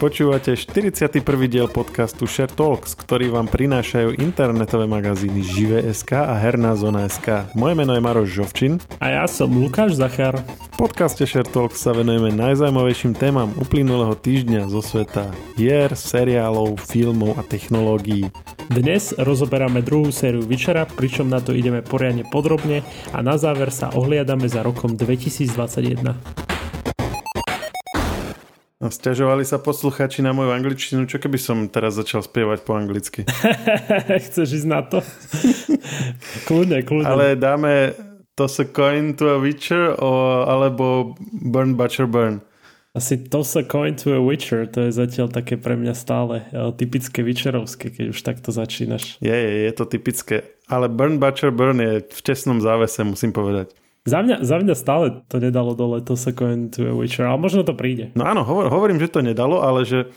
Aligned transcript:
Počúvate 0.00 0.56
41. 0.56 1.20
diel 1.44 1.68
podcastu 1.68 2.24
Share 2.24 2.48
Talks, 2.48 2.96
ktorý 2.96 3.36
vám 3.36 3.52
prinášajú 3.52 4.16
internetové 4.16 4.88
magazíny 4.88 5.44
Žive.sk 5.44 6.24
a 6.24 6.40
Herná 6.40 6.72
zona.sk. 6.72 7.52
Moje 7.52 7.76
meno 7.76 7.92
je 7.92 8.00
Maroš 8.00 8.32
Žovčin. 8.32 8.80
A 8.96 9.12
ja 9.12 9.28
som 9.28 9.52
Lukáš 9.52 10.00
Zachar. 10.00 10.40
V 10.40 10.88
podcaste 10.88 11.28
Share 11.28 11.44
Talks 11.44 11.84
sa 11.84 11.92
venujeme 11.92 12.32
najzaujímavejším 12.32 13.12
témam 13.12 13.52
uplynulého 13.60 14.16
týždňa 14.16 14.72
zo 14.72 14.80
sveta 14.80 15.28
hier, 15.60 15.92
seriálov, 15.92 16.80
filmov 16.80 17.36
a 17.36 17.44
technológií. 17.44 18.32
Dnes 18.72 19.12
rozoberáme 19.20 19.84
druhú 19.84 20.08
sériu 20.08 20.40
Vyčera, 20.40 20.88
pričom 20.88 21.28
na 21.28 21.44
to 21.44 21.52
ideme 21.52 21.84
poriadne 21.84 22.24
podrobne 22.24 22.80
a 23.12 23.20
na 23.20 23.36
záver 23.36 23.68
sa 23.68 23.92
ohliadame 23.92 24.48
za 24.48 24.64
rokom 24.64 24.96
2021. 24.96 26.40
No, 28.80 28.88
Sťažovali 28.88 29.44
sa 29.44 29.60
posluchači 29.60 30.24
na 30.24 30.32
moju 30.32 30.56
angličtinu, 30.56 31.04
čo 31.04 31.20
keby 31.20 31.36
som 31.36 31.68
teraz 31.68 32.00
začal 32.00 32.24
spievať 32.24 32.64
po 32.64 32.80
anglicky. 32.80 33.28
Chceš 34.24 34.64
ísť 34.64 34.68
na 34.72 34.80
to? 34.80 35.04
kľudne, 36.48 36.80
kľudne. 36.80 37.12
Ale 37.12 37.36
dáme 37.36 37.92
Toss 38.32 38.56
a 38.56 38.64
coin 38.64 39.12
to 39.12 39.36
a 39.36 39.36
Witcher 39.36 40.00
o, 40.00 40.40
alebo 40.48 41.12
Burn 41.44 41.76
Butcher 41.76 42.08
Burn. 42.08 42.40
Asi 42.96 43.20
Toss 43.20 43.52
a 43.60 43.68
coin 43.68 44.00
to 44.00 44.16
a 44.16 44.20
Witcher, 44.24 44.64
to 44.64 44.88
je 44.88 44.96
zatiaľ 44.96 45.28
také 45.28 45.60
pre 45.60 45.76
mňa 45.76 45.92
stále 45.92 46.48
e, 46.48 46.72
typické 46.72 47.20
Witcherovské, 47.20 47.92
keď 47.92 48.16
už 48.16 48.18
takto 48.24 48.48
začínaš. 48.48 49.20
Je, 49.20 49.28
je, 49.28 49.68
je 49.68 49.72
to 49.76 49.84
typické. 49.84 50.56
Ale 50.72 50.88
Burn 50.88 51.20
Butcher 51.20 51.52
Burn 51.52 51.84
je 51.84 52.00
v 52.00 52.20
tesnom 52.24 52.64
závese, 52.64 53.04
musím 53.04 53.36
povedať. 53.36 53.76
Za 54.08 54.24
mňa, 54.24 54.40
za 54.40 54.56
mňa 54.56 54.74
stále 54.76 55.06
to 55.28 55.36
nedalo 55.36 55.76
dole 55.76 56.00
to 56.00 56.16
Second 56.16 56.72
Witcher, 56.72 57.28
ale 57.28 57.36
možno 57.36 57.68
to 57.68 57.76
príde. 57.76 58.16
No 58.16 58.24
áno, 58.24 58.48
hovor, 58.48 58.72
hovorím, 58.72 58.96
že 58.96 59.12
to 59.12 59.20
nedalo, 59.20 59.60
ale 59.60 59.84
že 59.84 60.08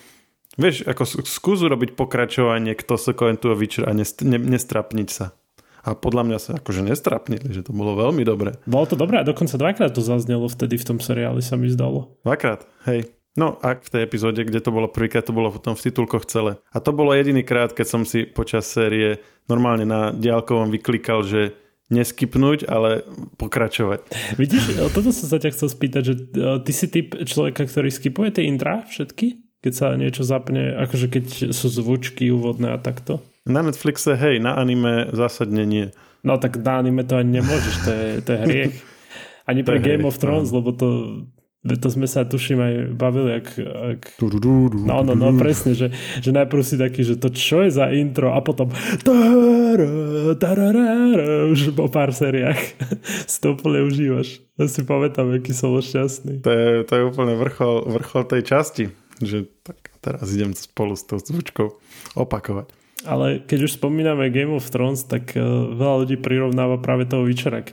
vieš, 0.55 0.87
ako 0.87 1.03
skús 1.27 1.59
urobiť 1.59 1.99
pokračovanie 1.99 2.79
k 2.79 2.83
to 2.83 2.95
Second 2.95 3.43
Witcher 3.43 3.83
a 3.83 3.91
nest, 3.91 4.23
ne, 4.23 4.39
nestrapniť 4.39 5.09
sa. 5.11 5.35
A 5.83 5.99
podľa 5.99 6.23
mňa 6.23 6.37
sa 6.39 6.51
akože 6.63 6.79
nestrapnili, 6.79 7.51
že 7.51 7.67
to 7.67 7.75
bolo 7.75 7.99
veľmi 7.99 8.23
dobré. 8.23 8.55
Bolo 8.63 8.87
to 8.87 8.95
dobré 8.95 9.19
a 9.19 9.27
dokonca 9.27 9.59
dvakrát 9.59 9.91
to 9.91 9.99
zaznelo 9.99 10.47
vtedy 10.47 10.79
v 10.79 10.87
tom 10.87 11.03
seriáli 11.03 11.43
sa 11.43 11.59
mi 11.59 11.67
zdalo. 11.67 12.15
Dvakrát, 12.23 12.63
hej. 12.87 13.11
No 13.35 13.59
a 13.59 13.75
v 13.75 13.89
tej 13.89 14.05
epizóde, 14.05 14.45
kde 14.45 14.61
to 14.61 14.69
bolo 14.69 14.87
prvýkrát, 14.87 15.25
to 15.25 15.35
bolo 15.35 15.51
potom 15.51 15.75
v 15.75 15.83
titulkoch 15.83 16.23
celé. 16.29 16.61
A 16.71 16.77
to 16.79 16.95
bolo 16.95 17.11
jediný 17.11 17.43
krát, 17.43 17.75
keď 17.75 17.87
som 17.89 18.01
si 18.07 18.29
počas 18.29 18.63
série 18.69 19.19
normálne 19.51 19.83
na 19.83 20.15
diálkovom 20.15 20.71
vyklikal, 20.71 21.25
že 21.25 21.57
neskipnúť, 21.93 22.65
ale 22.65 23.05
pokračovať. 23.37 24.09
Vidíš, 24.41 24.81
toto 24.89 25.13
som 25.13 25.27
sa 25.29 25.37
ťa 25.37 25.53
chcel 25.53 25.69
spýtať, 25.69 26.01
že 26.01 26.13
e, 26.13 26.43
ty 26.65 26.71
si 26.73 26.89
typ 26.89 27.13
človeka, 27.21 27.69
ktorý 27.69 27.93
skipuje 27.93 28.33
tie 28.33 28.49
intra 28.49 28.81
všetky? 28.89 29.39
Keď 29.63 29.73
sa 29.73 29.95
niečo 29.95 30.25
zapne, 30.25 30.75
akože 30.75 31.07
keď 31.07 31.25
sú 31.55 31.67
zvučky 31.71 32.33
úvodné 32.33 32.75
a 32.75 32.81
takto? 32.81 33.23
Na 33.47 33.63
Netflixe, 33.63 34.17
hej, 34.17 34.41
na 34.41 34.57
anime 34.57 35.07
zásadne 35.13 35.63
nie. 35.63 35.93
No 36.23 36.39
tak 36.39 36.59
na 36.59 36.79
anime 36.79 37.03
to 37.05 37.19
ani 37.19 37.39
nemôžeš, 37.39 37.75
to 37.83 37.91
je, 37.91 38.07
to 38.23 38.29
je 38.33 38.39
hriech. 38.47 38.75
Ani 39.43 39.59
pre 39.59 39.75
Game 39.83 40.07
of 40.07 40.15
Thrones, 40.23 40.55
lebo 40.55 40.71
to 40.71 41.19
to 41.63 41.87
sme 41.87 42.11
sa 42.11 42.27
tuším 42.27 42.59
aj 42.59 42.73
bavili, 42.99 43.39
ak, 43.39 43.47
ak... 43.63 43.99
No, 44.83 44.99
no, 44.99 45.15
no, 45.15 45.31
presne, 45.39 45.71
že, 45.71 45.95
že 46.19 46.35
najprv 46.35 46.59
si 46.59 46.75
taký, 46.75 47.07
že 47.07 47.15
to 47.15 47.31
čo 47.31 47.63
je 47.63 47.71
za 47.71 47.87
intro 47.95 48.35
a 48.35 48.43
potom 48.43 48.67
už 51.55 51.71
po 51.71 51.87
pár 51.87 52.11
seriách 52.11 52.59
si 53.31 53.37
to 53.39 53.55
úplne 53.55 53.87
užívaš. 53.87 54.43
Ja 54.59 54.67
si 54.67 54.83
pamätám, 54.83 55.31
aký 55.31 55.55
som 55.55 55.71
bol 55.71 55.79
šťastný. 55.79 56.43
To 56.43 56.51
je, 56.51 56.83
to 56.83 56.93
je 56.99 57.03
úplne 57.07 57.39
vrchol, 57.39 57.87
vrchol 57.95 58.27
tej 58.27 58.43
časti, 58.43 58.85
že 59.23 59.47
tak 59.63 59.95
teraz 60.03 60.27
idem 60.35 60.51
spolu 60.51 60.99
s 60.99 61.07
tou 61.07 61.15
zvučkou 61.15 61.79
opakovať. 62.19 62.75
Ale 63.07 63.39
keď 63.43 63.71
už 63.71 63.79
spomíname 63.79 64.31
Game 64.35 64.51
of 64.51 64.67
Thrones, 64.67 65.07
tak 65.07 65.35
uh, 65.35 65.43
veľa 65.71 65.95
ľudí 66.07 66.19
prirovnáva 66.19 66.79
práve 66.83 67.07
toho 67.07 67.23
Witchera 67.23 67.63
k 67.63 67.71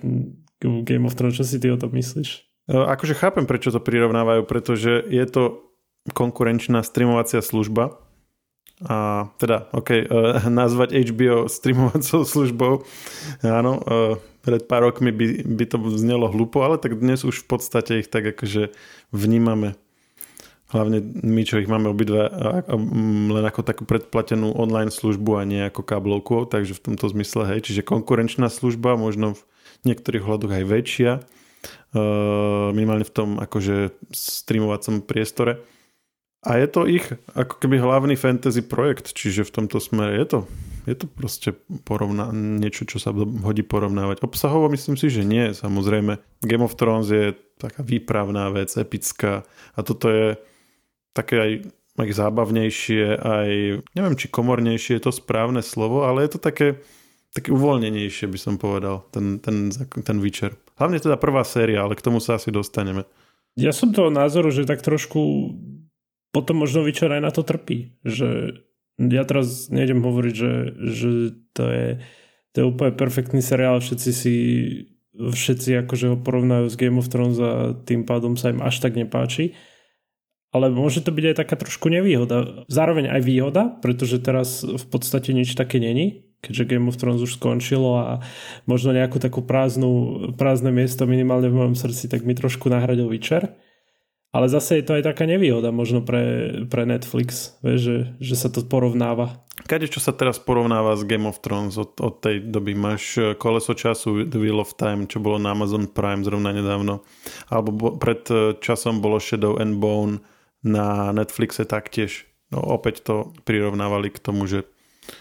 Game 0.62 1.06
of 1.06 1.18
Thrones. 1.18 1.38
Čo 1.38 1.46
si 1.46 1.58
ty 1.62 1.70
o 1.70 1.78
tom 1.78 1.94
myslíš? 1.94 2.49
E, 2.70 2.78
akože 2.78 3.18
chápem, 3.18 3.50
prečo 3.50 3.74
to 3.74 3.82
prirovnávajú, 3.82 4.46
pretože 4.46 5.02
je 5.10 5.26
to 5.26 5.66
konkurenčná 6.14 6.86
streamovacia 6.86 7.42
služba. 7.42 7.98
A 8.80 9.28
teda, 9.36 9.68
OK, 9.76 9.92
uh, 9.92 10.40
nazvať 10.48 10.96
HBO 11.12 11.52
streamovacou 11.52 12.24
službou, 12.24 12.72
áno, 13.44 13.76
uh, 13.76 14.16
pred 14.40 14.64
pár 14.64 14.88
rokmi 14.88 15.12
by, 15.12 15.44
by 15.44 15.64
to 15.68 15.76
znelo 16.00 16.32
hlupo, 16.32 16.64
ale 16.64 16.80
tak 16.80 16.96
dnes 16.96 17.20
už 17.20 17.44
v 17.44 17.46
podstate 17.46 18.00
ich 18.00 18.08
tak 18.08 18.32
akože 18.32 18.72
vnímame. 19.12 19.76
Hlavne 20.72 21.04
my, 21.04 21.42
čo 21.44 21.60
ich 21.60 21.68
máme 21.68 21.92
obidva 21.92 22.30
len 22.72 23.44
ako 23.44 23.66
takú 23.66 23.82
predplatenú 23.84 24.54
online 24.54 24.94
službu 24.94 25.30
a 25.36 25.42
nie 25.44 25.60
ako 25.66 25.82
káblovku, 25.82 26.48
takže 26.48 26.78
v 26.78 26.94
tomto 26.94 27.10
zmysle, 27.10 27.42
hej, 27.52 27.68
čiže 27.68 27.84
konkurenčná 27.84 28.48
služba, 28.48 28.96
možno 28.96 29.36
v 29.36 29.92
niektorých 29.92 30.24
hľadoch 30.24 30.56
aj 30.56 30.64
väčšia, 30.64 31.12
minimálne 32.72 33.04
v 33.04 33.14
tom 33.14 33.28
akože 33.42 33.94
streamovacom 34.14 35.02
priestore. 35.02 35.62
A 36.40 36.56
je 36.56 36.66
to 36.72 36.88
ich 36.88 37.04
ako 37.36 37.60
keby 37.60 37.76
hlavný 37.76 38.16
fantasy 38.16 38.64
projekt, 38.64 39.12
čiže 39.12 39.44
v 39.44 39.54
tomto 39.60 39.76
smere 39.76 40.16
je 40.24 40.26
to, 40.26 40.38
je 40.88 40.96
to 40.96 41.04
proste 41.04 41.52
porovna- 41.84 42.32
niečo, 42.32 42.88
čo 42.88 42.96
sa 42.96 43.12
hodí 43.12 43.60
porovnávať. 43.60 44.24
Obsahovo 44.24 44.72
myslím 44.72 44.96
si, 44.96 45.12
že 45.12 45.28
nie, 45.28 45.52
samozrejme. 45.52 46.16
Game 46.40 46.64
of 46.64 46.80
Thrones 46.80 47.12
je 47.12 47.36
taká 47.60 47.84
výpravná 47.84 48.48
vec, 48.48 48.72
epická 48.72 49.44
a 49.76 49.84
toto 49.84 50.08
je 50.08 50.40
také 51.12 51.36
aj, 51.36 51.52
aj 52.00 52.08
zábavnejšie, 52.08 53.04
aj 53.20 53.50
neviem, 53.92 54.16
či 54.16 54.32
komornejšie 54.32 54.96
je 54.96 55.04
to 55.04 55.12
správne 55.12 55.60
slovo, 55.60 56.08
ale 56.08 56.24
je 56.24 56.30
to 56.32 56.40
také, 56.40 56.80
také 57.36 57.52
uvoľnenejšie 57.52 58.32
by 58.32 58.38
som 58.40 58.56
povedal, 58.56 59.04
ten, 59.12 59.44
ten, 59.44 59.68
ten 59.76 60.16
Witcher. 60.24 60.56
Hlavne 60.80 60.96
teda 60.96 61.20
prvá 61.20 61.44
séria, 61.44 61.84
ale 61.84 61.92
k 61.92 62.00
tomu 62.00 62.24
sa 62.24 62.40
asi 62.40 62.48
dostaneme. 62.48 63.04
Ja 63.60 63.76
som 63.76 63.92
toho 63.92 64.08
názoru, 64.08 64.48
že 64.48 64.64
tak 64.64 64.80
trošku 64.80 65.52
potom 66.32 66.64
možno 66.64 66.80
Witcher 66.80 67.12
aj 67.12 67.20
na 67.20 67.28
to 67.28 67.44
trpí. 67.44 68.00
Že 68.00 68.56
ja 68.96 69.22
teraz 69.28 69.68
nejdem 69.68 70.00
hovoriť, 70.00 70.34
že, 70.34 70.52
že 70.80 71.10
to, 71.52 71.64
je, 71.68 71.88
to 72.52 72.56
je 72.56 72.64
úplne 72.64 72.96
perfektný 72.96 73.44
seriál, 73.44 73.84
všetci 73.84 74.10
si 74.10 74.34
všetci 75.10 75.84
akože 75.84 76.06
ho 76.14 76.16
porovnajú 76.16 76.70
s 76.70 76.78
Game 76.78 76.96
of 76.96 77.10
Thrones 77.10 77.36
a 77.42 77.76
tým 77.76 78.06
pádom 78.06 78.38
sa 78.38 78.54
im 78.54 78.62
až 78.62 78.80
tak 78.80 78.96
nepáči. 78.96 79.52
Ale 80.50 80.72
môže 80.72 81.04
to 81.04 81.14
byť 81.14 81.24
aj 81.30 81.36
taká 81.46 81.54
trošku 81.60 81.92
nevýhoda. 81.92 82.66
Zároveň 82.66 83.12
aj 83.12 83.20
výhoda, 83.22 83.62
pretože 83.84 84.18
teraz 84.18 84.64
v 84.64 84.86
podstate 84.88 85.30
nič 85.30 85.54
také 85.54 85.78
není 85.78 86.29
keďže 86.40 86.68
Game 86.68 86.88
of 86.88 86.96
Thrones 86.96 87.24
už 87.24 87.36
skončilo 87.36 88.00
a 88.00 88.24
možno 88.64 88.96
nejakú 88.96 89.20
takú 89.20 89.44
prázdnu, 89.44 90.32
prázdne 90.36 90.72
miesto 90.72 91.04
minimálne 91.04 91.52
v 91.52 91.56
mojom 91.60 91.76
srdci, 91.76 92.08
tak 92.08 92.24
mi 92.24 92.32
trošku 92.32 92.72
nahradil 92.72 93.08
Witcher. 93.08 93.56
Ale 94.30 94.46
zase 94.46 94.78
je 94.78 94.86
to 94.86 94.94
aj 94.94 95.10
taká 95.10 95.26
nevýhoda 95.26 95.74
možno 95.74 96.06
pre, 96.06 96.62
pre 96.70 96.86
Netflix, 96.86 97.58
vieš, 97.66 97.80
že, 97.82 97.96
že 98.22 98.34
sa 98.38 98.46
to 98.46 98.62
porovnáva. 98.62 99.42
Kade, 99.66 99.90
čo 99.90 99.98
sa 99.98 100.14
teraz 100.14 100.38
porovnáva 100.38 100.94
s 100.94 101.02
Game 101.02 101.26
of 101.26 101.42
Thrones 101.42 101.74
od, 101.74 101.98
od 101.98 102.22
tej 102.22 102.46
doby? 102.46 102.78
Máš 102.78 103.18
eh, 103.18 103.34
koleso 103.34 103.74
času 103.74 104.30
The 104.30 104.38
Wheel 104.38 104.62
of 104.62 104.78
Time, 104.78 105.10
čo 105.10 105.18
bolo 105.18 105.42
na 105.42 105.50
Amazon 105.50 105.90
Prime 105.90 106.22
zrovna 106.22 106.54
nedávno. 106.54 107.02
Alebo 107.50 107.68
bo, 107.74 107.88
pred 107.98 108.22
eh, 108.30 108.54
časom 108.62 109.02
bolo 109.02 109.18
Shadow 109.18 109.58
and 109.58 109.82
Bone 109.82 110.22
na 110.62 111.10
Netflixe 111.10 111.66
taktiež. 111.66 112.30
No, 112.54 112.62
opäť 112.62 113.02
to 113.02 113.34
prirovnávali 113.42 114.14
k 114.14 114.22
tomu, 114.22 114.46
že 114.46 114.62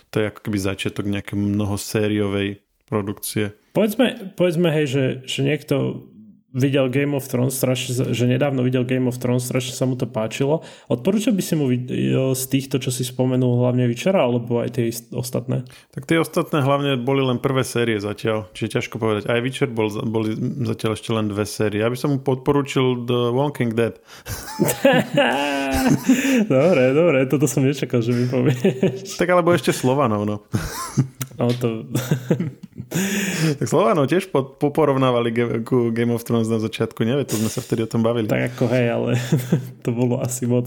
to 0.09 0.22
je 0.22 0.29
ako 0.29 0.39
keby 0.45 0.57
začiatok 0.57 1.05
nejakej 1.07 1.38
mnohosériovej 1.38 2.61
produkcie. 2.89 3.53
Povedzme, 3.73 4.33
povedzme 4.33 4.73
hej, 4.73 4.85
že, 4.89 5.05
že 5.29 5.39
niekto 5.45 6.09
videl 6.54 6.90
Game 6.90 7.13
of 7.13 7.30
Thrones, 7.30 7.54
strašne, 7.54 8.10
že 8.10 8.25
nedávno 8.25 8.66
videl 8.66 8.81
Game 8.81 9.06
of 9.06 9.22
Thrones, 9.22 9.46
strašne 9.46 9.78
sa 9.78 9.86
mu 9.86 9.94
to 9.94 10.10
páčilo. 10.10 10.66
Odporúčal 10.90 11.38
by 11.38 11.44
si 11.46 11.54
mu 11.54 11.69
z 12.34 12.44
týchto, 12.50 12.81
čo 12.81 12.90
si 12.90 13.06
spomenul, 13.06 13.62
hlavne 13.62 13.86
Vyčera, 13.86 14.25
alebo 14.25 14.62
aj 14.62 14.69
tie 14.78 14.90
ostatné? 15.13 15.69
Tak 15.94 16.10
tie 16.10 16.18
ostatné 16.18 16.66
hlavne 16.66 16.98
boli 16.98 17.22
len 17.22 17.38
prvé 17.38 17.62
série 17.62 18.01
zatiaľ, 18.01 18.50
čiže 18.57 18.81
ťažko 18.81 18.98
povedať. 18.98 19.30
Aj 19.30 19.38
Witcher 19.38 19.69
bol, 19.69 19.94
boli 20.10 20.34
zatiaľ 20.66 20.98
ešte 20.98 21.10
len 21.13 21.30
dve 21.30 21.46
série. 21.46 21.86
Ja 21.86 21.90
by 21.90 21.98
som 21.98 22.18
mu 22.18 22.19
podporúčil 22.25 23.06
The 23.06 23.30
Walking 23.30 23.78
Dead. 23.78 23.94
dobre, 26.50 26.84
dobre, 26.98 27.18
toto 27.30 27.46
som 27.46 27.62
nečakal, 27.62 28.01
že 28.01 28.13
mi 28.13 28.25
povieš. 28.25 29.22
Tak 29.22 29.30
alebo 29.30 29.54
ešte 29.54 29.69
Slovanov, 29.69 30.25
no. 30.25 30.38
no 31.38 31.46
to... 31.62 31.86
tak 33.59 33.68
Slovanov 33.69 34.09
tiež 34.09 34.33
poporovnávali 34.33 35.30
ku 35.62 35.94
Game 35.94 36.09
of 36.09 36.25
Thrones 36.25 36.50
na 36.50 36.57
začiatku, 36.57 37.06
nevie, 37.06 37.30
to 37.30 37.38
sme 37.38 37.50
sa 37.50 37.62
vtedy 37.62 37.86
o 37.86 37.89
tom 37.89 38.01
bavili. 38.01 38.25
Tak 38.25 38.57
ako 38.57 38.65
hej, 38.74 38.86
ale 38.89 39.12
to 39.86 39.89
bolo 39.94 40.18
asi 40.18 40.50
moc 40.50 40.65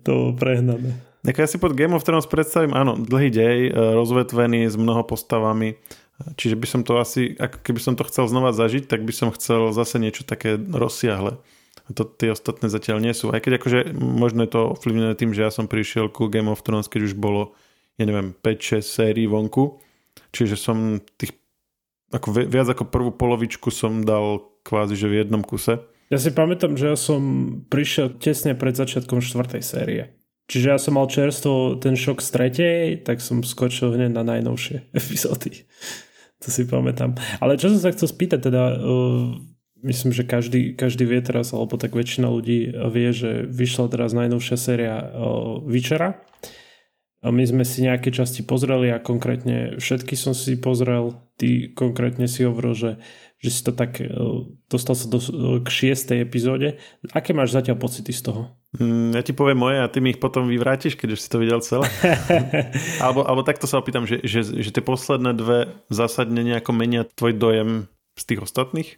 to 0.00 0.14
prehnané. 0.40 0.96
Tak 1.24 1.40
ja 1.40 1.48
si 1.48 1.56
pod 1.56 1.72
Game 1.72 1.96
of 1.96 2.04
Thrones 2.04 2.28
predstavím, 2.28 2.76
áno, 2.76 3.00
dlhý 3.00 3.32
dej, 3.32 3.58
e, 3.68 3.70
rozvetvený 3.72 4.68
s 4.68 4.76
mnoho 4.76 5.08
postavami, 5.08 5.80
čiže 6.36 6.56
by 6.56 6.66
som 6.68 6.80
to 6.84 7.00
asi, 7.00 7.32
ako 7.36 7.64
keby 7.64 7.80
som 7.80 7.94
to 7.96 8.04
chcel 8.08 8.28
znova 8.28 8.52
zažiť, 8.52 8.88
tak 8.88 9.08
by 9.08 9.12
som 9.12 9.32
chcel 9.32 9.72
zase 9.72 9.96
niečo 9.96 10.24
také 10.28 10.60
rozsiahle. 10.60 11.40
To, 11.92 12.08
tie 12.08 12.32
ostatné 12.32 12.72
zatiaľ 12.72 13.04
nie 13.04 13.12
sú. 13.12 13.28
Aj 13.28 13.44
keď 13.44 13.60
akože 13.60 13.92
možno 13.96 14.48
je 14.48 14.50
to 14.56 14.72
ovplyvnené 14.72 15.12
tým, 15.20 15.36
že 15.36 15.44
ja 15.44 15.52
som 15.52 15.68
prišiel 15.68 16.08
ku 16.08 16.32
Game 16.32 16.48
of 16.48 16.64
Thrones, 16.64 16.88
keď 16.88 17.12
už 17.12 17.14
bolo, 17.16 17.52
ja 18.00 18.08
neviem, 18.08 18.32
5-6 18.40 18.80
sérií 18.80 19.28
vonku. 19.28 19.83
Čiže 20.34 20.58
som 20.58 20.98
tých 21.14 21.38
ako 22.14 22.30
viac 22.30 22.68
ako 22.70 22.90
prvú 22.90 23.10
polovičku 23.10 23.74
som 23.74 24.06
dal 24.06 24.42
kvázi, 24.62 24.94
že 24.94 25.10
v 25.10 25.24
jednom 25.24 25.42
kuse. 25.42 25.82
Ja 26.12 26.18
si 26.22 26.30
pamätám, 26.30 26.78
že 26.78 26.94
ja 26.94 26.96
som 26.98 27.22
prišiel 27.66 28.22
tesne 28.22 28.54
pred 28.54 28.78
začiatkom 28.78 29.18
štvrtej 29.18 29.62
série. 29.66 30.02
Čiže 30.46 30.66
ja 30.68 30.78
som 30.78 31.00
mal 31.00 31.08
čerstvo 31.08 31.80
ten 31.80 31.96
šok 31.96 32.20
z 32.20 32.28
tretej, 32.28 32.80
tak 33.02 33.24
som 33.24 33.40
skočil 33.40 33.96
hneď 33.96 34.12
na 34.12 34.22
najnovšie 34.22 34.88
epizódy. 35.00 35.64
To 36.44 36.48
si 36.52 36.68
pamätám. 36.68 37.16
Ale 37.40 37.56
čo 37.56 37.72
som 37.72 37.80
sa 37.80 37.90
chcel 37.90 38.12
spýtať, 38.12 38.52
teda 38.52 38.62
uh, 38.76 39.32
myslím, 39.80 40.12
že 40.12 40.28
každý, 40.28 40.76
každý 40.76 41.08
vie 41.08 41.24
teraz, 41.24 41.56
alebo 41.56 41.80
tak 41.80 41.96
väčšina 41.96 42.28
ľudí 42.28 42.76
vie, 42.92 43.10
že 43.16 43.48
vyšla 43.48 43.88
teraz 43.88 44.12
najnovšia 44.12 44.56
séria 44.60 44.94
uh, 45.00 45.64
Vyčera. 45.64 46.20
A 47.24 47.32
my 47.32 47.40
sme 47.48 47.64
si 47.64 47.80
nejaké 47.80 48.12
časti 48.12 48.44
pozreli 48.44 48.92
a 48.92 49.00
konkrétne 49.00 49.80
všetky 49.80 50.12
som 50.12 50.36
si 50.36 50.60
pozrel. 50.60 51.16
Ty 51.40 51.72
konkrétne 51.72 52.28
si 52.28 52.44
hovoril, 52.44 52.76
že 52.76 52.90
že 53.44 53.50
si 53.52 53.60
to 53.60 53.76
tak, 53.76 54.00
e, 54.00 54.08
dostal 54.72 54.96
sa 54.96 55.04
do, 55.04 55.20
k 55.60 55.68
šiestej 55.68 56.24
epizóde. 56.24 56.80
Aké 57.12 57.36
máš 57.36 57.52
zatiaľ 57.52 57.76
pocity 57.76 58.08
z 58.08 58.32
toho? 58.32 58.56
Mm, 58.80 59.12
ja 59.12 59.20
ti 59.20 59.36
poviem 59.36 59.60
moje 59.60 59.84
a 59.84 59.90
ty 59.92 60.00
mi 60.00 60.16
ich 60.16 60.22
potom 60.22 60.48
vyvrátiš, 60.48 60.96
keď 60.96 61.12
už 61.12 61.20
si 61.20 61.28
to 61.28 61.36
videl 61.36 61.60
celé. 61.60 61.84
alebo, 63.04 63.20
alebo 63.28 63.44
takto 63.44 63.68
sa 63.68 63.84
opýtam, 63.84 64.08
že, 64.08 64.24
že, 64.24 64.48
že 64.48 64.72
tie 64.72 64.80
posledné 64.80 65.36
dve 65.36 65.76
zásadne 65.92 66.40
nejako 66.40 66.72
menia 66.72 67.04
tvoj 67.04 67.36
dojem 67.36 67.70
z 68.16 68.22
tých 68.24 68.40
ostatných? 68.40 68.96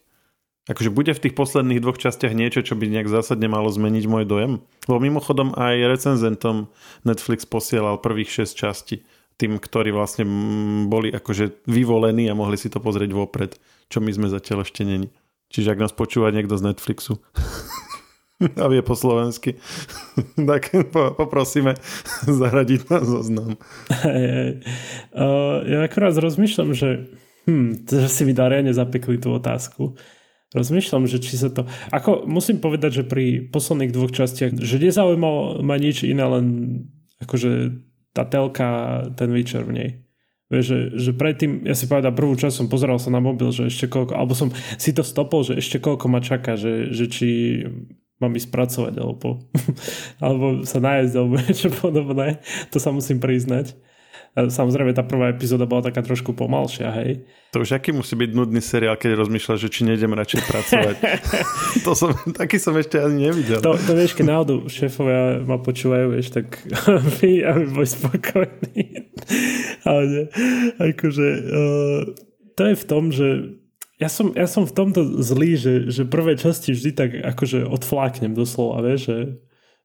Akože 0.67 0.91
bude 0.91 1.15
v 1.15 1.23
tých 1.23 1.35
posledných 1.39 1.79
dvoch 1.79 1.95
častiach 1.95 2.35
niečo, 2.35 2.67
čo 2.67 2.75
by 2.75 2.91
nejak 2.91 3.07
zásadne 3.07 3.47
malo 3.47 3.71
zmeniť 3.71 4.05
môj 4.11 4.25
dojem? 4.27 4.53
Lebo 4.91 4.99
mimochodom 4.99 5.55
aj 5.55 5.87
recenzentom 5.87 6.67
Netflix 7.07 7.47
posielal 7.47 8.03
prvých 8.03 8.43
6 8.43 8.59
častí 8.59 9.07
tým, 9.39 9.63
ktorí 9.63 9.95
vlastne 9.95 10.27
boli 10.91 11.13
akože 11.15 11.69
vyvolení 11.71 12.27
a 12.27 12.35
mohli 12.35 12.59
si 12.59 12.67
to 12.67 12.83
pozrieť 12.83 13.15
vopred, 13.15 13.55
čo 13.87 14.03
my 14.03 14.11
sme 14.11 14.27
zatiaľ 14.27 14.67
ešte 14.67 14.83
není. 14.83 15.13
Čiže 15.55 15.79
ak 15.79 15.83
nás 15.87 15.93
počúva 15.95 16.35
niekto 16.35 16.59
z 16.59 16.67
Netflixu 16.73 17.23
a 18.63 18.67
vie 18.67 18.83
po 18.83 18.99
slovensky, 18.99 19.63
tak 20.51 20.75
po, 20.91 21.15
poprosíme 21.15 21.79
zaradiť 22.43 22.91
na 22.91 22.99
zoznam. 23.07 23.51
Uh, 24.03 24.59
ja 25.63 25.87
akorát 25.87 26.19
rozmýšľam, 26.19 26.75
že 26.75 27.07
hm, 27.47 27.87
že 27.87 28.11
si 28.11 28.23
mi 28.27 28.35
Dariane 28.35 28.75
zapekli 28.75 29.23
tú 29.23 29.31
otázku. 29.31 29.95
Rozmýšľam, 30.56 31.05
že 31.05 31.20
či 31.20 31.37
sa 31.37 31.53
to... 31.53 31.69
Ako 31.93 32.25
musím 32.25 32.64
povedať, 32.64 33.05
že 33.05 33.05
pri 33.05 33.44
posledných 33.53 33.93
dvoch 33.93 34.08
častiach, 34.08 34.56
že 34.56 34.81
nezaujímalo 34.81 35.61
ma 35.61 35.76
nič 35.76 36.08
iné, 36.08 36.25
len 36.25 36.47
akože 37.20 37.76
tá 38.17 38.25
telka, 38.25 39.05
ten 39.20 39.29
Witcher 39.37 39.69
v 39.69 39.73
nej. 39.76 39.91
Vieš, 40.49 40.64
že, 40.64 40.79
že 40.97 41.11
predtým, 41.12 41.69
ja 41.69 41.76
si 41.76 41.91
povedal, 41.91 42.17
prvú 42.17 42.32
časť 42.38 42.64
som 42.64 42.73
pozeral 42.73 42.97
sa 42.97 43.12
na 43.12 43.20
mobil, 43.20 43.53
že 43.53 43.69
ešte 43.69 43.91
koľko, 43.91 44.17
alebo 44.17 44.32
som 44.32 44.49
si 44.81 44.97
to 44.97 45.05
stopol, 45.05 45.44
že 45.44 45.58
ešte 45.61 45.76
koľko 45.82 46.06
ma 46.08 46.25
čaká, 46.25 46.56
že, 46.56 46.88
že 46.94 47.05
či 47.11 47.29
mám 48.17 48.32
ísť 48.32 48.49
pracovať, 48.49 48.94
alebo, 48.97 49.44
alebo 50.25 50.64
sa 50.64 50.81
nájsť, 50.81 51.14
alebo 51.19 51.35
niečo 51.44 51.69
podobné. 51.69 52.41
To 52.73 52.79
sa 52.81 52.94
musím 52.94 53.20
priznať. 53.20 53.76
Samozrejme, 54.37 54.93
tá 54.93 55.00
prvá 55.00 55.33
epizóda 55.33 55.65
bola 55.65 55.88
taká 55.88 56.05
trošku 56.05 56.37
pomalšia, 56.37 56.93
hej. 57.00 57.25
To 57.56 57.65
už 57.65 57.81
aký 57.81 57.97
musí 57.97 58.12
byť 58.21 58.31
nudný 58.37 58.61
seriál, 58.61 59.00
keď 59.00 59.17
rozmýšľaš, 59.17 59.65
že 59.65 59.73
či 59.73 59.88
nejdem 59.88 60.12
radšej 60.12 60.41
pracovať. 60.44 60.97
to 61.88 61.97
som, 61.97 62.12
taký 62.37 62.61
som 62.61 62.77
ešte 62.77 63.00
ani 63.00 63.33
nevidel. 63.33 63.65
To, 63.65 63.81
to 63.81 63.97
vieš, 63.97 64.12
keď 64.12 64.37
náhodou 64.37 64.69
šéfovia 64.69 65.41
ma 65.41 65.56
počúvajú, 65.56 66.12
vieš, 66.12 66.37
tak 66.37 66.53
vy, 67.17 67.49
aby 67.49 67.65
boli 67.65 67.88
spokojní. 67.88 69.09
Ale 69.88 70.03
nie, 70.05 70.25
akože 70.85 71.29
uh, 71.32 72.00
to 72.61 72.62
je 72.69 72.75
v 72.77 72.85
tom, 72.85 73.05
že 73.09 73.29
ja 73.97 74.12
som, 74.12 74.37
ja 74.37 74.44
som 74.44 74.69
v 74.69 74.77
tomto 74.77 75.00
zlý, 75.25 75.56
že, 75.56 75.89
že 75.89 76.05
prvé 76.05 76.37
časti 76.37 76.77
vždy 76.77 76.91
tak 76.93 77.11
akože 77.17 77.65
odfláknem 77.65 78.37
doslova, 78.37 78.85
vieš, 78.85 79.09
že 79.09 79.17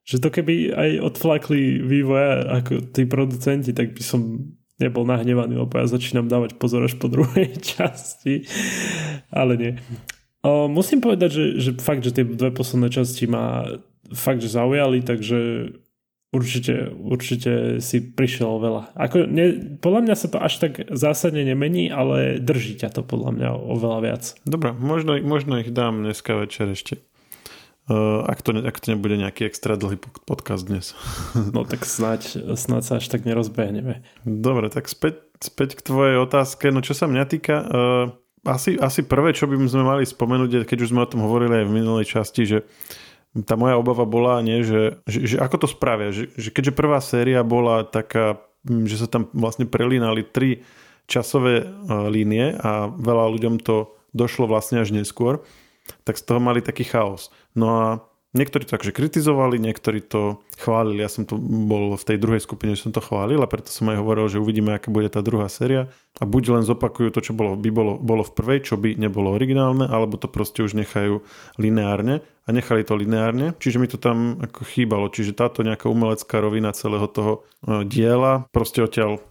že 0.02 0.18
to 0.18 0.28
keby 0.34 0.74
aj 0.74 0.90
odflakli 1.14 1.78
vývoja 1.78 2.62
ako 2.62 2.90
tí 2.90 3.06
producenti, 3.06 3.70
tak 3.70 3.94
by 3.94 4.02
som 4.02 4.50
nebol 4.82 5.06
nahnevaný, 5.06 5.62
lebo 5.62 5.74
ja 5.78 5.86
začínam 5.86 6.26
dávať 6.26 6.58
pozor 6.58 6.82
až 6.82 6.98
po 6.98 7.06
druhej 7.06 7.54
časti. 7.74 8.50
Ale 9.30 9.54
nie. 9.54 9.72
O, 10.42 10.66
musím 10.66 10.98
povedať, 10.98 11.30
že, 11.30 11.44
že 11.62 11.70
fakt, 11.78 12.02
že 12.02 12.10
tie 12.10 12.26
dve 12.26 12.50
posledné 12.50 12.90
časti 12.90 13.30
ma 13.30 13.78
fakt, 14.10 14.42
že 14.42 14.50
zaujali, 14.50 15.06
takže 15.06 15.70
určite, 16.34 16.90
určite 16.98 17.78
si 17.78 18.02
prišiel 18.02 18.58
veľa. 18.58 18.82
Ako, 18.98 19.30
ne, 19.30 19.78
podľa 19.78 20.00
mňa 20.02 20.14
sa 20.18 20.26
to 20.26 20.42
až 20.42 20.54
tak 20.58 20.82
zásadne 20.90 21.46
nemení, 21.46 21.92
ale 21.92 22.42
drží 22.42 22.80
ťa 22.80 22.90
to 22.90 23.02
podľa 23.06 23.30
mňa 23.38 23.48
oveľa 23.54 23.98
viac. 24.02 24.22
Dobre, 24.42 24.74
možno, 24.74 25.14
možno 25.22 25.62
ich 25.62 25.70
dám 25.70 26.02
dneska 26.02 26.34
večer 26.34 26.74
ešte. 26.74 26.98
Uh, 27.90 28.22
ak, 28.30 28.46
to, 28.46 28.54
ak 28.62 28.78
to 28.78 28.94
nebude 28.94 29.18
nejaký 29.18 29.42
extra 29.42 29.74
dlhý 29.74 29.98
podcast 30.22 30.70
dnes. 30.70 30.94
No 31.54 31.66
tak 31.66 31.82
snáď, 31.82 32.54
snáď 32.54 32.82
sa 32.86 32.92
až 33.02 33.10
tak 33.10 33.26
nerozbehneme. 33.26 34.06
Dobre, 34.22 34.70
tak 34.70 34.86
späť, 34.86 35.18
späť 35.42 35.74
k 35.74 35.90
tvojej 35.90 36.16
otázke. 36.22 36.70
No 36.70 36.78
čo 36.78 36.94
sa 36.94 37.10
mňa 37.10 37.24
týka, 37.26 37.56
uh, 37.58 38.04
asi, 38.46 38.78
asi 38.78 39.02
prvé, 39.02 39.34
čo 39.34 39.50
by 39.50 39.58
sme 39.66 39.82
mali 39.82 40.06
spomenúť, 40.06 40.62
keď 40.62 40.78
už 40.78 40.94
sme 40.94 41.02
o 41.02 41.10
tom 41.10 41.26
hovorili 41.26 41.62
aj 41.62 41.66
v 41.66 41.74
minulej 41.74 42.06
časti, 42.06 42.42
že 42.46 42.58
tá 43.42 43.58
moja 43.58 43.74
obava 43.74 44.06
bola, 44.06 44.38
nie, 44.46 44.62
že, 44.62 45.02
že, 45.10 45.34
že 45.34 45.36
ako 45.42 45.66
to 45.66 45.68
spravia. 45.70 46.14
Že, 46.14 46.38
že 46.38 46.48
keďže 46.54 46.78
prvá 46.78 47.02
séria 47.02 47.42
bola 47.42 47.82
taká, 47.82 48.38
hm, 48.62 48.86
že 48.86 49.02
sa 49.02 49.10
tam 49.10 49.26
vlastne 49.34 49.66
prelínali 49.66 50.22
tri 50.22 50.62
časové 51.10 51.66
uh, 51.66 52.06
línie 52.06 52.54
a 52.62 52.86
veľa 52.94 53.26
ľuďom 53.34 53.58
to 53.58 53.90
došlo 54.14 54.46
vlastne 54.46 54.78
až 54.78 54.94
neskôr, 54.94 55.42
tak 56.04 56.18
z 56.18 56.22
toho 56.26 56.40
mali 56.40 56.62
taký 56.62 56.84
chaos. 56.86 57.30
No 57.54 57.66
a 57.78 57.86
niektorí 58.32 58.64
to 58.64 58.76
akože 58.80 58.96
kritizovali, 58.96 59.60
niektorí 59.60 60.00
to 60.00 60.40
chválili. 60.56 61.04
Ja 61.04 61.10
som 61.12 61.28
tu 61.28 61.36
bol 61.38 61.94
v 61.94 62.04
tej 62.04 62.18
druhej 62.18 62.40
skupine, 62.40 62.72
že 62.72 62.88
som 62.88 62.92
to 62.92 63.04
chválil 63.04 63.38
a 63.44 63.48
preto 63.48 63.68
som 63.68 63.92
aj 63.92 64.00
hovoril, 64.00 64.26
že 64.32 64.40
uvidíme, 64.40 64.72
aká 64.72 64.88
bude 64.88 65.08
tá 65.12 65.20
druhá 65.20 65.46
séria. 65.52 65.92
A 66.18 66.24
buď 66.24 66.60
len 66.60 66.64
zopakujú 66.64 67.12
to, 67.12 67.20
čo 67.20 67.32
bolo, 67.36 67.54
by 67.56 67.70
bolo, 67.70 68.00
bolo 68.00 68.24
v 68.24 68.32
prvej, 68.32 68.58
čo 68.64 68.74
by 68.80 68.96
nebolo 68.96 69.32
originálne, 69.32 69.84
alebo 69.84 70.16
to 70.16 70.28
proste 70.28 70.64
už 70.64 70.72
nechajú 70.76 71.20
lineárne 71.60 72.24
a 72.42 72.48
nechali 72.50 72.82
to 72.82 72.98
lineárne, 72.98 73.54
čiže 73.62 73.78
mi 73.78 73.86
to 73.86 74.00
tam 74.00 74.40
ako 74.42 74.66
chýbalo. 74.66 75.06
Čiže 75.12 75.38
táto 75.38 75.62
nejaká 75.62 75.86
umelecká 75.86 76.42
rovina 76.42 76.74
celého 76.74 77.06
toho 77.06 77.46
e, 77.62 77.86
diela 77.86 78.50
proste 78.50 78.82
odtiaľ 78.82 79.22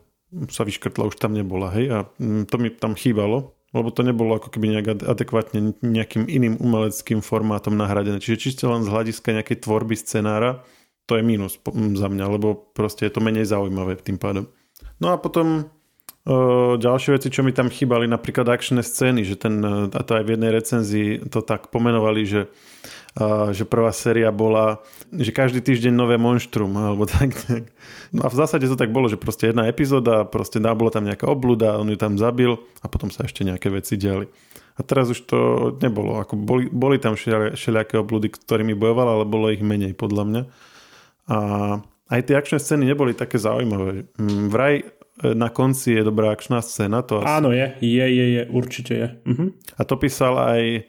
sa 0.48 0.63
vyškrtla, 0.63 1.12
už 1.12 1.20
tam 1.20 1.36
nebola, 1.36 1.75
hej, 1.75 1.86
a 1.91 1.98
mm, 2.15 2.48
to 2.48 2.55
mi 2.55 2.72
tam 2.72 2.96
chýbalo 2.96 3.51
lebo 3.71 3.87
to 3.91 4.03
nebolo 4.03 4.35
ako 4.35 4.51
keby 4.51 4.77
nejak 4.77 5.07
adekvátne 5.07 5.79
nejakým 5.79 6.27
iným 6.27 6.59
umeleckým 6.59 7.23
formátom 7.23 7.75
nahradené. 7.79 8.19
Čiže 8.19 8.41
čisto 8.51 8.67
len 8.67 8.83
z 8.83 8.91
hľadiska 8.91 9.31
nejakej 9.31 9.63
tvorby 9.63 9.95
scenára, 9.95 10.63
to 11.07 11.15
je 11.15 11.23
mínus 11.23 11.59
za 11.97 12.07
mňa, 12.07 12.25
lebo 12.27 12.71
proste 12.75 13.07
je 13.07 13.13
to 13.15 13.23
menej 13.23 13.47
zaujímavé 13.47 13.99
tým 13.99 14.19
pádom. 14.19 14.47
No 14.99 15.15
a 15.15 15.17
potom 15.19 15.71
o, 16.27 16.75
ďalšie 16.75 17.15
veci, 17.15 17.31
čo 17.31 17.47
mi 17.47 17.55
tam 17.55 17.71
chýbali, 17.71 18.11
napríklad 18.11 18.47
akčné 18.47 18.83
scény, 18.83 19.23
že 19.23 19.39
ten, 19.39 19.59
a 19.87 20.01
to 20.03 20.11
aj 20.19 20.23
v 20.27 20.31
jednej 20.35 20.51
recenzii 20.51 21.07
to 21.31 21.39
tak 21.39 21.71
pomenovali, 21.71 22.27
že 22.27 22.41
že 23.51 23.68
prvá 23.68 23.91
séria 23.91 24.32
bola, 24.32 24.80
že 25.12 25.36
každý 25.36 25.60
týždeň 25.60 25.91
nové 25.91 26.15
monštrum, 26.15 26.72
alebo 26.80 27.03
tak, 27.03 27.36
tak. 27.36 27.68
No 28.15 28.24
a 28.24 28.32
v 28.32 28.39
zásade 28.39 28.72
to 28.72 28.80
tak 28.80 28.96
bolo, 28.96 29.12
že 29.12 29.20
proste 29.20 29.51
jedna 29.51 29.68
epizóda, 29.68 30.24
proste 30.24 30.63
dá, 30.63 30.72
bola 30.72 30.96
tam 30.96 31.03
nejaká 31.03 31.27
oblúda, 31.27 31.75
on 31.75 31.91
ju 31.91 32.00
tam 32.00 32.15
zabil 32.15 32.56
a 32.80 32.88
potom 32.88 33.12
sa 33.12 33.27
ešte 33.27 33.44
nejaké 33.44 33.68
veci 33.68 34.00
diali. 34.00 34.32
A 34.80 34.88
teraz 34.88 35.12
už 35.12 35.27
to 35.27 35.39
nebolo. 35.84 36.24
Ako 36.24 36.39
boli, 36.39 36.72
boli 36.72 37.03
tam 37.03 37.20
všelijaké 37.20 38.00
oblúdy, 38.00 38.32
ktorými 38.32 38.72
bojoval, 38.80 39.20
ale 39.20 39.25
bolo 39.27 39.51
ich 39.51 39.60
menej 39.60 39.91
podľa 39.91 40.24
mňa. 40.24 40.41
A 41.27 41.38
aj 42.12 42.22
tie 42.27 42.36
akčné 42.39 42.58
scény 42.63 42.84
neboli 42.88 43.12
také 43.12 43.36
zaujímavé. 43.36 44.08
Mm, 44.15 44.48
vraj 44.48 44.84
e, 44.84 44.84
na 45.36 45.51
konci 45.51 46.00
je 46.00 46.03
dobrá 46.08 46.32
akčná 46.32 46.63
scéna. 46.63 47.03
To 47.08 47.20
asi... 47.20 47.27
Áno, 47.27 47.51
je, 47.51 47.68
je, 47.84 48.06
je, 48.08 48.25
je, 48.39 48.44
určite 48.51 48.94
je. 48.96 49.08
Uh-huh. 49.27 49.51
A 49.75 49.82
to 49.84 49.96
písal 50.00 50.39
aj 50.39 50.88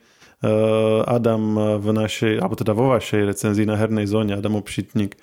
Adam 1.06 1.78
v 1.78 1.86
našej, 1.94 2.42
alebo 2.42 2.58
teda 2.58 2.74
vo 2.74 2.90
vašej 2.90 3.22
recenzii 3.30 3.62
na 3.62 3.78
hernej 3.78 4.10
zóne, 4.10 4.34
Adam 4.34 4.58
Obšitník. 4.58 5.14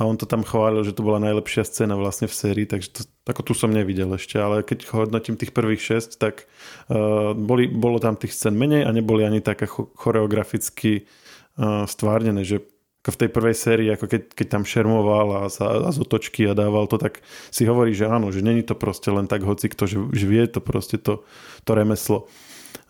A 0.00 0.08
on 0.08 0.16
to 0.16 0.24
tam 0.24 0.40
chválil, 0.40 0.80
že 0.80 0.96
to 0.96 1.04
bola 1.04 1.20
najlepšia 1.20 1.60
scéna 1.60 1.92
vlastne 1.92 2.24
v 2.24 2.32
sérii, 2.32 2.64
takže 2.64 2.88
to, 2.88 3.00
ako 3.28 3.40
tu 3.44 3.52
som 3.52 3.68
nevidel 3.68 4.08
ešte, 4.16 4.40
ale 4.40 4.64
keď 4.64 4.88
hodnotím 4.96 5.36
tých 5.36 5.52
prvých 5.52 5.84
šest, 5.84 6.16
tak 6.16 6.48
uh, 6.88 7.36
boli, 7.36 7.68
bolo 7.68 8.00
tam 8.00 8.16
tých 8.16 8.32
scén 8.32 8.56
menej 8.56 8.88
a 8.88 8.96
neboli 8.96 9.28
ani 9.28 9.44
také 9.44 9.68
choreograficky 9.68 11.04
uh, 11.04 11.84
stvárnené, 11.84 12.48
že 12.48 12.64
ako 13.00 13.16
v 13.16 13.20
tej 13.20 13.30
prvej 13.32 13.56
sérii, 13.56 13.88
ako 13.92 14.04
keď, 14.08 14.22
keď 14.36 14.46
tam 14.48 14.64
šermoval 14.68 15.28
a, 15.36 15.40
sa, 15.48 15.84
a 15.84 15.88
z 15.88 16.04
otočky 16.04 16.44
a 16.48 16.56
dával 16.56 16.84
to, 16.84 17.00
tak 17.00 17.24
si 17.48 17.64
hovorí, 17.64 17.96
že 17.96 18.08
áno, 18.08 18.28
že 18.28 18.44
není 18.44 18.60
to 18.60 18.76
proste 18.76 19.08
len 19.08 19.24
tak 19.24 19.40
hoci 19.44 19.72
kto, 19.72 19.88
že, 19.88 19.96
že 20.12 20.24
vie 20.28 20.44
to 20.48 20.60
proste 20.60 21.00
to, 21.00 21.24
to 21.64 21.70
remeslo. 21.72 22.28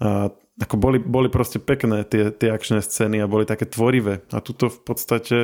A 0.03 0.35
ako 0.61 0.77
boli, 0.77 0.99
boli 1.01 1.33
proste 1.33 1.57
pekné 1.57 2.05
tie, 2.05 2.29
tie 2.29 2.53
akčné 2.53 2.85
scény 2.85 3.25
a 3.25 3.31
boli 3.31 3.49
také 3.49 3.65
tvorivé. 3.65 4.21
A 4.31 4.45
tuto 4.45 4.69
v 4.69 4.81
podstate 4.85 5.37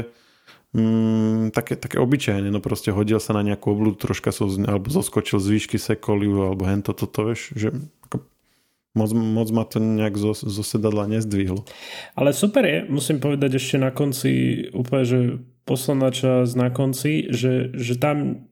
mm, 0.76 1.56
také, 1.56 1.80
také 1.80 1.96
obyčajne, 1.96 2.52
no 2.52 2.60
proste 2.60 2.92
hodil 2.92 3.16
sa 3.16 3.32
na 3.32 3.40
nejakú 3.40 3.72
oblúdu, 3.72 3.96
troška 3.96 4.28
so, 4.30 4.44
alebo 4.46 4.92
zoskočil 4.92 5.40
z 5.40 5.48
výšky 5.56 5.78
sekoliu, 5.80 6.52
alebo 6.52 6.68
hento 6.68 6.92
toto, 6.92 7.32
vieš, 7.32 7.56
že 7.56 7.72
ako, 8.06 8.28
moc, 8.92 9.10
moc 9.16 9.48
ma 9.56 9.64
to 9.64 9.80
nejak 9.80 10.20
zo, 10.20 10.36
zo 10.36 10.62
sedadla 10.62 11.08
nezdvihlo. 11.08 11.64
Ale 12.12 12.36
super 12.36 12.68
je, 12.68 12.84
musím 12.92 13.16
povedať 13.16 13.56
ešte 13.56 13.80
na 13.80 13.88
konci 13.88 14.68
úplne, 14.76 15.04
že 15.08 15.18
posledná 15.64 16.12
časť 16.12 16.52
na 16.54 16.68
konci, 16.68 17.32
že, 17.32 17.72
že 17.72 17.96
tam 17.96 18.46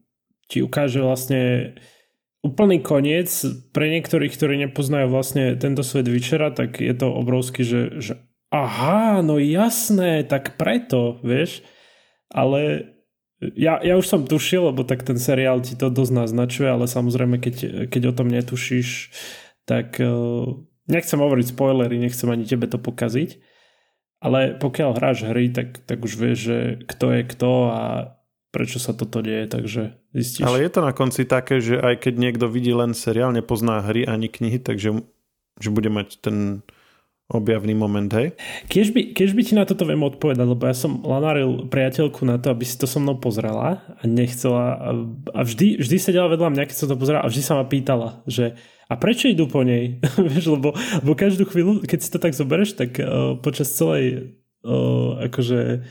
ti 0.49 0.61
ukáže 0.61 1.01
vlastne 1.01 1.73
úplný 2.45 2.85
koniec. 2.85 3.33
Pre 3.73 3.85
niektorých, 3.89 4.29
ktorí 4.29 4.61
nepoznajú 4.69 5.09
vlastne 5.09 5.57
tento 5.57 5.81
svet 5.81 6.05
Witchera, 6.05 6.53
tak 6.53 6.77
je 6.77 6.93
to 6.93 7.09
obrovský, 7.09 7.65
že, 7.65 7.81
že 7.97 8.13
aha, 8.53 9.25
no 9.25 9.41
jasné, 9.41 10.21
tak 10.21 10.61
preto, 10.61 11.17
vieš. 11.25 11.65
Ale 12.29 12.93
ja, 13.41 13.81
ja 13.81 13.97
už 13.97 14.05
som 14.05 14.21
tušil, 14.29 14.69
lebo 14.69 14.85
tak 14.85 15.01
ten 15.01 15.17
seriál 15.17 15.59
ti 15.65 15.73
to 15.73 15.89
dosť 15.89 16.13
naznačuje, 16.13 16.69
ale 16.69 16.85
samozrejme, 16.85 17.41
keď, 17.41 17.89
keď 17.89 18.01
o 18.13 18.15
tom 18.15 18.29
netušíš, 18.31 19.11
tak 19.65 19.97
uh, 19.99 20.61
nechcem 20.87 21.19
hovoriť 21.19 21.51
spoilery, 21.51 21.97
nechcem 21.97 22.29
ani 22.29 22.45
tebe 22.45 22.69
to 22.69 22.77
pokaziť. 22.77 23.41
Ale 24.23 24.57
pokiaľ 24.57 24.95
hráš 24.95 25.27
hry, 25.27 25.51
tak, 25.51 25.83
tak 25.85 26.01
už 26.01 26.13
vieš, 26.15 26.37
že 26.39 26.57
kto 26.87 27.05
je 27.13 27.21
kto 27.27 27.51
a 27.69 27.83
prečo 28.55 28.79
sa 28.79 28.95
toto 28.95 29.19
deje, 29.19 29.51
takže 29.51 29.99
zistíš. 30.15 30.47
Ale 30.47 30.63
je 30.63 30.71
to 30.71 30.79
na 30.79 30.95
konci 30.95 31.27
také, 31.27 31.59
že 31.59 31.75
aj 31.75 32.07
keď 32.07 32.13
niekto 32.15 32.47
vidí 32.47 32.71
len 32.71 32.95
seriál, 32.95 33.35
nepozná 33.35 33.83
hry 33.83 34.07
ani 34.07 34.31
knihy, 34.31 34.63
takže 34.63 35.03
že 35.59 35.69
bude 35.75 35.91
mať 35.91 36.23
ten 36.23 36.63
objavný 37.25 37.73
moment, 37.73 38.05
hej? 38.13 38.37
Keď 38.69 38.85
by, 38.93 39.01
keď 39.17 39.29
by 39.33 39.41
ti 39.41 39.53
na 39.57 39.65
toto 39.65 39.81
viem 39.81 40.05
odpovedať, 40.05 40.45
lebo 40.45 40.61
ja 40.61 40.77
som 40.77 41.01
lanáril 41.01 41.65
priateľku 41.73 42.21
na 42.21 42.37
to, 42.37 42.53
aby 42.53 42.61
si 42.61 42.77
to 42.77 42.85
so 42.85 43.01
mnou 43.01 43.17
pozrela 43.17 43.81
a 43.81 44.03
nechcela 44.05 44.77
a 45.33 45.41
vždy, 45.41 45.81
vždy 45.81 45.97
sedela 45.97 46.29
vedľa 46.29 46.53
mňa, 46.53 46.69
keď 46.69 46.77
som 46.77 46.87
to 46.87 47.01
pozerala 47.01 47.25
a 47.25 47.31
vždy 47.33 47.41
sa 47.41 47.57
ma 47.57 47.65
pýtala, 47.65 48.21
že 48.29 48.53
a 48.85 48.93
prečo 49.01 49.25
idú 49.25 49.49
po 49.49 49.65
nej? 49.65 49.97
Vieš, 50.29 50.53
lebo, 50.53 50.77
lebo 50.77 51.11
každú 51.17 51.49
chvíľu, 51.49 51.81
keď 51.81 51.99
si 52.05 52.13
to 52.13 52.21
tak 52.21 52.37
zoberieš, 52.37 52.77
tak 52.77 53.01
uh, 53.01 53.33
počas 53.41 53.73
celej 53.73 54.37
uh, 54.61 55.25
akože 55.25 55.81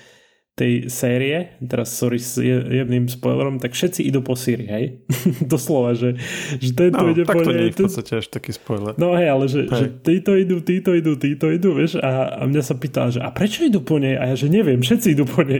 tej 0.55 0.87
série, 0.87 1.59
teraz 1.59 1.91
sorry 1.99 2.23
s 2.23 2.39
jemným 2.39 3.11
spoilerom, 3.11 3.59
tak 3.59 3.75
všetci 3.75 4.07
idú 4.07 4.23
po 4.23 4.39
Siri, 4.39 4.71
hej? 4.71 4.85
Doslova, 5.53 5.99
že, 5.99 6.15
že 6.63 6.71
tento 6.79 7.03
no, 7.03 7.11
ide 7.11 7.27
tak 7.27 7.43
po 7.43 7.43
to 7.43 7.51
nie 7.51 7.67
je 7.71 7.75
v 7.75 7.79
podstate 7.91 8.13
až 8.23 8.27
taký 8.31 8.55
spoiler. 8.55 8.95
No 8.95 9.19
hej, 9.19 9.35
ale 9.35 9.51
že, 9.51 9.67
hej. 9.67 9.75
že 9.75 9.87
títo 9.99 10.39
idú, 10.39 10.63
títo 10.63 10.95
idú, 10.95 11.19
títo 11.19 11.51
idú, 11.51 11.75
vieš, 11.75 11.99
a, 11.99 12.39
a 12.39 12.43
mňa 12.47 12.63
sa 12.63 12.79
pýtala, 12.79 13.11
že 13.11 13.19
a 13.19 13.35
prečo 13.35 13.67
idú 13.67 13.83
po 13.83 13.99
nej? 13.99 14.15
A 14.15 14.31
ja, 14.31 14.35
že 14.39 14.47
neviem, 14.47 14.79
všetci 14.79 15.19
idú 15.19 15.27
po 15.27 15.43
nej. 15.43 15.59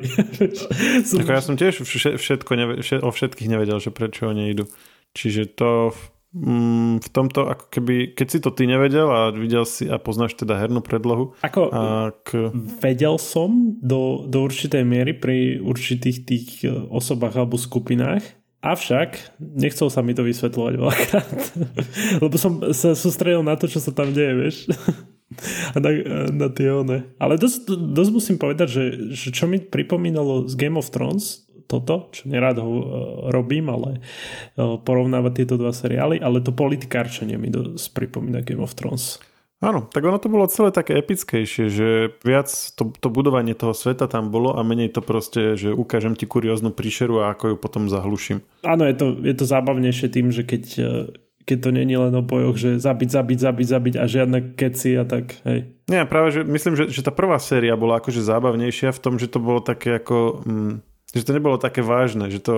som... 1.11 1.27
ja 1.27 1.43
som 1.43 1.59
tiež 1.59 1.83
všetko 2.15 2.51
neve, 2.55 2.73
všet, 2.79 3.03
o 3.03 3.11
všetkých 3.11 3.51
nevedel, 3.51 3.83
že 3.83 3.91
prečo 3.91 4.31
oni 4.31 4.55
idú. 4.55 4.71
Čiže 5.15 5.59
to 5.59 5.91
mm, 5.91 6.14
v 6.99 7.09
tomto, 7.15 7.47
ako 7.47 7.71
keby, 7.71 8.19
keď 8.19 8.27
si 8.27 8.39
to 8.43 8.51
ty 8.51 8.67
nevedel 8.67 9.07
a 9.07 9.31
videl 9.31 9.63
si 9.63 9.87
a 9.87 10.03
poznáš 10.03 10.35
teda 10.35 10.59
hernú 10.59 10.83
predlohu. 10.83 11.39
Ako 11.47 11.71
ak... 11.71 12.27
vedel 12.83 13.23
som 13.23 13.79
do, 13.79 14.27
do 14.27 14.43
určitej 14.43 14.83
miery 14.83 15.15
pri 15.15 15.63
určitých 15.63 16.19
tých 16.27 16.47
e, 16.67 16.75
osobách 16.91 17.39
alebo 17.39 17.55
skupinách, 17.55 18.27
avšak 18.67 19.39
nechcel 19.39 19.87
sa 19.87 20.03
mi 20.03 20.11
to 20.11 20.27
vysvetľovať 20.27 20.75
veľakrát, 20.75 21.31
lebo 22.25 22.35
som 22.35 22.59
sa 22.75 22.99
sústredil 22.99 23.47
na 23.47 23.55
to, 23.55 23.71
čo 23.71 23.79
sa 23.79 23.95
tam 23.95 24.11
deje, 24.11 24.33
vieš. 24.35 24.57
A 25.75 25.83
na, 25.83 25.91
na 26.31 26.49
tie 26.53 26.71
one. 26.71 27.11
Ale 27.19 27.35
dosť, 27.41 27.67
dosť 27.75 28.11
musím 28.15 28.37
povedať, 28.39 28.69
že, 28.71 28.85
že 29.11 29.29
čo 29.35 29.51
mi 29.51 29.59
pripomínalo 29.59 30.47
z 30.47 30.55
Game 30.55 30.79
of 30.79 30.95
Thrones, 30.95 31.44
toto, 31.81 32.15
čo 32.15 32.31
nerád 32.31 32.63
ho 32.63 32.71
uh, 32.71 32.83
robím, 33.35 33.73
ale 33.73 33.99
uh, 34.55 34.79
porovnávať 34.79 35.43
tieto 35.43 35.55
dva 35.59 35.75
seriály, 35.75 36.23
ale 36.23 36.39
to 36.39 36.55
politikárčenie 36.55 37.35
mi 37.35 37.51
dosť 37.51 37.91
pripomína 37.91 38.47
Game 38.47 38.63
of 38.63 38.79
Thrones. 38.79 39.19
Áno, 39.65 39.89
tak 39.89 40.05
ono 40.05 40.21
to 40.21 40.29
bolo 40.29 40.45
celé 40.45 40.69
také 40.77 41.01
epickejšie, 41.01 41.73
že 41.73 41.89
viac 42.21 42.53
to, 42.77 42.93
to 43.01 43.09
budovanie 43.09 43.57
toho 43.57 43.73
sveta 43.73 44.05
tam 44.05 44.29
bolo 44.29 44.53
a 44.53 44.61
menej 44.61 44.93
to 44.93 45.01
proste, 45.01 45.57
že 45.57 45.73
ukážem 45.73 46.13
ti 46.13 46.29
kurióznu 46.29 46.69
príšeru 46.69 47.25
a 47.25 47.33
ako 47.33 47.55
ju 47.55 47.57
potom 47.57 47.89
zahluším. 47.89 48.45
Áno, 48.61 48.85
je 48.85 48.93
to, 48.93 49.17
je 49.25 49.33
to 49.33 49.49
zábavnejšie 49.49 50.13
tým, 50.13 50.29
že 50.29 50.45
keď, 50.45 50.63
keď 51.49 51.59
to 51.65 51.71
není 51.73 51.97
len 51.97 52.13
o 52.13 52.21
bojoch, 52.21 52.61
že 52.61 52.77
zabiť, 52.77 53.09
zabiť, 53.09 53.39
zabiť, 53.41 53.67
zabiť 53.73 53.95
a 53.97 54.05
žiadne 54.05 54.39
keci 54.53 55.01
a 55.01 55.09
tak, 55.09 55.41
hej. 55.49 55.65
Nie, 55.89 56.05
práve, 56.05 56.37
že 56.37 56.41
myslím, 56.45 56.77
že, 56.77 56.93
že 56.93 57.01
tá 57.01 57.13
prvá 57.15 57.41
séria 57.41 57.73
bola 57.73 58.05
akože 58.05 58.21
zábavnejšia 58.21 58.93
v 58.93 59.01
tom, 59.01 59.17
že 59.17 59.33
to 59.33 59.41
bolo 59.41 59.65
také 59.65 59.97
ako... 59.97 60.45
Mm, 60.45 60.75
že 61.15 61.23
to 61.23 61.33
nebolo 61.33 61.57
také 61.57 61.81
vážne, 61.81 62.27
že 62.29 62.43
to 62.43 62.57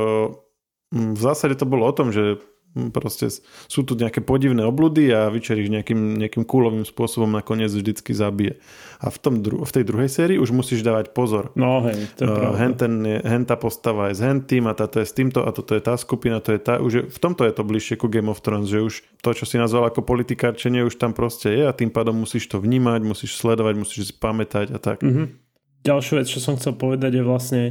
mm, 0.90 1.12
v 1.14 1.20
zásade 1.20 1.60
to 1.60 1.68
bolo 1.68 1.84
o 1.84 1.92
tom, 1.92 2.08
že 2.08 2.40
mm, 2.72 2.88
proste 2.88 3.28
sú 3.68 3.84
tu 3.84 3.92
nejaké 3.92 4.24
podivné 4.24 4.64
obludy 4.64 5.12
a 5.12 5.28
Witcher 5.28 5.60
ich 5.60 5.68
nejakým, 5.68 6.16
nejakým 6.16 6.48
kúlovým 6.48 6.88
spôsobom 6.88 7.28
nakoniec 7.28 7.68
vždycky 7.68 8.16
zabije. 8.16 8.56
A 8.96 9.12
v, 9.12 9.18
tom 9.20 9.44
dru- 9.44 9.60
v 9.60 9.72
tej 9.76 9.84
druhej 9.84 10.08
sérii 10.08 10.40
už 10.40 10.56
musíš 10.56 10.80
dávať 10.80 11.12
pozor. 11.12 11.52
No 11.52 11.84
hej, 11.84 12.08
to 12.16 12.24
je 12.24 12.32
uh, 12.32 12.56
hen, 12.56 12.72
ten 12.80 12.92
je, 13.04 13.20
hen 13.20 13.44
tá 13.44 13.60
postava 13.60 14.08
je 14.08 14.16
s 14.16 14.20
hentým 14.24 14.64
a 14.64 14.72
táto 14.72 15.04
je 15.04 15.06
s 15.06 15.12
týmto 15.12 15.44
a 15.44 15.52
toto 15.52 15.76
je 15.76 15.84
tá 15.84 16.00
skupina, 16.00 16.40
to 16.40 16.56
je 16.56 16.60
tá. 16.64 16.80
Už 16.80 16.92
je, 16.96 17.02
v 17.04 17.18
tomto 17.20 17.44
je 17.44 17.52
to 17.52 17.60
bližšie 17.60 18.00
ku 18.00 18.08
Game 18.08 18.32
of 18.32 18.40
Thrones, 18.40 18.72
že 18.72 18.80
už 18.80 19.04
to, 19.20 19.36
čo 19.36 19.44
si 19.44 19.60
nazval 19.60 19.92
ako 19.92 20.00
politikárčenie, 20.00 20.80
už 20.80 20.96
tam 20.96 21.12
proste 21.12 21.52
je 21.52 21.68
a 21.68 21.76
tým 21.76 21.92
pádom 21.92 22.16
musíš 22.16 22.48
to 22.48 22.56
vnímať, 22.56 23.04
musíš 23.04 23.36
sledovať, 23.36 23.74
musíš 23.76 24.00
si 24.08 24.14
pamätať 24.16 24.72
a 24.72 24.80
tak. 24.80 25.04
Mm-hmm 25.04 25.45
ďalšiu 25.86 26.18
vec, 26.18 26.26
čo 26.26 26.42
som 26.42 26.58
chcel 26.58 26.74
povedať 26.74 27.22
je 27.22 27.22
vlastne 27.22 27.62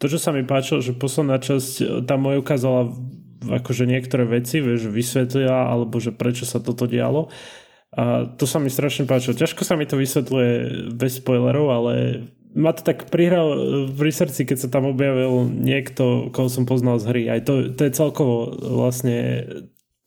to, 0.00 0.08
čo 0.08 0.16
sa 0.16 0.32
mi 0.32 0.42
páčilo, 0.42 0.80
že 0.80 0.96
posledná 0.96 1.36
časť 1.36 1.72
e, 1.78 1.84
tam 2.08 2.24
moje 2.24 2.40
ukázala 2.40 2.96
akože 3.38 3.86
niektoré 3.86 4.26
veci, 4.26 4.58
vieš, 4.58 4.90
vysvetlila, 4.90 5.70
alebo 5.70 6.00
že 6.02 6.10
prečo 6.10 6.42
sa 6.48 6.58
toto 6.58 6.90
dialo. 6.90 7.30
A 7.94 8.28
to 8.28 8.44
sa 8.44 8.58
mi 8.58 8.68
strašne 8.68 9.08
páčilo. 9.08 9.38
Ťažko 9.38 9.62
sa 9.64 9.78
mi 9.78 9.88
to 9.88 9.96
vysvetľuje 9.96 10.52
bez 10.92 11.22
spoilerov, 11.22 11.66
ale 11.72 11.94
ma 12.56 12.72
to 12.72 12.82
tak 12.82 13.12
prihral 13.12 13.48
e, 13.52 13.58
pri 13.92 14.10
srdci, 14.10 14.48
keď 14.48 14.56
sa 14.56 14.68
tam 14.72 14.88
objavil 14.88 15.46
niekto, 15.46 16.32
koho 16.32 16.48
som 16.48 16.64
poznal 16.64 16.96
z 16.96 17.08
hry. 17.12 17.22
Aj 17.28 17.40
to, 17.44 17.70
to 17.76 17.84
je 17.84 17.92
celkovo 17.92 18.50
vlastne 18.56 19.44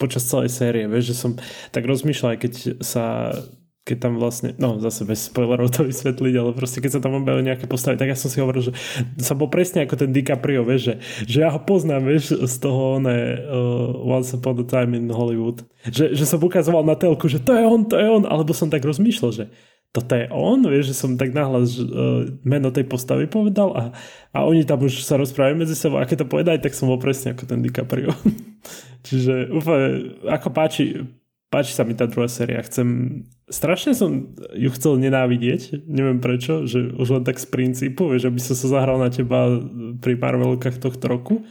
počas 0.01 0.25
celej 0.25 0.50
série, 0.50 0.89
vieš, 0.89 1.13
že 1.13 1.15
som 1.22 1.32
tak 1.70 1.86
rozmýšľal, 1.86 2.41
keď 2.41 2.82
sa 2.82 3.38
keď 3.81 3.97
tam 3.97 4.13
vlastne, 4.21 4.53
no 4.61 4.77
zase 4.77 5.09
bez 5.09 5.25
spoilerov 5.25 5.73
to 5.73 5.81
vysvetliť, 5.89 6.33
ale 6.38 6.53
proste 6.53 6.85
keď 6.85 6.91
sa 6.97 7.01
tam 7.01 7.17
objavili 7.17 7.50
nejaké 7.50 7.65
postavy, 7.65 7.97
tak 7.97 8.13
ja 8.13 8.17
som 8.17 8.29
si 8.29 8.38
hovoril, 8.38 8.69
že 8.69 8.73
sa 9.17 9.33
bol 9.33 9.50
presne 9.50 9.89
ako 9.89 9.97
ten 9.97 10.13
DiCaprio, 10.13 10.61
vieš, 10.61 10.81
že, 10.85 10.95
že 11.25 11.38
ja 11.41 11.50
ho 11.50 11.57
poznám, 11.57 12.05
vieš, 12.05 12.38
z 12.38 12.55
toho 12.61 13.01
ne, 13.01 13.41
uh, 13.41 13.89
Once 14.05 14.38
Upon 14.38 14.61
a 14.61 14.65
Time 14.69 14.93
in 14.93 15.09
Hollywood. 15.09 15.65
Že, 15.81 16.13
že 16.13 16.25
som 16.29 16.38
ukazoval 16.38 16.85
na 16.85 16.93
telku, 16.93 17.25
že 17.25 17.41
to 17.41 17.57
je 17.57 17.65
on, 17.65 17.81
to 17.89 17.97
je 17.97 18.05
on, 18.05 18.23
alebo 18.29 18.53
som 18.53 18.69
tak 18.69 18.85
rozmýšľal, 18.85 19.31
že 19.33 19.45
toto 19.91 20.13
je 20.13 20.29
on, 20.29 20.61
vieš, 20.61 20.93
že 20.93 21.00
som 21.01 21.17
tak 21.17 21.33
nahlas 21.33 21.75
uh, 21.81 22.23
meno 22.45 22.69
tej 22.69 22.85
postavy 22.85 23.25
povedal 23.25 23.73
a, 23.73 23.83
a 24.29 24.45
oni 24.45 24.61
tam 24.61 24.85
už 24.85 25.01
sa 25.01 25.17
rozprávajú 25.17 25.57
medzi 25.57 25.73
sebou 25.73 25.97
a 25.97 26.07
keď 26.07 26.23
to 26.23 26.31
povedali, 26.31 26.61
tak 26.61 26.77
som 26.77 26.85
bol 26.85 27.01
presne 27.01 27.33
ako 27.33 27.50
ten 27.50 27.65
DiCaprio. 27.65 28.13
Čiže 29.09 29.50
úplne, 29.50 30.21
ako 30.29 30.47
páči, 30.53 31.01
páči 31.51 31.75
sa 31.75 31.84
mi 31.84 31.93
tá 31.93 32.08
druhá 32.08 32.31
séria. 32.31 32.63
Chcem, 32.63 33.22
strašne 33.51 33.91
som 33.91 34.31
ju 34.55 34.70
chcel 34.72 34.96
nenávidieť, 35.03 35.84
neviem 35.84 36.24
prečo, 36.24 36.63
že 36.63 36.96
už 36.96 37.20
len 37.20 37.24
tak 37.27 37.38
z 37.38 37.51
princípu, 37.51 38.08
vieš, 38.08 38.31
aby 38.31 38.39
som 38.39 38.55
sa 38.55 38.72
zahral 38.72 38.98
na 38.98 39.12
teba 39.12 39.60
pri 40.00 40.15
Marvelkách 40.15 40.79
tohto 40.79 41.05
roku. 41.12 41.43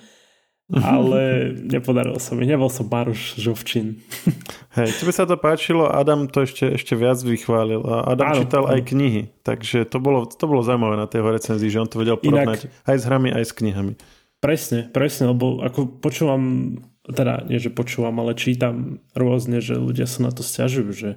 Ale 0.71 1.51
nepodarilo 1.67 2.23
sa 2.23 2.39
mi, 2.39 2.47
nebol 2.47 2.71
som 2.71 2.87
Maruš 2.87 3.43
Žovčin. 3.43 3.99
Hej, 4.79 5.03
tebe 5.03 5.11
sa 5.11 5.27
to 5.27 5.35
páčilo, 5.35 5.91
Adam 5.91 6.31
to 6.31 6.47
ešte, 6.47 6.79
ešte 6.79 6.95
viac 6.95 7.19
vychválil. 7.19 7.83
A 7.83 8.15
Adam 8.15 8.27
áno, 8.31 8.39
čítal 8.39 8.65
áno. 8.71 8.79
aj 8.79 8.81
knihy, 8.87 9.23
takže 9.43 9.83
to 9.91 9.99
bolo, 9.99 10.31
to 10.31 10.47
bolo 10.47 10.63
zaujímavé 10.63 10.95
na 10.95 11.11
tej 11.11 11.27
recenzii, 11.27 11.75
že 11.75 11.83
on 11.83 11.91
to 11.91 11.99
vedel 11.99 12.23
porovnať 12.23 12.71
Inak, 12.71 12.87
aj 12.87 12.97
s 12.97 13.05
hrami, 13.05 13.29
aj 13.35 13.45
s 13.51 13.53
knihami. 13.59 13.93
Presne, 14.39 14.87
presne, 14.95 15.35
lebo 15.35 15.59
ako 15.59 15.99
počúvam 15.99 16.79
teda 17.09 17.49
nie, 17.49 17.57
že 17.57 17.73
počúvam, 17.73 18.21
ale 18.21 18.37
čítam 18.37 19.01
rôzne, 19.17 19.65
že 19.65 19.81
ľudia 19.81 20.05
sa 20.05 20.29
na 20.29 20.31
to 20.33 20.45
stiažujú, 20.45 20.91
že 20.93 21.11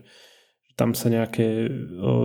tam 0.74 0.98
sa 0.98 1.12
nejaké 1.12 1.70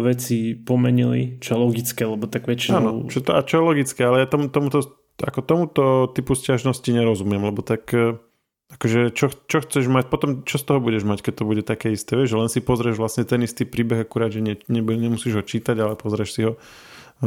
veci 0.00 0.56
pomenili, 0.56 1.36
čo 1.42 1.56
je 1.56 1.62
logické, 1.62 2.02
lebo 2.08 2.24
tak 2.30 2.48
väčšinou... 2.48 2.78
Áno, 2.80 2.92
čo 3.12 3.20
to, 3.20 3.36
a 3.36 3.44
čo 3.44 3.60
je 3.60 3.68
logické, 3.68 4.00
ale 4.08 4.24
ja 4.24 4.26
tomu, 4.30 4.48
tomuto, 4.48 4.80
ako 5.20 5.40
tomuto 5.44 5.84
typu 6.16 6.32
stiažnosti 6.32 6.88
nerozumiem, 6.88 7.44
lebo 7.44 7.60
tak 7.60 7.92
e, 7.92 8.16
akože 8.72 9.12
čo, 9.12 9.28
čo 9.28 9.58
chceš 9.60 9.92
mať, 9.92 10.08
potom 10.08 10.48
čo 10.48 10.56
z 10.56 10.64
toho 10.64 10.80
budeš 10.80 11.04
mať, 11.04 11.28
keď 11.28 11.34
to 11.36 11.44
bude 11.44 11.62
také 11.68 11.92
isté, 11.92 12.16
vieš, 12.16 12.32
že 12.32 12.40
len 12.40 12.48
si 12.48 12.64
pozrieš 12.64 12.96
vlastne 12.96 13.28
ten 13.28 13.44
istý 13.44 13.68
príbeh, 13.68 14.08
akurát, 14.08 14.32
že 14.32 14.40
ne, 14.40 14.56
ne, 14.72 14.80
nemusíš 14.80 15.36
ho 15.36 15.44
čítať, 15.44 15.76
ale 15.76 16.00
pozrieš 16.00 16.30
si 16.32 16.40
ho 16.48 16.56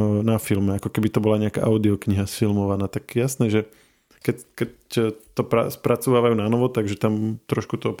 na 0.00 0.40
filme, 0.40 0.80
ako 0.80 0.88
keby 0.88 1.12
to 1.12 1.20
bola 1.20 1.36
nejaká 1.36 1.60
audiokniha 1.68 2.24
sfilmovaná, 2.24 2.88
tak 2.88 3.12
jasné, 3.12 3.52
že 3.52 3.60
keď, 4.22 4.36
keď 4.54 4.70
to 5.34 5.42
pra, 5.42 5.68
spracovávajú 5.68 6.38
na 6.38 6.46
novo, 6.46 6.70
takže 6.70 6.96
tam 6.96 7.42
trošku 7.50 7.76
to 7.76 7.92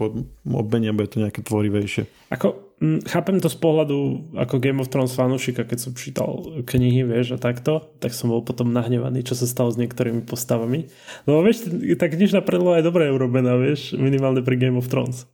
obmenia, 0.46 0.94
bude 0.94 1.10
to 1.10 1.18
nejaké 1.18 1.42
tvorivejšie. 1.42 2.06
Ako, 2.30 2.78
m, 2.78 3.02
chápem 3.02 3.42
to 3.42 3.50
z 3.50 3.58
pohľadu 3.58 4.30
ako 4.38 4.62
Game 4.62 4.78
of 4.78 4.88
Thrones 4.88 5.12
fanúšika, 5.18 5.66
keď 5.66 5.78
som 5.82 5.92
čítal 5.98 6.62
knihy, 6.62 7.02
vieš, 7.02 7.34
a 7.34 7.38
takto, 7.42 7.92
tak 7.98 8.14
som 8.14 8.30
bol 8.30 8.46
potom 8.46 8.70
nahnevaný, 8.70 9.26
čo 9.26 9.34
sa 9.34 9.50
stalo 9.50 9.74
s 9.74 9.80
niektorými 9.82 10.22
postavami. 10.22 10.88
No 11.26 11.42
vieš, 11.42 11.68
tá 11.98 12.06
knižná 12.06 12.40
predloha 12.40 12.78
je 12.78 12.88
dobre 12.88 13.10
urobená, 13.10 13.58
vieš, 13.58 13.98
minimálne 13.98 14.40
pri 14.40 14.56
Game 14.56 14.78
of 14.78 14.86
Thrones. 14.86 15.26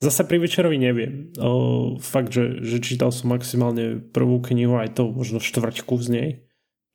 Zase 0.00 0.24
pri 0.24 0.40
Večerovi 0.40 0.80
neviem. 0.80 1.28
O, 1.36 2.00
fakt, 2.00 2.32
že, 2.32 2.64
že 2.64 2.80
čítal 2.80 3.12
som 3.12 3.36
maximálne 3.36 4.00
prvú 4.00 4.40
knihu, 4.48 4.80
aj 4.80 4.96
to 4.96 5.12
možno 5.12 5.44
štvrťku 5.44 5.92
z 6.00 6.08
nej. 6.08 6.30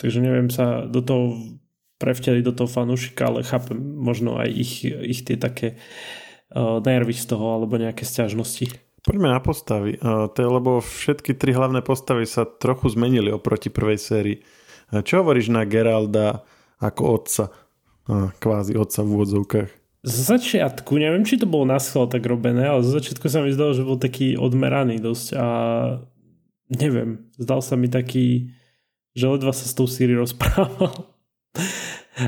Takže 0.01 0.25
neviem 0.25 0.49
sa 0.49 0.89
do 0.89 1.05
toho 1.05 1.37
prevteliť 2.05 2.45
do 2.45 2.53
toho 2.53 2.69
fanúšika, 2.69 3.25
ale 3.25 3.41
chápem 3.41 3.81
možno 3.81 4.37
aj 4.37 4.49
ich, 4.53 4.85
ich 4.85 5.25
tie 5.25 5.33
také 5.41 5.81
uh, 6.53 6.77
nervy 6.85 7.17
z 7.17 7.33
toho 7.33 7.57
alebo 7.57 7.81
nejaké 7.81 8.05
stiažnosti. 8.05 8.69
Poďme 9.01 9.33
na 9.33 9.41
postavy. 9.41 9.97
Uh, 9.97 10.29
to 10.29 10.45
je, 10.45 10.49
lebo 10.49 10.71
všetky 10.85 11.33
tri 11.33 11.57
hlavné 11.57 11.81
postavy 11.81 12.29
sa 12.29 12.45
trochu 12.45 12.93
zmenili 12.93 13.33
oproti 13.33 13.73
prvej 13.73 13.97
sérii. 13.97 14.37
Uh, 14.93 15.01
čo 15.01 15.25
hovoríš 15.25 15.49
na 15.49 15.65
Geralda 15.65 16.45
ako 16.77 17.01
otca? 17.09 17.45
Uh, 18.05 18.29
kvázi 18.37 18.77
otca 18.77 19.01
v 19.01 19.09
úvodzovkách. 19.17 19.69
Z 20.05 20.37
začiatku, 20.37 21.01
neviem, 21.01 21.25
či 21.25 21.41
to 21.41 21.49
bolo 21.49 21.65
na 21.65 21.81
schvál 21.81 22.05
tak 22.05 22.21
robené, 22.29 22.69
ale 22.69 22.85
z 22.85 23.01
začiatku 23.01 23.25
sa 23.25 23.41
mi 23.41 23.49
zdalo, 23.49 23.73
že 23.73 23.81
bol 23.81 23.97
taký 23.97 24.37
odmeraný 24.37 25.01
dosť 25.01 25.27
a 25.33 25.47
neviem, 26.69 27.25
zdal 27.41 27.65
sa 27.65 27.73
mi 27.73 27.89
taký, 27.89 28.53
že 29.17 29.25
ledva 29.25 29.49
sa 29.49 29.65
s 29.65 29.73
tou 29.73 29.89
Siri 29.89 30.13
rozprával. 30.13 31.09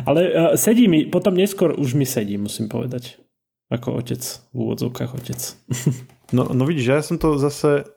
Ale 0.05 0.21
uh, 0.27 0.33
sedí 0.59 0.87
mi, 0.91 1.07
potom 1.07 1.35
neskôr 1.35 1.75
už 1.75 1.95
mi 1.95 2.03
sedí, 2.03 2.35
musím 2.35 2.67
povedať. 2.67 3.19
Ako 3.67 3.99
otec, 3.99 4.23
v 4.55 4.57
úvodzovkách 4.63 5.11
otec. 5.15 5.39
no, 6.35 6.47
no 6.55 6.63
vidíš, 6.63 6.87
ja 6.87 6.99
som 7.03 7.19
to 7.19 7.35
zase 7.35 7.87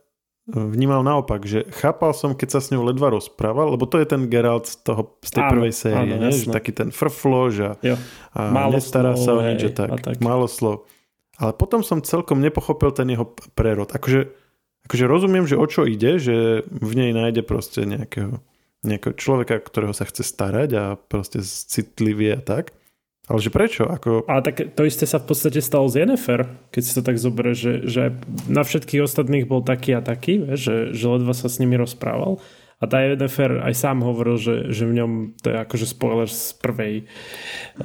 vnímal 0.50 1.06
naopak, 1.06 1.46
že 1.46 1.68
chápal 1.70 2.10
som, 2.10 2.34
keď 2.34 2.58
sa 2.58 2.60
s 2.60 2.70
ňou 2.74 2.82
ledva 2.90 3.14
rozprával, 3.14 3.76
lebo 3.76 3.86
to 3.86 4.02
je 4.02 4.06
ten 4.08 4.26
Geralt 4.26 4.66
z, 4.66 4.82
toho, 4.82 5.14
z 5.22 5.30
tej 5.38 5.42
áno, 5.46 5.52
prvej 5.54 5.72
série, 5.74 6.14
áno, 6.16 6.30
že 6.32 6.50
taký 6.50 6.72
ten 6.74 6.90
frflož 6.90 7.54
a, 7.62 7.72
a 8.34 8.40
málo 8.50 8.78
nestará 8.78 9.14
slov, 9.14 9.24
sa 9.24 9.32
o 9.38 9.40
nič, 9.46 9.62
tak, 9.74 9.90
tak, 10.02 10.16
málo 10.18 10.50
slov. 10.50 10.90
Ale 11.40 11.56
potom 11.56 11.80
som 11.80 12.04
celkom 12.04 12.42
nepochopil 12.42 12.92
ten 12.92 13.08
jeho 13.08 13.24
prerod. 13.56 13.88
Akože, 13.94 14.28
akože 14.90 15.04
rozumiem, 15.08 15.48
že 15.48 15.56
o 15.56 15.64
čo 15.64 15.88
ide, 15.88 16.20
že 16.20 16.66
v 16.68 16.92
nej 16.92 17.10
nájde 17.16 17.46
proste 17.46 17.86
nejakého, 17.88 18.42
nejakého 18.80 19.12
človeka, 19.16 19.60
ktorého 19.60 19.92
sa 19.92 20.08
chce 20.08 20.24
starať 20.24 20.70
a 20.76 20.84
proste 20.96 21.44
citlivie 21.44 22.36
a 22.36 22.42
tak. 22.42 22.72
Ale 23.30 23.38
že 23.38 23.54
prečo? 23.54 23.86
Ako... 23.86 24.26
Ale 24.26 24.42
tak 24.42 24.74
to 24.74 24.82
isté 24.82 25.06
sa 25.06 25.22
v 25.22 25.30
podstate 25.30 25.62
stalo 25.62 25.86
z 25.86 26.02
Yennefer, 26.02 26.50
keď 26.74 26.82
si 26.82 26.92
to 26.98 27.02
tak 27.06 27.14
zoberie, 27.14 27.54
že, 27.54 27.86
že 27.86 28.18
na 28.50 28.66
všetkých 28.66 29.06
ostatných 29.06 29.46
bol 29.46 29.62
taký 29.62 29.94
a 29.94 30.02
taký, 30.02 30.58
že, 30.58 30.90
že 30.90 31.06
ledva 31.06 31.30
sa 31.30 31.46
s 31.46 31.62
nimi 31.62 31.78
rozprával. 31.78 32.42
A 32.80 32.88
tá 32.90 33.04
Yennefer 33.06 33.62
aj 33.62 33.76
sám 33.76 34.02
hovoril, 34.02 34.34
že, 34.34 34.72
že 34.74 34.82
v 34.88 34.98
ňom, 34.98 35.10
to 35.38 35.52
je 35.52 35.56
akože 35.62 35.86
spoiler 35.86 36.26
z 36.26 36.58
prvej 36.58 36.94
e, 36.98 37.04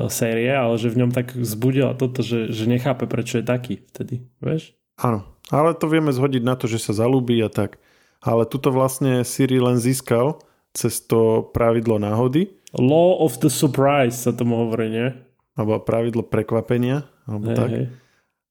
série, 0.08 0.50
ale 0.50 0.80
že 0.82 0.90
v 0.90 1.04
ňom 1.04 1.12
tak 1.14 1.36
zbudila 1.36 1.94
toto, 1.94 2.24
že, 2.24 2.50
že 2.50 2.66
nechápe, 2.66 3.06
prečo 3.06 3.38
je 3.38 3.46
taký 3.46 3.86
vtedy, 3.92 4.25
vieš? 4.42 4.74
Áno, 4.98 5.28
ale 5.52 5.75
to 5.75 5.92
vieme 5.92 6.16
zhodiť 6.16 6.42
na 6.42 6.56
to, 6.56 6.66
že 6.72 6.80
sa 6.80 6.96
zalúbi 6.96 7.38
a 7.44 7.52
tak. 7.52 7.78
Ale 8.24 8.48
tuto 8.50 8.74
vlastne 8.74 9.22
Siri 9.28 9.60
len 9.62 9.78
získal 9.78 10.42
cez 10.75 11.01
to 11.08 11.48
pravidlo 11.55 11.98
náhody. 11.98 12.51
Law 12.75 13.24
of 13.24 13.39
the 13.39 13.50
surprise 13.50 14.27
sa 14.27 14.36
tomu 14.36 14.60
hovorí, 14.60 14.91
nie? 14.91 15.10
alebo 15.55 15.79
pravidlo 15.79 16.24
prekvapenia, 16.27 17.08
alebo 17.24 17.48
hey, 17.50 17.55
tak. 17.55 17.70
Hey. 17.72 17.86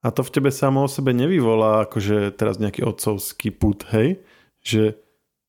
A 0.05 0.13
to 0.13 0.21
v 0.21 0.33
tebe 0.33 0.51
samo 0.53 0.85
o 0.85 0.89
sebe 0.89 1.17
nevyvolá 1.17 1.89
akože 1.89 2.37
teraz 2.37 2.61
nejaký 2.61 2.85
otcovský 2.85 3.53
put, 3.53 3.89
hej? 3.93 4.21
Že 4.65 5.01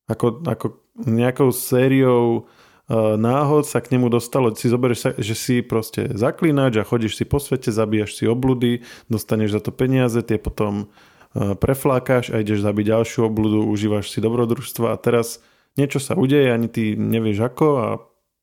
ako, 0.08 0.48
ako 0.48 0.66
nejakou 1.04 1.52
sériou 1.52 2.48
uh, 2.48 3.16
náhod 3.20 3.68
sa 3.68 3.84
k 3.84 3.96
nemu 3.96 4.08
dostalo. 4.08 4.52
Si 4.56 4.72
zoberieš 4.72 5.00
sa, 5.00 5.10
že 5.16 5.36
si 5.36 5.56
proste 5.60 6.08
zaklínač 6.16 6.80
a 6.80 6.88
chodíš 6.88 7.20
si 7.20 7.28
po 7.28 7.40
svete, 7.40 7.72
zabíjaš 7.72 8.16
si 8.16 8.24
obludy, 8.28 8.84
dostaneš 9.12 9.60
za 9.60 9.62
to 9.64 9.76
peniaze, 9.76 10.20
tie 10.24 10.40
potom 10.40 10.88
uh, 10.88 11.56
preflákaš 11.56 12.32
a 12.32 12.40
ideš 12.40 12.64
zabiť 12.64 12.96
ďalšiu 12.96 13.28
obludu, 13.28 13.68
užívaš 13.68 14.12
si 14.12 14.24
dobrodružstva 14.24 14.96
a 14.96 15.00
teraz 15.00 15.44
niečo 15.76 16.00
sa 16.00 16.16
udeje, 16.16 16.52
ani 16.52 16.68
ty 16.72 16.96
nevieš 16.96 17.40
ako 17.52 17.68
a 17.80 17.88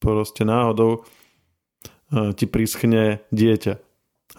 proste 0.01 0.45
náhodou 0.45 1.05
ti 2.13 2.45
prischne 2.45 3.25
dieťa. 3.33 3.75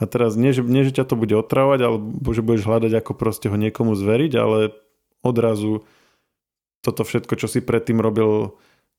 A 0.01 0.03
teraz 0.10 0.34
nie 0.34 0.53
že, 0.53 0.65
nie, 0.65 0.86
že 0.86 0.93
ťa 0.93 1.13
to 1.13 1.15
bude 1.17 1.34
otravovať, 1.38 1.79
alebo 1.86 2.29
že 2.34 2.45
budeš 2.45 2.65
hľadať, 2.65 2.91
ako 2.97 3.12
proste 3.13 3.47
ho 3.49 3.58
niekomu 3.58 3.93
zveriť, 3.93 4.34
ale 4.38 4.73
odrazu 5.21 5.86
toto 6.84 7.06
všetko, 7.06 7.34
čo 7.38 7.47
si 7.47 7.62
predtým 7.62 8.01
robil, 8.01 8.58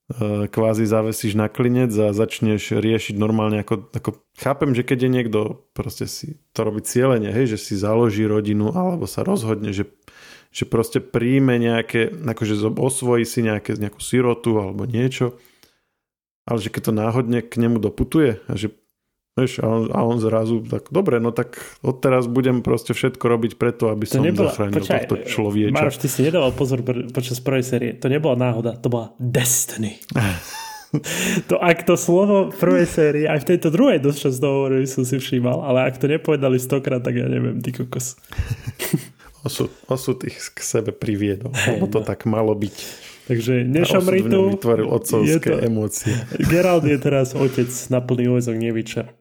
e, 0.08 0.46
kvázi 0.46 0.86
zavesíš 0.86 1.34
na 1.34 1.50
klinec 1.50 1.90
a 1.98 2.14
začneš 2.14 2.78
riešiť 2.78 3.14
normálne 3.18 3.60
ako, 3.66 3.90
ako 3.90 4.10
chápem, 4.38 4.72
že 4.72 4.86
keď 4.86 4.98
je 5.04 5.10
niekto 5.10 5.40
proste 5.74 6.06
si 6.06 6.38
to 6.54 6.62
robí 6.62 6.80
cieľene, 6.80 7.28
hej, 7.34 7.54
že 7.54 7.58
si 7.60 7.74
založí 7.74 8.24
rodinu 8.24 8.72
alebo 8.72 9.04
sa 9.10 9.26
rozhodne, 9.26 9.74
že, 9.74 9.90
že 10.54 10.70
proste 10.70 11.02
príjme 11.02 11.58
nejaké, 11.58 12.14
akože 12.14 12.78
osvojí 12.78 13.26
si 13.26 13.42
nejaké, 13.42 13.74
nejakú 13.74 13.98
sirotu 13.98 14.62
alebo 14.62 14.86
niečo, 14.86 15.34
ale 16.46 16.62
že 16.62 16.70
keď 16.70 16.82
to 16.88 16.92
náhodne 16.94 17.38
k 17.42 17.54
nemu 17.58 17.82
doputuje 17.82 18.38
a 18.46 18.54
že 18.54 18.70
Vieš, 19.34 19.58
a, 19.58 19.66
on, 19.66 19.90
a 19.90 19.98
on 20.06 20.22
zrazu 20.22 20.62
tak, 20.62 20.94
dobre, 20.94 21.18
no 21.18 21.34
tak 21.34 21.58
odteraz 21.82 22.30
budem 22.30 22.62
proste 22.62 22.94
všetko 22.94 23.18
robiť 23.18 23.52
preto, 23.58 23.90
aby 23.90 24.06
to 24.06 24.22
som 24.22 24.22
nebola, 24.22 24.54
zachránil 24.54 24.78
počkaj, 24.78 25.10
tohto 25.10 25.14
človeča. 25.26 25.74
Maroš, 25.74 25.98
ty 25.98 26.06
si 26.06 26.22
nedával 26.22 26.54
pozor 26.54 26.86
počas 27.10 27.42
prvej 27.42 27.66
série. 27.66 27.90
To 27.98 28.06
nebola 28.06 28.38
náhoda, 28.38 28.78
to 28.78 28.86
bola 28.86 29.10
destiny. 29.18 29.98
to 31.50 31.58
ak 31.58 31.82
to 31.82 31.98
slovo 31.98 32.54
prvej 32.54 32.86
série, 32.86 33.26
aj 33.26 33.42
v 33.42 33.48
tejto 33.58 33.74
druhej 33.74 33.98
dosť 33.98 34.30
často 34.30 34.46
hovorili, 34.46 34.86
som 34.86 35.02
si 35.02 35.18
všímal, 35.18 35.66
ale 35.66 35.90
ak 35.90 35.98
to 35.98 36.06
nepovedali 36.06 36.62
stokrát, 36.62 37.02
tak 37.02 37.18
ja 37.18 37.26
neviem, 37.26 37.58
ty 37.58 37.74
kokos. 37.74 38.14
osud, 39.44 39.70
osud 39.86 40.18
ich 40.24 40.40
k 40.40 40.58
sebe 40.58 40.90
priviedol, 40.90 41.52
lebo 41.68 41.86
to 41.86 42.00
no. 42.00 42.06
tak 42.08 42.24
malo 42.24 42.56
byť. 42.56 42.76
Takže 43.24 43.64
nešomritu... 43.64 44.60
vytvoril 44.60 44.88
otcovské 44.88 45.56
to, 45.56 45.60
emócie. 45.64 46.12
Gerald 46.52 46.84
je 46.84 46.98
teraz 47.00 47.32
otec 47.32 47.68
na 47.88 48.00
plný 48.04 48.36
úvezok, 48.36 48.56
neviča. 48.56 49.08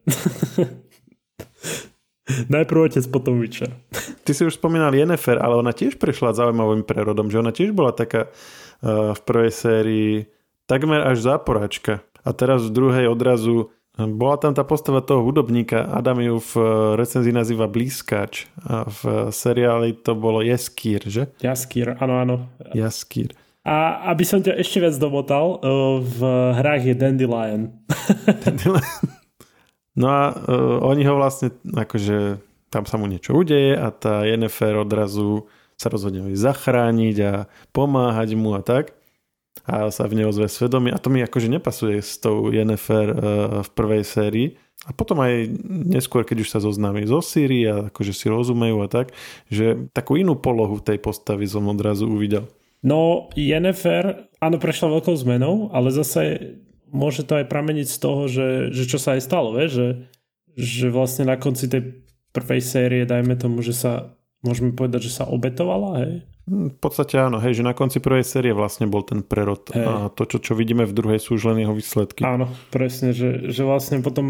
Najprv 2.24 2.88
otec, 2.88 3.04
potom 3.12 3.36
Witcher. 3.36 3.68
Ty 4.24 4.32
si 4.32 4.48
už 4.48 4.56
spomínal 4.56 4.96
Yennefer, 4.96 5.36
ale 5.36 5.60
ona 5.60 5.76
tiež 5.76 6.00
prešla 6.00 6.32
zaujímavým 6.32 6.80
prerodom, 6.80 7.28
že 7.28 7.40
ona 7.44 7.52
tiež 7.52 7.76
bola 7.76 7.92
taká 7.92 8.32
uh, 8.32 9.12
v 9.12 9.20
prvej 9.28 9.52
sérii 9.52 10.12
takmer 10.64 11.04
až 11.04 11.20
záporáčka. 11.20 12.00
A 12.24 12.32
teraz 12.32 12.64
v 12.64 12.72
druhej 12.72 13.06
odrazu 13.12 13.68
bola 13.94 14.34
tam 14.42 14.50
tá 14.50 14.66
postava 14.66 14.98
toho 14.98 15.22
hudobníka, 15.22 15.86
Adam 15.86 16.18
ju 16.18 16.42
v 16.42 16.52
eh, 16.58 16.66
recenzii 16.98 17.30
nazýva 17.30 17.70
Blízkač 17.70 18.50
a 18.66 18.90
v 18.90 19.30
seriáli 19.30 19.94
to 19.94 20.18
bolo 20.18 20.42
Jaskýr, 20.42 21.06
že? 21.06 21.30
Jaskýr, 21.38 21.94
áno, 22.02 22.18
áno. 22.18 22.36
Jaskýr. 22.74 23.30
A 23.64 24.10
aby 24.12 24.28
som 24.28 24.44
ťa 24.44 24.60
ešte 24.60 24.76
viac 24.76 24.92
domotal, 25.00 25.56
uh, 25.56 25.96
v 25.96 26.20
hrách 26.52 26.84
je 26.84 26.94
Dandelion. 27.00 27.72
no 30.00 30.06
a 30.10 30.20
uh, 30.36 30.84
oni 30.84 31.02
ho 31.08 31.16
vlastne, 31.16 31.48
akože 31.72 32.44
tam 32.68 32.84
sa 32.84 33.00
mu 33.00 33.08
niečo 33.08 33.32
udeje 33.32 33.72
a 33.72 33.88
tá 33.88 34.28
Yennefer 34.28 34.76
odrazu 34.76 35.48
sa 35.80 35.88
rozhodne 35.88 36.26
ho 36.26 36.28
zachrániť 36.28 37.16
a 37.24 37.32
pomáhať 37.72 38.36
mu 38.36 38.52
a 38.52 38.60
tak. 38.60 38.92
A 39.64 39.88
sa 39.88 40.04
v 40.04 40.20
neho 40.20 40.32
zve 40.32 40.48
svedomie. 40.52 40.92
A 40.92 41.00
to 41.00 41.08
mi 41.08 41.24
akože 41.24 41.48
nepasuje 41.48 42.04
s 42.04 42.20
tou 42.20 42.52
Yennefer 42.52 43.06
uh, 43.08 43.16
v 43.64 43.70
prvej 43.72 44.02
sérii. 44.04 44.48
A 44.84 44.92
potom 44.92 45.16
aj 45.24 45.48
neskôr, 45.88 46.28
keď 46.28 46.44
už 46.44 46.52
sa 46.52 46.60
zoznámi 46.60 47.08
zo 47.08 47.24
Sýrii 47.24 47.64
a 47.64 47.88
akože 47.88 48.12
si 48.12 48.28
rozumejú 48.28 48.84
a 48.84 48.88
tak, 48.92 49.16
že 49.48 49.88
takú 49.96 50.20
inú 50.20 50.36
polohu 50.36 50.76
tej 50.76 51.00
postavy 51.00 51.48
som 51.48 51.64
odrazu 51.72 52.04
uvidel. 52.04 52.44
No, 52.84 53.32
Jennifer, 53.32 54.28
áno, 54.44 54.60
prešla 54.60 54.92
veľkou 54.92 55.16
zmenou, 55.16 55.72
ale 55.72 55.88
zase 55.88 56.60
môže 56.92 57.24
to 57.24 57.40
aj 57.40 57.48
prameniť 57.48 57.88
z 57.88 57.96
toho, 57.96 58.28
že, 58.28 58.48
že 58.76 58.84
čo 58.84 59.00
sa 59.00 59.16
aj 59.16 59.24
stalo, 59.24 59.56
vie? 59.56 59.72
Že, 59.72 59.86
že 60.52 60.86
vlastne 60.92 61.32
na 61.32 61.40
konci 61.40 61.64
tej 61.64 62.04
prvej 62.36 62.60
série, 62.60 63.08
dajme 63.08 63.40
tomu, 63.40 63.64
že 63.64 63.72
sa, 63.72 64.12
môžeme 64.44 64.76
povedať, 64.76 65.08
že 65.08 65.16
sa 65.16 65.24
obetovala, 65.24 66.04
hej? 66.04 66.28
Hm, 66.44 66.76
v 66.76 66.78
podstate 66.78 67.16
áno, 67.16 67.40
hej, 67.40 67.60
že 67.60 67.64
na 67.64 67.72
konci 67.72 68.04
prvej 68.04 68.24
série 68.24 68.52
vlastne 68.52 68.84
bol 68.84 69.00
ten 69.00 69.24
prerod 69.24 69.64
hej. 69.72 69.84
a 69.84 69.92
to, 70.12 70.28
čo, 70.28 70.38
čo 70.40 70.52
vidíme 70.52 70.84
v 70.84 70.92
druhej, 70.92 71.20
sú 71.20 71.40
už 71.40 71.52
len 71.52 71.64
jeho 71.64 71.72
výsledky. 71.72 72.20
Áno, 72.24 72.52
presne, 72.68 73.16
že, 73.16 73.48
že 73.48 73.62
vlastne 73.64 74.04
potom 74.04 74.26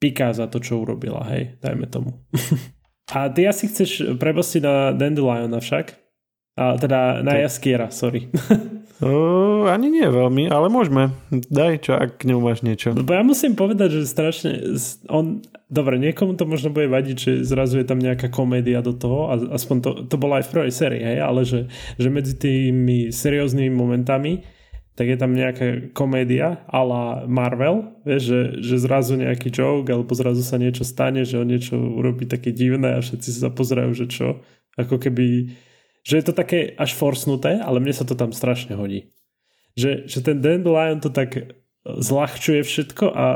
píka 0.00 0.32
za 0.32 0.48
to, 0.48 0.60
čo 0.60 0.80
urobila, 0.80 1.24
hej, 1.32 1.56
dajme 1.60 1.88
tomu. 1.88 2.20
a 3.16 3.28
ty 3.32 3.48
asi 3.48 3.68
chceš 3.68 4.16
premostiť 4.16 4.60
na 4.64 4.92
Dandeliona 4.96 5.60
však? 5.60 5.99
A 6.60 6.76
teda 6.76 7.24
na 7.24 7.40
Jaskiera, 7.40 7.88
sorry. 7.88 8.28
Uh, 9.00 9.64
ani 9.72 9.88
nie 9.88 10.04
veľmi, 10.04 10.52
ale 10.52 10.68
môžeme. 10.68 11.08
Daj, 11.32 11.88
čo, 11.88 11.96
ak 11.96 12.20
k 12.20 12.28
nemu 12.28 12.44
máš 12.44 12.60
niečo. 12.60 12.92
Lebo 12.92 13.16
ja 13.16 13.24
musím 13.24 13.56
povedať, 13.56 13.96
že 13.96 14.04
strašne... 14.04 14.60
On, 15.08 15.40
dobre, 15.72 15.96
niekomu 15.96 16.36
to 16.36 16.44
možno 16.44 16.68
bude 16.68 16.84
vadiť, 16.92 17.16
že 17.16 17.32
zrazu 17.48 17.80
je 17.80 17.88
tam 17.88 17.96
nejaká 17.96 18.28
komédia 18.28 18.84
do 18.84 18.92
toho, 18.92 19.32
a 19.32 19.56
aspoň 19.56 19.76
to, 19.80 19.90
to 20.04 20.16
bolo 20.20 20.36
aj 20.36 20.44
v 20.44 20.52
prvej 20.52 20.72
sérii, 20.76 21.00
hej, 21.00 21.18
ale 21.24 21.48
že, 21.48 21.72
že 21.96 22.12
medzi 22.12 22.36
tými 22.36 23.08
serióznymi 23.08 23.72
momentami 23.72 24.44
tak 25.00 25.08
je 25.08 25.16
tam 25.16 25.32
nejaká 25.32 25.96
komédia 25.96 26.60
la 26.68 27.24
Marvel, 27.24 27.96
vieš, 28.04 28.22
že, 28.28 28.40
že 28.60 28.84
zrazu 28.84 29.16
nejaký 29.16 29.48
joke, 29.48 29.88
alebo 29.88 30.12
zrazu 30.12 30.44
sa 30.44 30.60
niečo 30.60 30.84
stane, 30.84 31.24
že 31.24 31.40
on 31.40 31.48
niečo 31.48 31.80
urobí 31.80 32.28
také 32.28 32.52
divné 32.52 32.92
a 32.92 33.00
všetci 33.00 33.32
sa 33.32 33.48
pozerajú, 33.48 33.96
že 33.96 34.12
čo, 34.12 34.44
ako 34.76 35.00
keby 35.00 35.56
že 36.00 36.20
je 36.20 36.24
to 36.24 36.32
také 36.32 36.72
až 36.76 36.96
forsnuté, 36.96 37.60
ale 37.60 37.80
mne 37.80 37.92
sa 37.92 38.08
to 38.08 38.16
tam 38.16 38.32
strašne 38.32 38.76
hodí. 38.76 39.12
Že, 39.76 40.10
že 40.10 40.18
ten 40.24 40.42
Dandelion 40.42 40.98
to 40.98 41.12
tak 41.12 41.56
zľahčuje 41.84 42.60
všetko 42.64 43.04
a 43.12 43.26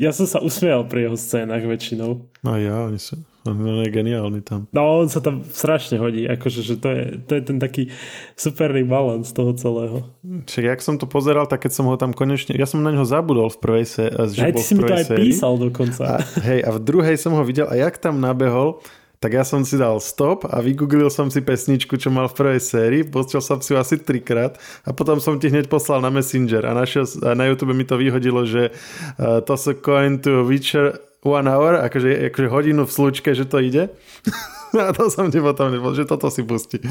ja 0.00 0.16
som 0.16 0.24
sa 0.24 0.40
usmial 0.40 0.88
pri 0.88 1.06
jeho 1.06 1.16
scénach 1.20 1.60
väčšinou. 1.60 2.32
No 2.40 2.52
ja, 2.56 2.88
oni 2.88 2.96
sú, 2.96 3.20
on 3.44 3.84
je 3.84 3.92
geniálny 3.92 4.40
tam. 4.40 4.64
No 4.72 5.04
on 5.04 5.12
sa 5.12 5.20
tam 5.20 5.44
strašne 5.44 6.00
hodí, 6.00 6.24
akože 6.24 6.64
že 6.64 6.74
to 6.80 6.88
je, 6.88 7.04
to 7.20 7.32
je 7.36 7.42
ten 7.44 7.60
taký 7.60 7.92
superný 8.32 8.88
balans 8.88 9.28
toho 9.36 9.52
celého. 9.52 10.08
Čiže 10.24 10.72
jak 10.72 10.80
som 10.80 10.96
to 10.96 11.04
pozeral, 11.04 11.44
tak 11.44 11.68
keď 11.68 11.72
som 11.76 11.84
ho 11.84 12.00
tam 12.00 12.16
konečne, 12.16 12.56
ja 12.56 12.64
som 12.64 12.80
na 12.80 12.96
neho 12.96 13.04
zabudol 13.04 13.52
v 13.52 13.60
prvej 13.60 13.84
sérii. 13.84 14.16
Aj 14.40 14.56
ty 14.56 14.64
si 14.64 14.72
mi 14.72 14.88
to 14.88 14.94
aj 14.96 15.04
sérii. 15.04 15.36
písal 15.36 15.60
dokonca. 15.60 16.02
A, 16.16 16.24
hej, 16.48 16.64
a 16.64 16.70
v 16.72 16.80
druhej 16.80 17.16
som 17.20 17.36
ho 17.36 17.44
videl 17.44 17.68
a 17.68 17.76
jak 17.76 18.00
tam 18.00 18.24
nabehol, 18.24 18.80
tak 19.20 19.36
ja 19.36 19.44
som 19.44 19.60
si 19.68 19.76
dal 19.76 20.00
stop 20.00 20.48
a 20.48 20.64
vygooglil 20.64 21.12
som 21.12 21.28
si 21.28 21.44
pesničku, 21.44 22.00
čo 22.00 22.08
mal 22.08 22.32
v 22.32 22.40
prvej 22.40 22.60
sérii, 22.64 23.02
počul 23.04 23.44
som 23.44 23.60
si 23.60 23.76
ju 23.76 23.76
asi 23.76 24.00
trikrát 24.00 24.56
a 24.88 24.96
potom 24.96 25.20
som 25.20 25.36
ti 25.36 25.52
hneď 25.52 25.68
poslal 25.68 26.00
na 26.00 26.08
Messenger 26.08 26.64
a, 26.64 26.72
našiel, 26.72 27.04
a 27.28 27.36
na 27.36 27.44
YouTube 27.44 27.76
mi 27.76 27.84
to 27.84 28.00
vyhodilo, 28.00 28.48
že 28.48 28.72
uh, 28.72 29.44
to 29.44 29.54
sa 29.60 29.76
coin 29.76 30.24
to 30.24 30.48
Witcher 30.48 30.96
one 31.20 31.44
hour, 31.44 31.76
akože, 31.84 32.32
akože 32.32 32.48
hodinu 32.48 32.88
v 32.88 32.96
slučke, 32.96 33.36
že 33.36 33.44
to 33.44 33.60
ide. 33.60 33.92
a 34.88 34.90
to 34.96 35.12
som 35.12 35.28
ti 35.28 35.36
potom 35.36 35.68
nebol, 35.68 35.92
že 35.92 36.08
toto 36.08 36.32
si 36.32 36.40
pustí. 36.40 36.80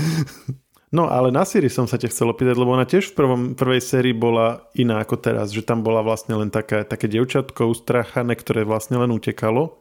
No 0.90 1.06
ale 1.06 1.30
na 1.30 1.46
Siri 1.46 1.70
som 1.70 1.86
sa 1.86 2.02
ťa 2.02 2.10
chcel 2.10 2.34
opýtať, 2.34 2.58
lebo 2.58 2.74
ona 2.74 2.82
tiež 2.82 3.14
v 3.14 3.18
prvom, 3.22 3.42
prvej 3.54 3.78
sérii 3.78 4.18
bola 4.18 4.66
iná 4.74 4.98
ako 5.06 5.22
teraz, 5.22 5.54
že 5.54 5.62
tam 5.62 5.86
bola 5.86 6.02
vlastne 6.02 6.34
len 6.34 6.50
taká, 6.50 6.82
také 6.82 7.06
dievčatko 7.06 7.70
ustrachané, 7.70 8.34
ktoré 8.34 8.66
vlastne 8.66 8.98
len 8.98 9.14
utekalo. 9.14 9.78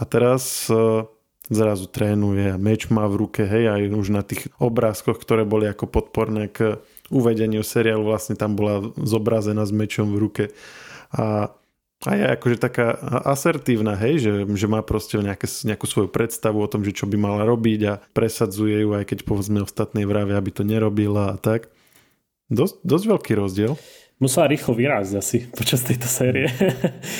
A 0.00 0.08
teraz 0.08 0.72
uh, 0.72 1.04
zrazu 1.48 1.88
trénuje 1.88 2.52
a 2.52 2.60
meč 2.60 2.92
má 2.92 3.08
v 3.08 3.24
ruke, 3.24 3.42
hej, 3.44 3.72
aj 3.72 3.82
už 3.92 4.08
na 4.12 4.22
tých 4.22 4.52
obrázkoch, 4.60 5.16
ktoré 5.16 5.48
boli 5.48 5.64
ako 5.64 5.88
podporné 5.88 6.52
k 6.52 6.80
uvedeniu 7.08 7.64
seriálu, 7.64 8.04
vlastne 8.04 8.36
tam 8.36 8.52
bola 8.52 8.92
zobrazená 9.00 9.64
s 9.64 9.72
mečom 9.72 10.12
v 10.12 10.20
ruke. 10.20 10.44
A, 11.08 11.56
a 12.04 12.10
je 12.12 12.24
akože 12.36 12.56
taká 12.60 12.92
asertívna, 13.24 13.96
hej, 13.96 14.20
že, 14.20 14.32
že 14.44 14.66
má 14.68 14.84
proste 14.84 15.16
nejaké, 15.16 15.48
nejakú 15.64 15.88
svoju 15.88 16.08
predstavu 16.12 16.60
o 16.60 16.68
tom, 16.68 16.84
že 16.84 16.92
čo 16.92 17.08
by 17.08 17.16
mala 17.16 17.48
robiť 17.48 17.80
a 17.88 17.98
presadzuje 18.12 18.84
ju, 18.84 18.92
aj 18.92 19.08
keď 19.08 19.18
povedzme 19.24 19.64
ostatnej 19.64 20.04
vravia, 20.04 20.36
aby 20.36 20.52
to 20.52 20.68
nerobila 20.68 21.32
a 21.32 21.36
tak. 21.40 21.72
Dosť, 22.52 22.80
dosť 22.84 23.04
veľký 23.08 23.32
rozdiel. 23.36 23.72
Musela 24.18 24.50
rýchlo 24.50 24.74
vyrásť 24.74 25.12
asi 25.14 25.38
počas 25.52 25.80
tejto 25.84 26.10
série. 26.10 26.50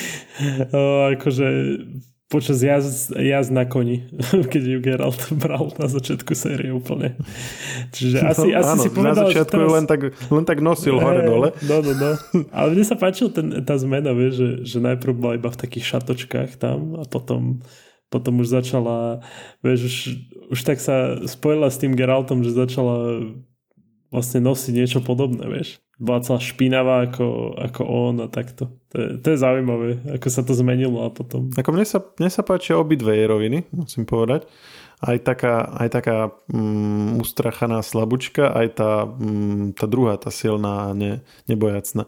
o, 0.75 1.15
akože 1.15 1.47
počas 2.29 2.61
jazd, 2.61 3.17
jazd 3.17 3.49
na 3.49 3.65
koni, 3.65 4.05
keď 4.53 4.63
ju 4.63 4.79
Geralt 4.79 5.21
bral 5.33 5.73
na 5.81 5.89
začiatku 5.89 6.37
série 6.37 6.69
úplne. 6.69 7.17
Čiže 7.89 8.21
asi, 8.21 8.47
no, 8.53 8.61
asi 8.61 8.73
áno, 8.77 8.81
si 8.85 8.89
povedal, 8.93 9.09
na 9.09 9.21
začiatku 9.25 9.57
teraz... 9.57 9.73
len, 9.73 9.85
tak, 9.89 9.99
len 10.13 10.45
tak 10.45 10.57
nosil 10.61 11.01
hey, 11.01 11.03
hore 11.03 11.21
dole. 11.25 11.49
No, 11.65 11.75
no, 11.81 11.91
no. 11.97 12.11
Ale 12.53 12.77
mne 12.77 12.85
sa 12.85 12.93
páčil 12.93 13.33
ten, 13.33 13.65
tá 13.65 13.73
zmena, 13.81 14.13
vieš, 14.13 14.33
že, 14.37 14.49
že 14.61 14.77
najprv 14.77 15.13
bola 15.17 15.33
iba 15.41 15.49
v 15.49 15.57
takých 15.57 15.97
šatočkách 15.97 16.61
tam 16.61 17.01
a 17.01 17.03
potom, 17.09 17.65
potom 18.13 18.33
už 18.45 18.61
začala, 18.61 19.25
vieš, 19.65 19.79
už, 19.89 19.97
už 20.53 20.59
tak 20.61 20.77
sa 20.77 21.17
spojila 21.25 21.73
s 21.73 21.81
tým 21.81 21.97
Geraltom, 21.97 22.45
že 22.45 22.53
začala 22.53 23.25
vlastne 24.09 24.41
nosiť 24.43 24.73
niečo 24.73 24.99
podobné, 25.01 25.45
vieš 25.47 25.81
bola 25.99 26.23
celá 26.23 26.39
špinavá 26.39 27.11
ako, 27.11 27.59
ako 27.59 27.81
on 27.83 28.15
a 28.23 28.27
takto. 28.31 28.71
To 28.89 28.95
je, 28.95 29.07
to 29.19 29.27
je 29.35 29.37
zaujímavé, 29.37 29.99
ako 30.15 30.27
sa 30.31 30.41
to 30.47 30.55
zmenilo 30.55 31.03
a 31.03 31.11
potom. 31.11 31.51
Ako 31.59 31.75
mne 31.75 31.83
sa, 31.83 31.99
mne 31.99 32.31
sa 32.31 32.41
páčia 32.41 32.79
obidve 32.79 33.11
jej 33.11 33.27
roviny, 33.27 33.67
musím 33.75 34.07
povedať. 34.07 34.47
Aj 35.03 35.15
taká, 35.19 35.67
aj 35.75 35.87
taká 35.91 36.17
um, 36.51 37.19
ustrachaná 37.19 37.83
slabučka, 37.83 38.47
aj 38.47 38.67
tá, 38.79 38.91
um, 39.07 39.75
tá 39.75 39.85
druhá, 39.91 40.15
tá 40.15 40.31
silná 40.31 40.91
a 40.91 40.95
ne, 40.95 41.19
nebojacná. 41.51 42.07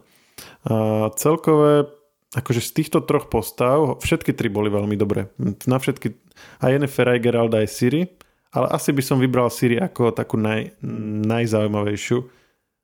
A 0.64 0.76
celkové, 1.20 1.92
akože 2.32 2.64
z 2.64 2.72
týchto 2.72 3.04
troch 3.04 3.28
postav, 3.28 4.00
všetky 4.00 4.32
tri 4.32 4.48
boli 4.48 4.72
veľmi 4.72 4.96
dobré. 4.96 5.28
Na 5.68 5.78
všetky, 5.84 6.16
aj 6.64 6.80
Yennefer, 6.80 7.12
aj 7.12 7.20
Geralda, 7.20 7.60
aj 7.60 7.70
Siri, 7.72 8.08
ale 8.52 8.68
asi 8.72 8.92
by 8.92 9.04
som 9.04 9.18
vybral 9.18 9.48
Siri 9.48 9.80
ako 9.80 10.12
takú 10.12 10.36
naj, 10.36 10.76
najzaujímavejšiu 11.28 12.42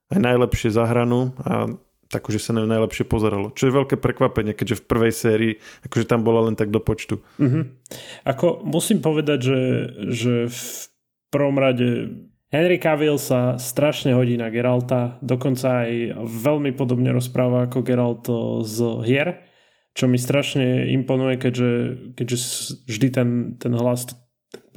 aj 0.08 0.20
najlepšie 0.24 0.72
zahranú 0.72 1.36
a 1.44 1.76
tak, 2.08 2.24
že 2.32 2.40
sa 2.40 2.56
na 2.56 2.64
najlepšie 2.64 3.04
pozeralo. 3.04 3.52
Čo 3.52 3.68
je 3.68 3.78
veľké 3.84 3.96
prekvapenie, 4.00 4.56
keďže 4.56 4.80
v 4.80 4.88
prvej 4.88 5.14
sérii 5.14 5.54
akože 5.84 6.08
tam 6.08 6.24
bola 6.24 6.48
len 6.48 6.56
tak 6.56 6.72
do 6.72 6.80
počtu. 6.80 7.20
Mm-hmm. 7.36 7.64
Ako 8.24 8.64
musím 8.64 9.04
povedať, 9.04 9.40
že, 9.44 9.62
že 10.16 10.34
v 10.48 10.64
prvom 11.28 11.60
rade 11.60 12.16
Henry 12.48 12.80
Cavill 12.80 13.20
sa 13.20 13.60
strašne 13.60 14.16
hodí 14.16 14.40
na 14.40 14.48
Geralta, 14.48 15.20
dokonca 15.20 15.84
aj 15.84 16.16
veľmi 16.24 16.72
podobne 16.80 17.12
rozpráva 17.12 17.68
ako 17.68 17.84
Geralt 17.84 18.24
z 18.64 19.04
hier, 19.04 19.44
čo 19.92 20.08
mi 20.08 20.16
strašne 20.16 20.88
imponuje, 20.96 21.36
keďže, 21.36 21.72
keďže 22.16 22.38
vždy 22.88 23.08
ten, 23.12 23.30
ten 23.60 23.76
hlas 23.76 24.08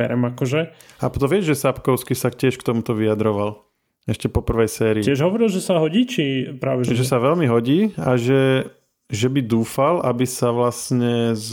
perem 0.00 0.24
akože. 0.32 0.72
A 1.04 1.12
potom 1.12 1.28
vieš, 1.28 1.52
že 1.52 1.60
Sapkovský 1.60 2.16
sa 2.16 2.32
tiež 2.32 2.56
k 2.56 2.64
tomuto 2.64 2.96
vyjadroval. 2.96 3.68
Ešte 4.08 4.32
po 4.32 4.40
prvej 4.40 4.72
sérii. 4.72 5.04
Tiež 5.04 5.20
hovoril, 5.20 5.52
že 5.52 5.60
sa 5.60 5.76
hodí, 5.76 6.08
či 6.08 6.48
práve 6.56 6.88
že... 6.88 6.96
Že 6.96 7.04
sa 7.04 7.20
veľmi 7.20 7.44
hodí 7.52 7.92
a 8.00 8.16
že, 8.16 8.72
že 9.12 9.28
by 9.28 9.44
dúfal, 9.44 10.00
aby 10.00 10.24
sa 10.24 10.56
vlastne 10.56 11.36
z 11.36 11.52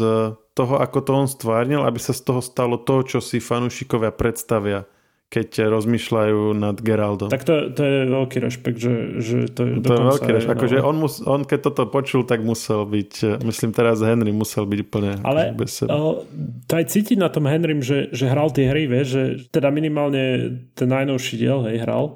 toho, 0.55 0.79
ako 0.79 0.97
to 1.03 1.11
on 1.11 1.27
stvárnil, 1.27 1.83
aby 1.83 1.99
sa 1.99 2.15
z 2.15 2.23
toho 2.23 2.39
stalo 2.39 2.79
to, 2.79 3.03
čo 3.03 3.19
si 3.19 3.43
fanúšikovia 3.43 4.15
predstavia 4.15 4.87
keď 5.27 5.67
rozmýšľajú 5.67 6.55
nad 6.55 6.79
Geraldom. 6.79 7.27
Tak 7.27 7.43
to, 7.43 7.75
to 7.75 7.81
je 7.83 7.99
veľký 8.07 8.37
rešpekt, 8.39 8.79
že, 8.79 9.19
že 9.19 9.37
to 9.51 9.61
je 9.67 9.71
To 9.83 9.91
je 9.91 10.03
veľký 10.07 10.29
rešpekt. 10.31 10.55
Akože 10.55 10.77
on, 10.79 10.95
mus, 11.03 11.19
on 11.19 11.43
keď 11.43 11.59
toto 11.67 11.83
počul, 11.91 12.23
tak 12.23 12.47
musel 12.47 12.87
byť, 12.87 13.43
myslím 13.43 13.75
teraz 13.75 13.99
Henry 13.99 14.31
musel 14.31 14.63
byť 14.63 14.79
úplne 14.87 15.19
Ale 15.27 15.51
bez 15.51 15.83
seba. 15.83 16.23
to 16.63 16.73
aj 16.79 16.85
cítiť 16.87 17.19
na 17.19 17.27
tom 17.27 17.43
Henrym, 17.43 17.83
že, 17.83 18.07
že 18.15 18.31
hral 18.31 18.55
tie 18.55 18.71
hry, 18.71 18.87
vie, 18.87 19.03
že 19.03 19.21
teda 19.51 19.67
minimálne 19.67 20.55
ten 20.71 20.87
najnovší 20.87 21.35
diel 21.35 21.59
hej, 21.67 21.83
hral, 21.83 22.15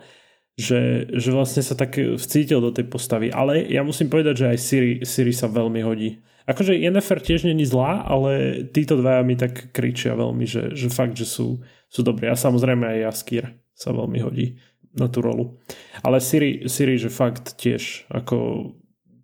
že, 0.55 1.11
že 1.11 1.29
vlastne 1.35 1.67
sa 1.67 1.75
tak 1.75 1.99
vcítil 2.15 2.63
do 2.63 2.71
tej 2.71 2.87
postavy. 2.87 3.27
Ale 3.27 3.67
ja 3.67 3.83
musím 3.83 4.07
povedať, 4.07 4.35
že 4.39 4.45
aj 4.55 4.57
Siri, 4.57 4.91
Siri 5.03 5.35
sa 5.35 5.51
veľmi 5.51 5.83
hodí. 5.83 6.23
Akože 6.49 6.73
Yennefer 6.77 7.21
tiež 7.21 7.45
není 7.45 7.65
zlá, 7.65 8.01
ale 8.05 8.63
títo 8.69 8.97
dvaja 8.97 9.21
mi 9.21 9.37
tak 9.37 9.69
kričia 9.75 10.17
veľmi, 10.17 10.45
že, 10.45 10.73
že 10.73 10.89
fakt, 10.89 11.13
že 11.13 11.29
sú, 11.29 11.61
sú 11.87 12.01
dobrí. 12.01 12.25
A 12.29 12.37
samozrejme 12.37 12.87
aj 12.87 12.97
Jaskýr 13.11 13.45
sa 13.77 13.93
veľmi 13.93 14.19
hodí 14.21 14.57
na 14.97 15.07
tú 15.07 15.23
rolu. 15.23 15.61
Ale 16.03 16.19
Siri, 16.19 16.67
Siri 16.67 16.97
že 16.99 17.13
fakt 17.13 17.55
tiež 17.57 18.09
ako... 18.11 18.69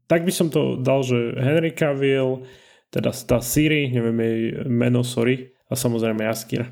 Tak 0.07 0.23
by 0.23 0.31
som 0.31 0.47
to 0.47 0.79
dal, 0.79 1.03
že 1.03 1.35
Henry 1.35 1.75
Cavill, 1.75 2.47
teda 2.87 3.11
tá 3.11 3.43
Siri, 3.43 3.91
neviem 3.91 4.17
jej 4.23 4.41
meno, 4.63 5.03
sorry, 5.03 5.51
a 5.67 5.75
samozrejme 5.75 6.23
Jaskýr. 6.23 6.71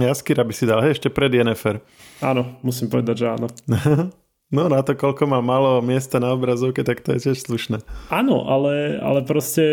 Jaskýra 0.00 0.42
by 0.42 0.54
si 0.56 0.64
dal, 0.64 0.80
hej, 0.80 0.96
ešte 0.96 1.12
pred 1.12 1.28
Jennifer. 1.28 1.84
Áno, 2.24 2.56
musím 2.64 2.88
povedať, 2.88 3.22
že 3.22 3.26
áno. 3.28 3.46
No 4.54 4.70
na 4.70 4.86
to, 4.86 4.94
koľko 4.94 5.26
má 5.26 5.42
malo 5.42 5.82
miesta 5.82 6.22
na 6.22 6.30
obrazovke, 6.30 6.86
tak 6.86 7.02
to 7.02 7.18
je 7.18 7.30
tiež 7.30 7.42
slušné. 7.42 7.82
Áno, 8.14 8.46
ale, 8.46 9.02
ale 9.02 9.26
proste 9.26 9.66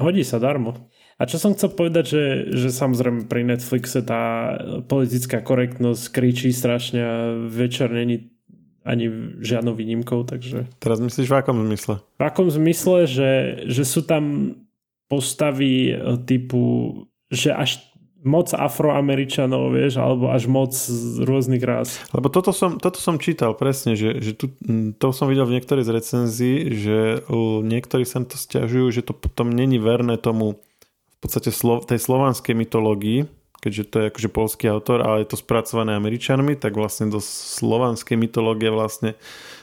hodí 0.00 0.24
sa 0.24 0.40
darmo. 0.40 0.88
A 1.20 1.28
čo 1.28 1.36
som 1.36 1.52
chcel 1.52 1.72
povedať, 1.72 2.04
že, 2.08 2.24
že 2.52 2.68
samozrejme 2.72 3.28
pri 3.28 3.44
Netflixe 3.44 4.04
tá 4.04 4.56
politická 4.84 5.40
korektnosť 5.44 6.12
kričí 6.12 6.52
strašne 6.52 7.00
a 7.00 7.14
večer 7.48 7.92
není 7.92 8.32
ani 8.86 9.10
žiadnou 9.42 9.74
výnimkou, 9.74 10.22
takže... 10.22 10.70
Teraz 10.78 11.02
myslíš 11.02 11.26
v 11.26 11.36
akom 11.36 11.58
zmysle? 11.66 11.98
V 12.20 12.22
akom 12.22 12.48
zmysle, 12.48 13.10
že, 13.10 13.32
že 13.66 13.82
sú 13.82 14.06
tam 14.06 14.54
postavy 15.10 15.96
typu, 16.22 16.94
že 17.32 17.50
až 17.50 17.82
moc 18.26 18.50
afroameričanov, 18.50 19.70
vieš, 19.70 20.02
alebo 20.02 20.34
až 20.34 20.50
moc 20.50 20.74
z 20.74 21.22
rôznych 21.22 21.62
rás. 21.62 22.02
Lebo 22.10 22.26
toto 22.26 22.50
som, 22.50 22.76
toto 22.82 22.98
som 22.98 23.22
čítal 23.22 23.54
presne, 23.54 23.94
že, 23.94 24.18
že 24.18 24.34
tu, 24.34 24.50
to 24.98 25.06
som 25.14 25.30
videl 25.30 25.46
v 25.46 25.56
niektorej 25.56 25.86
z 25.86 25.94
recenzií, 25.94 26.56
že 26.74 27.22
niektorí 27.62 28.02
sa 28.02 28.26
to 28.26 28.34
stiažujú, 28.34 28.90
že 28.90 29.06
to 29.06 29.14
potom 29.14 29.54
není 29.54 29.78
verné 29.78 30.18
tomu 30.18 30.58
v 31.16 31.18
podstate 31.22 31.54
slo, 31.54 31.80
tej 31.80 32.02
slovanskej 32.02 32.58
mytológii, 32.58 33.30
keďže 33.62 33.84
to 33.88 33.96
je 34.02 34.08
akože 34.10 34.28
polský 34.34 34.64
autor, 34.68 35.00
ale 35.06 35.24
je 35.24 35.32
to 35.32 35.40
spracované 35.40 35.94
Američanmi, 35.96 36.58
tak 36.58 36.74
vlastne 36.74 37.08
do 37.08 37.22
slovanskej 37.22 38.18
mytológie 38.18 38.68
vlastne 38.68 39.14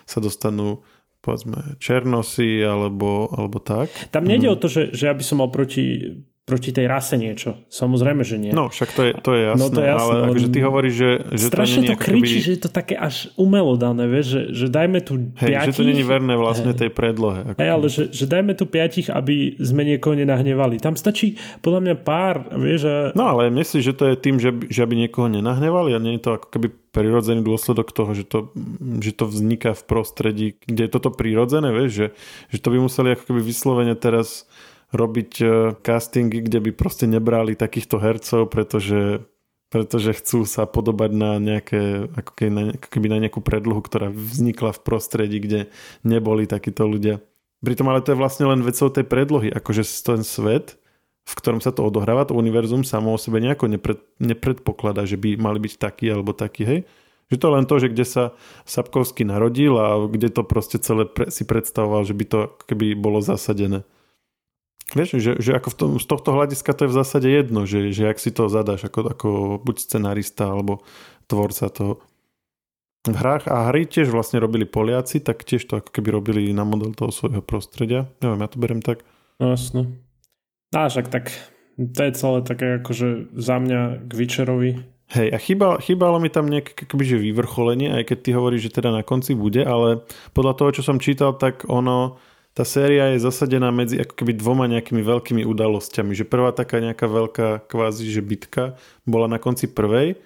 sa 0.08 0.23
dostanú 0.23 0.82
povedzme 1.23 1.80
Černosy 1.80 2.60
alebo, 2.67 3.32
alebo 3.32 3.63
tak. 3.63 3.88
Tam 4.12 4.28
nejde 4.28 4.52
mm. 4.52 4.54
o 4.54 4.60
to, 4.60 4.67
že, 4.67 4.91
že 4.91 5.08
ja 5.08 5.15
by 5.15 5.23
som 5.23 5.39
mal 5.39 5.47
proti 5.47 6.19
proti 6.43 6.75
tej 6.75 6.91
rase 6.91 7.15
niečo. 7.15 7.63
Samozrejme, 7.71 8.27
že 8.27 8.36
nie. 8.36 8.51
No, 8.51 8.67
však 8.67 8.89
to 8.91 9.01
je, 9.08 9.12
to 9.15 9.32
je 9.32 9.41
jasné, 9.47 9.63
no, 9.63 9.67
to 9.71 9.79
je 9.79 9.88
jasné 9.88 10.03
ale 10.03 10.13
akože 10.27 10.47
ty 10.51 10.60
hovoríš, 10.60 10.95
že, 10.99 11.12
že 11.39 11.45
strašne 11.47 11.82
to, 11.88 11.95
to 11.95 12.03
kričí, 12.03 12.19
keby... 12.19 12.43
že 12.43 12.51
je 12.51 12.62
to 12.67 12.71
také 12.75 12.95
až 12.99 13.32
umelo 13.39 13.79
dané, 13.79 14.12
vieš, 14.12 14.25
že, 14.27 14.41
že 14.51 14.65
dajme 14.67 14.99
tu 14.99 15.13
Hej, 15.39 15.56
piatich. 15.56 15.71
že 15.71 15.79
to 15.79 15.88
není 15.88 16.03
verné 16.03 16.36
vlastne 16.36 16.75
tej 16.75 16.91
predlohe. 16.91 17.56
Ako... 17.56 17.58
Hej, 17.63 17.69
ale 17.71 17.86
že, 17.88 18.03
že 18.12 18.25
dajme 18.27 18.60
tu 18.60 18.67
piatich, 18.67 19.08
aby 19.08 19.56
sme 19.56 19.88
niekoho 19.88 20.19
nenahnevali. 20.19 20.84
Tam 20.84 20.99
stačí 20.99 21.39
podľa 21.63 21.79
mňa 21.79 21.95
pár, 22.03 22.36
vieš. 22.60 22.91
A... 22.91 22.95
No, 23.15 23.23
ale 23.32 23.47
myslíš, 23.47 23.84
že 23.88 23.93
to 23.95 24.03
je 24.12 24.15
tým, 24.19 24.36
že, 24.36 24.51
že 24.67 24.84
aby 24.84 24.99
niekoho 24.99 25.32
nenahnevali 25.32 25.95
a 25.95 25.99
nie 26.03 26.19
je 26.19 26.27
to 26.27 26.43
ako 26.43 26.47
keby 26.51 26.67
prirodzený 26.91 27.39
dôsledok 27.41 27.95
toho, 27.95 28.12
že 28.12 28.27
to, 28.27 28.51
že 28.99 29.15
to 29.15 29.25
vzniká 29.32 29.73
v 29.73 29.84
prostredí, 29.88 30.47
kde 30.60 30.86
je 30.86 30.91
toto 30.91 31.10
prirodzené, 31.10 31.71
vieš, 31.71 31.91
že, 31.95 32.08
že 32.53 32.58
to 32.60 32.67
by 32.69 32.77
museli 32.84 33.15
ako 33.15 33.32
keby 33.32 33.41
vyslovene 33.41 33.95
teraz 33.95 34.45
robiť 34.93 35.32
e, 35.41 35.45
castingy, 35.82 36.45
kde 36.45 36.69
by 36.69 36.71
proste 36.71 37.10
nebrali 37.10 37.58
takýchto 37.58 37.97
hercov, 37.97 38.47
pretože, 38.53 39.25
pretože 39.73 40.13
chcú 40.21 40.45
sa 40.45 40.69
podobať 40.69 41.10
na 41.12 41.41
nejaké, 41.41 42.13
ako 42.13 42.32
keby 42.38 42.51
na, 42.53 42.63
ako 42.77 42.88
keby 42.88 43.08
na 43.10 43.17
nejakú 43.25 43.41
predlohu, 43.41 43.82
ktorá 43.82 44.13
vznikla 44.13 44.77
v 44.77 44.84
prostredí, 44.86 45.38
kde 45.41 45.73
neboli 46.06 46.45
takíto 46.45 46.86
ľudia. 46.86 47.19
Pritom 47.65 47.89
ale 47.89 48.06
to 48.06 48.13
je 48.13 48.21
vlastne 48.21 48.45
len 48.45 48.62
vecou 48.62 48.88
tej 48.93 49.03
predlohy, 49.08 49.49
akože 49.49 49.82
ten 50.06 50.21
svet, 50.21 50.77
v 51.23 51.34
ktorom 51.39 51.63
sa 51.63 51.71
to 51.71 51.88
odohráva, 51.88 52.27
to 52.27 52.36
univerzum 52.36 52.84
samo 52.84 53.15
o 53.15 53.17
sebe 53.17 53.39
nejako 53.39 53.71
nepred, 53.71 53.99
nepredpokladá, 54.19 55.08
že 55.08 55.15
by 55.15 55.39
mali 55.39 55.63
byť 55.63 55.73
taký 55.79 56.12
alebo 56.12 56.36
taký, 56.36 56.63
hej? 56.67 56.79
Že 57.32 57.38
to 57.39 57.47
len 57.49 57.65
to, 57.65 57.75
že 57.79 57.88
kde 57.89 58.06
sa 58.06 58.23
Sapkovský 58.67 59.23
narodil 59.23 59.73
a 59.79 60.06
kde 60.06 60.27
to 60.29 60.43
proste 60.43 60.84
celé 60.84 61.08
pre, 61.08 61.32
si 61.32 61.47
predstavoval, 61.47 62.03
že 62.03 62.13
by 62.13 62.25
to 62.27 62.39
keby 62.67 62.93
bolo 62.99 63.23
zasadené. 63.23 63.88
Vieš, 64.93 65.17
že, 65.17 65.32
že 65.41 65.51
ako 65.58 65.69
v 65.73 65.75
tom, 65.75 65.89
z 65.97 66.06
tohto 66.06 66.29
hľadiska 66.38 66.71
to 66.73 66.86
je 66.86 66.91
v 66.93 66.97
zásade 66.97 67.27
jedno, 67.29 67.65
že, 67.65 67.89
že 67.89 68.13
ak 68.13 68.21
si 68.21 68.29
to 68.29 68.45
zadáš 68.45 68.86
ako, 68.86 68.99
ako 69.10 69.29
buď 69.62 69.75
scenarista 69.82 70.53
alebo 70.53 70.86
tvorca 71.25 71.69
toho 71.73 72.01
v 73.03 73.17
hrách 73.19 73.51
a 73.51 73.67
hry 73.67 73.84
tiež 73.84 74.08
vlastne 74.15 74.39
robili 74.39 74.63
Poliaci, 74.63 75.19
tak 75.19 75.43
tiež 75.43 75.67
to 75.67 75.84
ako 75.84 75.91
keby 75.91 76.15
robili 76.15 76.41
na 76.56 76.63
model 76.63 76.95
toho 76.95 77.12
svojho 77.12 77.43
prostredia. 77.43 78.08
Neviem, 78.23 78.39
ja 78.39 78.47
to 78.47 78.58
beriem 78.63 78.79
tak. 78.79 79.03
No 79.43 79.51
jasno. 79.51 79.91
A 80.71 80.88
však 80.88 81.12
tak 81.12 81.36
to 81.75 81.99
je 81.99 82.12
celé 82.15 82.39
také 82.47 82.79
akože 82.79 83.36
za 83.36 83.60
mňa 83.60 84.08
k 84.08 84.12
Witcherovi. 84.13 84.71
Hej, 85.13 85.29
a 85.36 85.38
chýbalo, 85.38 85.77
chýbalo 85.84 86.17
mi 86.17 86.32
tam 86.32 86.47
nejaké 86.47 86.88
akoby, 86.88 87.03
že 87.06 87.17
vyvrcholenie, 87.21 87.91
aj 87.91 88.03
keď 88.08 88.17
ty 88.23 88.29
hovoríš, 88.34 88.71
že 88.71 88.82
teda 88.82 88.89
na 88.89 89.03
konci 89.03 89.36
bude, 89.36 89.62
ale 89.62 90.08
podľa 90.32 90.53
toho, 90.58 90.69
čo 90.79 90.82
som 90.82 90.97
čítal, 90.97 91.36
tak 91.36 91.67
ono 91.67 92.17
tá 92.53 92.61
séria 92.61 93.17
je 93.17 93.25
zasadená 93.25 93.73
medzi 93.73 93.97
ako 93.97 94.13
keby 94.13 94.37
dvoma 94.37 94.69
nejakými 94.69 95.01
veľkými 95.01 95.41
udalosťami. 95.41 96.13
Že 96.13 96.29
prvá 96.29 96.53
taká 96.53 96.77
nejaká 96.77 97.09
veľká 97.09 97.47
kvázi, 97.65 98.05
že 98.13 98.21
bitka 98.21 98.77
bola 99.09 99.25
na 99.25 99.41
konci 99.41 99.65
prvej 99.65 100.21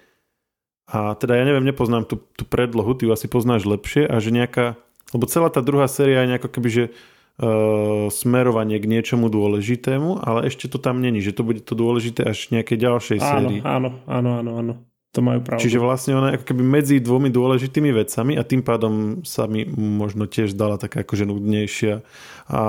a 0.88 1.12
teda 1.16 1.36
ja 1.36 1.44
neviem, 1.44 1.68
nepoznám 1.68 2.08
tú, 2.08 2.20
tú 2.32 2.48
predlohu, 2.48 2.96
ty 2.96 3.04
ju 3.04 3.12
asi 3.12 3.28
poznáš 3.28 3.68
lepšie 3.68 4.08
a 4.08 4.16
že 4.24 4.32
nejaká, 4.32 4.80
lebo 5.12 5.24
celá 5.28 5.52
tá 5.52 5.60
druhá 5.60 5.84
séria 5.84 6.24
je 6.24 6.30
nejako 6.32 6.48
keby, 6.48 6.68
že 6.72 6.84
uh, 6.88 8.08
smerovanie 8.08 8.80
k 8.80 8.88
niečomu 8.88 9.28
dôležitému, 9.28 10.24
ale 10.24 10.48
ešte 10.48 10.64
to 10.64 10.80
tam 10.80 11.04
není, 11.04 11.20
že 11.20 11.36
to 11.36 11.44
bude 11.44 11.60
to 11.64 11.76
dôležité 11.76 12.24
až 12.32 12.48
nejakej 12.48 12.78
ďalšej 12.80 13.18
sérii. 13.20 13.60
Áno, 13.68 14.00
áno, 14.08 14.30
áno, 14.40 14.50
áno. 14.56 14.74
To 15.16 15.24
majú 15.24 15.40
pravdu. 15.40 15.64
Čiže 15.64 15.80
vlastne 15.80 16.12
ona 16.20 16.36
ako 16.36 16.44
keby 16.52 16.62
medzi 16.62 17.00
dvomi 17.00 17.32
dôležitými 17.32 17.90
vecami 17.96 18.36
a 18.36 18.44
tým 18.44 18.60
pádom 18.60 19.24
sa 19.24 19.48
mi 19.48 19.64
možno 19.72 20.28
tiež 20.28 20.52
zdala 20.52 20.76
taká 20.76 21.00
akože 21.00 21.24
nudnejšia 21.24 22.04
a 22.52 22.62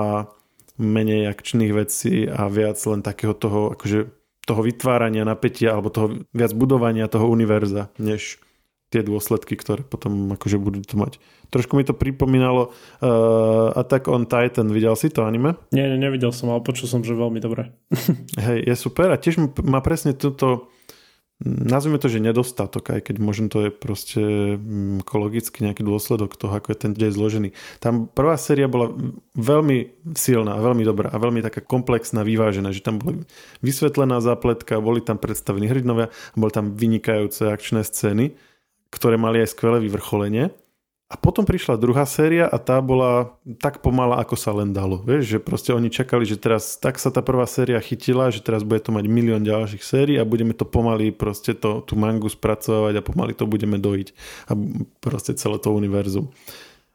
menej 0.80 1.28
akčných 1.28 1.75
vecí 1.75 2.23
a 2.23 2.47
viac 2.47 2.80
len 2.88 3.04
takého 3.04 3.36
toho 3.36 3.75
akože 3.75 4.08
toho 4.47 4.62
vytvárania 4.65 5.28
napätia 5.28 5.75
alebo 5.75 5.91
toho 5.91 6.25
viac 6.34 6.56
budovania 6.56 7.12
toho 7.12 7.28
univerza, 7.30 7.91
než 8.02 8.41
tie 8.89 9.06
dôsledky, 9.06 9.54
ktoré 9.54 9.86
potom 9.86 10.34
akože 10.34 10.58
budú 10.58 10.82
to 10.82 10.97
mať. 10.97 11.21
Trošku 11.54 11.78
mi 11.78 11.86
to 11.86 11.93
pripomínalo 11.93 12.73
uh, 12.73 13.78
Attack 13.78 14.10
on 14.10 14.25
Titan. 14.25 14.73
Videl 14.73 14.97
si 14.97 15.13
to 15.13 15.30
anime? 15.30 15.54
Nie, 15.69 15.86
nie, 15.86 16.02
nevidel 16.02 16.34
som, 16.34 16.49
ale 16.49 16.65
počul 16.65 16.89
som, 16.89 17.06
že 17.06 17.13
veľmi 17.13 17.38
dobré. 17.38 17.69
Hej, 18.49 18.65
je 18.65 18.75
super 18.80 19.13
a 19.13 19.21
tiež 19.21 19.38
má 19.62 19.86
presne 19.86 20.17
túto 20.17 20.73
nazvime 21.45 21.99
to, 21.99 22.12
že 22.12 22.19
nedostatok, 22.19 22.99
aj 22.99 23.02
keď 23.12 23.15
možno 23.23 23.47
to 23.47 23.67
je 23.67 23.71
proste 23.71 24.21
mm, 24.60 25.08
ekologicky 25.08 25.63
nejaký 25.63 25.88
dôsledok 25.88 26.36
toho, 26.36 26.52
ako 26.52 26.75
je 26.75 26.78
ten 26.78 26.91
dej 26.91 27.15
zložený. 27.15 27.56
Tam 27.80 28.12
prvá 28.12 28.36
séria 28.36 28.67
bola 28.67 28.91
veľmi 29.39 30.12
silná, 30.19 30.60
veľmi 30.60 30.84
dobrá 30.84 31.08
a 31.08 31.17
veľmi 31.17 31.39
taká 31.39 31.63
komplexná, 31.63 32.28
vyvážená, 32.28 32.75
že 32.75 32.84
tam 32.84 32.99
bola 32.99 33.23
vysvetlená 33.63 34.19
zápletka, 34.19 34.84
boli 34.84 34.99
tam 34.99 35.15
predstavení 35.15 35.71
hrdinovia, 35.71 36.12
boli 36.36 36.52
tam 36.52 36.75
vynikajúce 36.75 37.47
akčné 37.47 37.88
scény, 37.88 38.36
ktoré 38.91 39.15
mali 39.15 39.39
aj 39.39 39.56
skvelé 39.56 39.80
vyvrcholenie. 39.80 40.52
A 41.10 41.17
potom 41.17 41.41
prišla 41.41 41.82
druhá 41.82 42.06
séria 42.06 42.45
a 42.45 42.62
tá 42.62 42.78
bola 42.86 43.34
tak 43.58 43.82
pomalá, 43.82 44.22
ako 44.22 44.38
sa 44.38 44.54
len 44.54 44.78
dalo. 44.78 45.02
Vieš, 45.02 45.24
že 45.26 45.39
proste 45.41 45.74
oni 45.74 45.89
čakali, 45.89 46.22
že 46.22 46.38
teraz 46.38 46.78
tak 46.78 47.02
sa 47.02 47.10
tá 47.10 47.26
prvá 47.26 47.50
séria 47.50 47.82
chytila, 47.82 48.30
že 48.30 48.45
teraz 48.45 48.62
bude 48.62 48.78
to 48.78 48.93
mať 48.93 49.10
milión 49.10 49.41
ďalších 49.41 49.82
sérií 49.82 50.22
a 50.22 50.30
budeme 50.30 50.54
to 50.54 50.69
pomaly 50.69 51.10
proste 51.10 51.58
to, 51.58 51.82
tú 51.82 51.98
mangu 51.98 52.30
spracovať 52.30 53.02
a 53.02 53.06
pomaly 53.06 53.34
to 53.34 53.50
budeme 53.50 53.82
dojiť. 53.82 54.08
A 54.48 54.58
proste 55.02 55.34
celé 55.34 55.58
to 55.58 55.74
univerzum. 55.74 56.30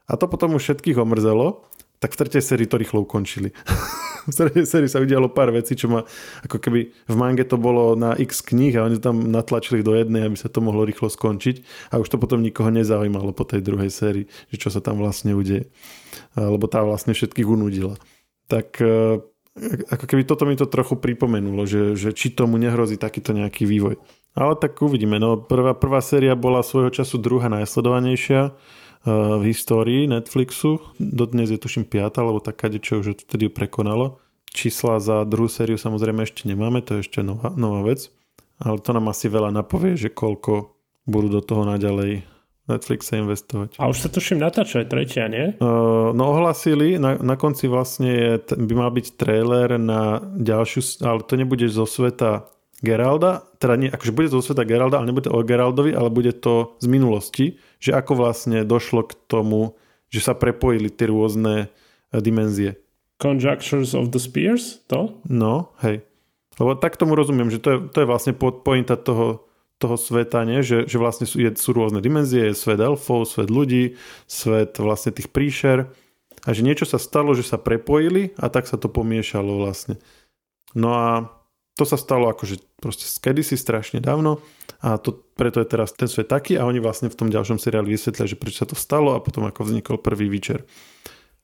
A 0.07 0.15
to 0.15 0.31
potom 0.31 0.55
už 0.55 0.63
všetkých 0.63 0.95
omrzelo 0.95 1.67
tak 1.99 2.13
v 2.13 2.19
tretej 2.25 2.43
sérii 2.43 2.67
to 2.67 2.77
rýchlo 2.77 3.03
ukončili. 3.03 3.51
v 4.29 4.33
tretej 4.33 4.65
sérii 4.65 4.89
sa 4.89 5.01
udialo 5.01 5.31
pár 5.31 5.53
vecí, 5.53 5.77
čo 5.77 5.87
ma 5.87 6.01
ako 6.43 6.57
keby 6.57 6.91
v 6.91 7.15
mange 7.15 7.45
to 7.45 7.55
bolo 7.55 7.93
na 7.93 8.17
x 8.17 8.41
kníh 8.41 8.75
a 8.75 8.85
oni 8.85 8.97
tam 8.97 9.29
natlačili 9.29 9.85
do 9.85 9.93
jednej, 9.93 10.25
aby 10.25 10.37
sa 10.37 10.49
to 10.49 10.59
mohlo 10.59 10.83
rýchlo 10.83 11.07
skončiť 11.07 11.89
a 11.93 12.01
už 12.01 12.07
to 12.09 12.17
potom 12.17 12.41
nikoho 12.41 12.73
nezaujímalo 12.73 13.31
po 13.31 13.45
tej 13.45 13.61
druhej 13.61 13.93
sérii, 13.93 14.25
že 14.49 14.57
čo 14.57 14.69
sa 14.73 14.81
tam 14.81 14.97
vlastne 14.99 15.37
udeje. 15.37 15.69
Lebo 16.35 16.65
tá 16.67 16.83
vlastne 16.83 17.15
všetkých 17.15 17.47
unudila. 17.47 17.95
Tak 18.51 18.77
e, 18.83 19.19
ako 19.87 20.05
keby 20.05 20.27
toto 20.27 20.43
mi 20.43 20.59
to 20.59 20.67
trochu 20.67 20.99
pripomenulo, 20.99 21.63
že, 21.63 21.95
že 21.95 22.11
či 22.11 22.35
tomu 22.35 22.59
nehrozí 22.59 22.99
takýto 22.99 23.31
nejaký 23.31 23.63
vývoj. 23.63 23.95
Ale 24.35 24.53
tak 24.59 24.75
uvidíme. 24.83 25.15
No, 25.15 25.39
prvá, 25.39 25.71
prvá 25.71 26.03
séria 26.03 26.35
bola 26.35 26.59
svojho 26.59 26.91
času 26.91 27.23
druhá 27.23 27.47
najsledovanejšia 27.47 28.51
v 29.05 29.43
histórii 29.53 30.09
Netflixu. 30.09 30.81
Dodnes 30.97 31.53
je 31.53 31.61
tuším 31.61 31.85
5, 31.85 32.17
alebo 32.17 32.41
taká, 32.41 32.73
čo 32.73 33.05
už 33.05 33.21
vtedy 33.29 33.53
prekonalo. 33.53 34.17
Čísla 34.49 34.97
za 34.97 35.21
druhú 35.29 35.45
sériu 35.45 35.77
samozrejme 35.77 36.25
ešte 36.25 36.49
nemáme, 36.49 36.81
to 36.81 36.97
je 36.97 37.05
ešte 37.05 37.21
nová, 37.21 37.53
nová 37.53 37.85
vec. 37.85 38.09
Ale 38.57 38.81
to 38.81 38.95
nám 38.95 39.11
asi 39.11 39.29
veľa 39.29 39.51
napovie, 39.53 39.99
že 39.99 40.09
koľko 40.09 40.73
budú 41.05 41.27
do 41.37 41.41
toho 41.43 41.67
naďalej 41.67 42.25
Netflixe 42.65 43.21
investovať. 43.21 43.77
A 43.77 43.85
už 43.93 44.01
sa 44.01 44.09
tuším 44.09 44.41
natáča 44.41 44.81
aj 44.81 44.89
tretia, 44.89 45.29
nie? 45.29 45.53
Uh, 45.61 46.09
no 46.17 46.33
ohlasili, 46.33 46.97
na, 46.97 47.13
na 47.21 47.37
konci 47.37 47.69
vlastne 47.69 48.09
je, 48.09 48.31
by 48.57 48.73
mal 48.73 48.89
byť 48.89 49.21
trailer 49.21 49.77
na 49.77 50.17
ďalšiu, 50.33 51.05
ale 51.05 51.21
to 51.21 51.37
nebude 51.37 51.69
zo 51.69 51.85
sveta 51.85 52.49
Geralda, 52.81 53.45
teda 53.61 53.73
nie, 53.77 53.89
akože 53.93 54.11
bude 54.17 54.27
to 54.33 54.41
zo 54.41 54.51
sveta 54.51 54.65
Geralda, 54.65 54.97
ale 54.97 55.13
nebude 55.13 55.29
to 55.29 55.35
o 55.37 55.45
Geraldovi, 55.45 55.93
ale 55.93 56.09
bude 56.09 56.33
to 56.33 56.73
z 56.81 56.87
minulosti, 56.89 57.45
že 57.85 57.93
ako 57.93 58.17
vlastne 58.17 58.65
došlo 58.65 59.05
k 59.05 59.13
tomu, 59.29 59.77
že 60.09 60.25
sa 60.25 60.33
prepojili 60.33 60.89
tie 60.89 61.05
rôzne 61.13 61.69
eh, 61.69 62.17
dimenzie. 62.17 62.81
Conjunctures 63.21 63.93
of 63.93 64.09
the 64.09 64.17
Spears, 64.17 64.81
to? 64.89 65.13
No, 65.29 65.69
hej. 65.85 66.01
Lebo 66.57 66.73
tak 66.73 66.97
tomu 66.97 67.13
rozumiem, 67.13 67.53
že 67.53 67.61
to 67.61 67.69
je, 67.69 67.77
to 67.93 67.97
je 68.03 68.09
vlastne 68.09 68.33
pointa 68.35 68.97
toho, 68.97 69.45
toho 69.77 69.95
sveta, 69.99 70.43
nie? 70.47 70.65
Že, 70.65 70.87
že 70.87 70.97
vlastne 70.97 71.29
sú, 71.29 71.39
je, 71.39 71.51
sú 71.53 71.75
rôzne 71.75 72.01
dimenzie, 72.01 72.51
je 72.51 72.57
svet 72.57 72.79
elfov, 72.81 73.27
svet 73.27 73.51
ľudí, 73.51 73.99
svet 74.25 74.79
vlastne 74.81 75.13
tých 75.13 75.29
príšer 75.31 75.91
a 76.43 76.49
že 76.51 76.63
niečo 76.63 76.87
sa 76.87 76.99
stalo, 76.99 77.35
že 77.35 77.43
sa 77.43 77.59
prepojili 77.59 78.35
a 78.39 78.47
tak 78.47 78.67
sa 78.67 78.79
to 78.79 78.87
pomiešalo 78.87 79.59
vlastne. 79.61 79.99
No 80.75 80.95
a 80.95 81.07
to 81.75 81.83
sa 81.83 81.99
stalo 81.99 82.31
akože 82.31 82.63
proste 82.79 83.03
kedysi 83.19 83.59
strašne 83.59 83.99
dávno 83.99 84.39
a 84.79 84.95
to, 84.95 85.11
preto 85.35 85.59
je 85.59 85.67
teraz 85.67 85.91
ten 85.91 86.07
svet 86.07 86.31
taký 86.31 86.55
a 86.55 86.63
oni 86.63 86.79
vlastne 86.79 87.11
v 87.11 87.19
tom 87.19 87.27
ďalšom 87.27 87.59
seriáli 87.59 87.91
vysvetlia, 87.91 88.31
že 88.31 88.39
prečo 88.39 88.63
sa 88.63 88.67
to 88.67 88.79
stalo 88.79 89.13
a 89.15 89.23
potom 89.23 89.43
ako 89.43 89.67
vznikol 89.67 89.99
prvý 89.99 90.31
Witcher. 90.31 90.63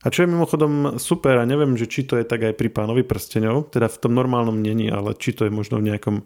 A 0.02 0.10
čo 0.10 0.26
je 0.26 0.34
mimochodom 0.34 0.98
super 0.98 1.38
a 1.38 1.46
neviem, 1.46 1.78
že 1.78 1.86
či 1.86 2.08
to 2.08 2.18
je 2.18 2.26
tak 2.26 2.42
aj 2.42 2.58
pri 2.58 2.74
pánovi 2.74 3.06
prstenov, 3.06 3.70
teda 3.70 3.86
v 3.86 4.00
tom 4.02 4.18
normálnom 4.18 4.58
není, 4.58 4.90
ale 4.90 5.14
či 5.14 5.36
to 5.36 5.46
je 5.46 5.54
možno 5.54 5.78
v 5.78 5.94
nejakom 5.94 6.26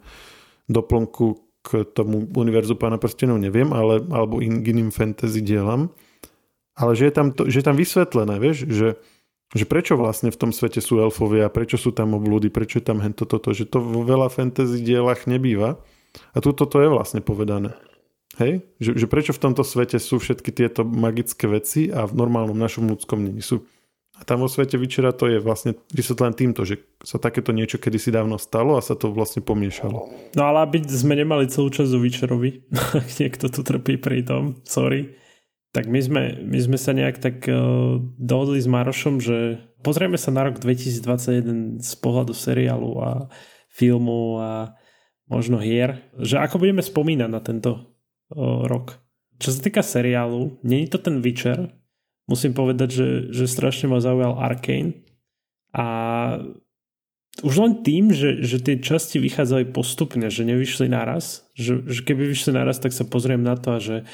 doplnku 0.71 1.43
k 1.65 1.83
tomu 1.91 2.29
univerzu 2.29 2.77
pána 2.77 3.01
prstenov, 3.01 3.41
neviem, 3.41 3.73
ale, 3.73 3.99
alebo 4.13 4.39
in, 4.39 4.61
iným 4.61 4.93
fantasy 4.93 5.41
dielam. 5.41 5.91
Ale 6.77 6.93
že 6.93 7.09
je 7.09 7.13
tam, 7.15 7.27
to, 7.33 7.49
že 7.49 7.63
je 7.63 7.65
tam 7.65 7.75
vysvetlené, 7.75 8.35
vieš, 8.37 8.69
že 8.69 8.87
že 9.55 9.63
prečo 9.63 9.95
vlastne 9.95 10.35
v 10.35 10.37
tom 10.37 10.51
svete 10.51 10.83
sú 10.83 10.99
elfovia, 10.99 11.47
prečo 11.47 11.79
sú 11.79 11.95
tam 11.95 12.11
oblúdy, 12.19 12.51
prečo 12.51 12.83
je 12.83 12.85
tam 12.91 12.99
hento 12.99 13.23
toto, 13.23 13.55
že 13.55 13.63
to 13.63 13.79
vo 13.79 14.03
veľa 14.03 14.27
fantasy 14.27 14.83
dielach 14.83 15.23
nebýva. 15.23 15.79
A 16.35 16.37
tu 16.43 16.51
toto 16.51 16.83
je 16.83 16.91
vlastne 16.91 17.23
povedané. 17.23 17.71
Hej? 18.35 18.67
Že, 18.83 18.91
že 18.99 19.05
prečo 19.07 19.31
v 19.31 19.41
tomto 19.47 19.63
svete 19.63 19.95
sú 19.95 20.19
všetky 20.19 20.51
tieto 20.51 20.83
magické 20.83 21.47
veci 21.47 21.87
a 21.87 22.03
v 22.03 22.13
normálnom 22.19 22.55
našom 22.55 22.91
ľudskom 22.91 23.23
není 23.23 23.39
sú. 23.39 23.63
A 24.15 24.23
tam 24.23 24.39
vo 24.39 24.47
svete 24.47 24.79
Vyčera 24.79 25.11
to 25.11 25.27
je 25.27 25.43
vlastne 25.43 25.75
vysvetlené 25.91 26.35
týmto, 26.35 26.63
že 26.63 26.79
sa 27.03 27.19
takéto 27.19 27.51
niečo 27.51 27.75
kedysi 27.75 28.15
dávno 28.15 28.39
stalo 28.39 28.79
a 28.79 28.83
sa 28.83 28.95
to 28.95 29.11
vlastne 29.11 29.43
pomiešalo. 29.43 30.07
No 30.39 30.41
ale 30.47 30.63
aby 30.63 30.87
sme 30.87 31.19
nemali 31.19 31.51
celú 31.51 31.67
časť 31.67 31.91
o 31.91 31.99
Vyčerovi, 31.99 32.63
niekto 33.19 33.51
tu 33.51 33.59
trpí 33.59 33.99
pri 33.99 34.23
tom, 34.23 34.59
sorry, 34.63 35.15
tak 35.75 35.91
my 35.91 35.99
sme, 35.99 36.23
my 36.47 36.59
sme 36.63 36.79
sa 36.79 36.95
nejak 36.95 37.19
tak 37.19 37.43
uh, 37.51 37.99
dohodli 38.15 38.63
s 38.63 38.71
Marošom, 38.71 39.19
že 39.19 39.59
pozrieme 39.83 40.15
sa 40.15 40.31
na 40.31 40.47
rok 40.47 40.63
2021 40.63 41.83
z 41.83 41.93
pohľadu 41.99 42.31
seriálu 42.31 42.95
a 43.03 43.27
filmu 43.67 44.39
a 44.39 44.79
možno 45.27 45.59
hier, 45.59 45.99
že 46.15 46.39
ako 46.39 46.63
budeme 46.63 46.79
spomínať 46.79 47.29
na 47.29 47.43
tento 47.43 47.95
rok. 48.65 48.97
Čo 49.35 49.51
sa 49.51 49.59
týka 49.59 49.83
seriálu, 49.83 50.63
není 50.63 50.87
to 50.87 50.97
ten 50.97 51.19
Witcher. 51.19 51.75
Musím 52.25 52.55
povedať, 52.55 52.89
že, 52.89 53.09
že 53.29 53.45
strašne 53.45 53.91
ma 53.91 53.99
zaujal 54.01 54.39
Arkane. 54.39 55.05
A 55.75 55.85
už 57.43 57.55
len 57.59 57.83
tým, 57.83 58.15
že, 58.15 58.39
že 58.39 58.63
tie 58.63 58.79
časti 58.79 59.19
vychádzali 59.19 59.75
postupne, 59.75 60.31
že 60.31 60.47
nevyšli 60.47 60.87
naraz, 60.87 61.43
že, 61.51 61.83
že 61.83 61.99
keby 62.07 62.31
vyšli 62.31 62.55
naraz, 62.55 62.79
tak 62.79 62.95
sa 62.95 63.03
pozriem 63.03 63.43
na 63.43 63.59
to 63.59 63.75
a 63.75 63.79
že 63.83 64.07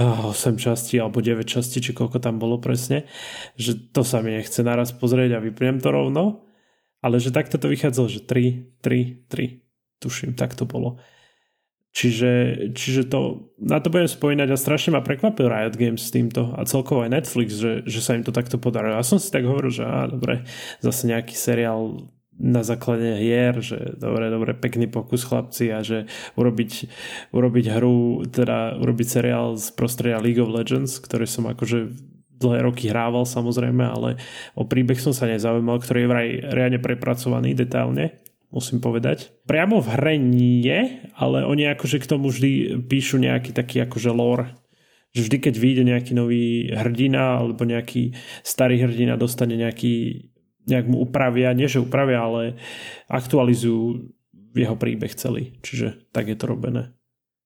oh, 0.00 0.32
8 0.32 0.56
častí 0.56 0.96
alebo 0.96 1.20
9 1.20 1.44
častí, 1.44 1.84
či 1.84 1.92
koľko 1.92 2.24
tam 2.24 2.40
bolo 2.40 2.56
presne, 2.56 3.04
že 3.60 3.76
to 3.92 4.00
sa 4.00 4.24
mi 4.24 4.32
nechce 4.32 4.64
naraz 4.64 4.96
pozrieť 4.96 5.36
a 5.36 5.44
vypnem 5.44 5.76
to 5.76 5.92
rovno, 5.92 6.48
ale 7.04 7.20
že 7.20 7.36
takto 7.36 7.60
to 7.60 7.68
vychádzalo, 7.68 8.08
že 8.08 8.24
3, 8.24 8.80
3, 8.80 9.28
3, 9.28 10.00
tuším, 10.00 10.32
tak 10.32 10.56
to 10.56 10.64
bolo. 10.64 10.96
Čiže, 11.94 12.30
čiže 12.74 13.06
to, 13.06 13.54
na 13.54 13.78
to 13.78 13.86
budem 13.86 14.10
spomínať 14.10 14.50
a 14.50 14.58
strašne 14.58 14.98
ma 14.98 15.04
prekvapil 15.04 15.46
Riot 15.46 15.78
Games 15.78 16.02
s 16.02 16.10
týmto 16.10 16.50
a 16.50 16.66
celkovo 16.66 17.06
aj 17.06 17.22
Netflix, 17.22 17.54
že, 17.54 17.86
že 17.86 18.02
sa 18.02 18.18
im 18.18 18.26
to 18.26 18.34
takto 18.34 18.58
podarilo. 18.58 18.98
Ja 18.98 19.06
som 19.06 19.22
si 19.22 19.30
tak 19.30 19.46
hovoril, 19.46 19.70
že 19.70 19.86
á, 19.86 20.10
dobre, 20.10 20.42
zase 20.82 21.06
nejaký 21.06 21.38
seriál 21.38 22.10
na 22.34 22.66
základe 22.66 23.14
hier, 23.20 23.54
že 23.62 23.94
dobre, 23.94 24.26
dobre, 24.30 24.58
pekný 24.58 24.90
pokus 24.90 25.22
chlapci 25.22 25.70
a 25.70 25.86
že 25.86 26.10
urobiť, 26.34 26.90
urobiť 27.30 27.66
hru, 27.78 28.26
teda 28.26 28.78
urobiť 28.82 29.06
seriál 29.06 29.54
z 29.54 29.70
prostredia 29.72 30.18
League 30.18 30.42
of 30.42 30.50
Legends, 30.50 30.98
ktorý 30.98 31.30
som 31.30 31.46
akože 31.46 31.94
dlhé 32.34 32.66
roky 32.66 32.90
hrával 32.90 33.22
samozrejme, 33.24 33.86
ale 33.86 34.18
o 34.58 34.66
príbeh 34.66 34.98
som 34.98 35.14
sa 35.14 35.30
nezaujímal, 35.30 35.78
ktorý 35.78 36.04
je 36.04 36.10
vraj 36.10 36.28
riadne 36.50 36.82
prepracovaný 36.82 37.54
detailne 37.54 38.24
musím 38.54 38.78
povedať. 38.78 39.34
Priamo 39.50 39.82
v 39.82 39.90
hre 39.98 40.14
nie, 40.14 41.02
ale 41.18 41.42
oni 41.42 41.66
akože 41.74 41.98
k 41.98 42.06
tomu 42.06 42.30
vždy 42.30 42.86
píšu 42.86 43.18
nejaký 43.18 43.50
taký 43.50 43.82
akože 43.82 44.14
lore. 44.14 44.54
Že 45.10 45.26
vždy, 45.26 45.36
keď 45.42 45.54
vyjde 45.58 45.82
nejaký 45.90 46.12
nový 46.14 46.70
hrdina 46.70 47.42
alebo 47.42 47.66
nejaký 47.66 48.14
starý 48.46 48.78
hrdina 48.86 49.18
dostane 49.18 49.58
nejaký, 49.58 50.26
nejak 50.64 50.86
mu 50.88 51.04
upravia, 51.04 51.56
nie 51.56 51.68
že 51.68 51.82
upravia, 51.82 52.24
ale 52.24 52.42
aktualizujú 53.08 54.12
jeho 54.54 54.76
príbeh 54.78 55.12
celý. 55.14 55.58
Čiže 55.60 56.10
tak 56.14 56.30
je 56.30 56.36
to 56.38 56.46
robené. 56.46 56.94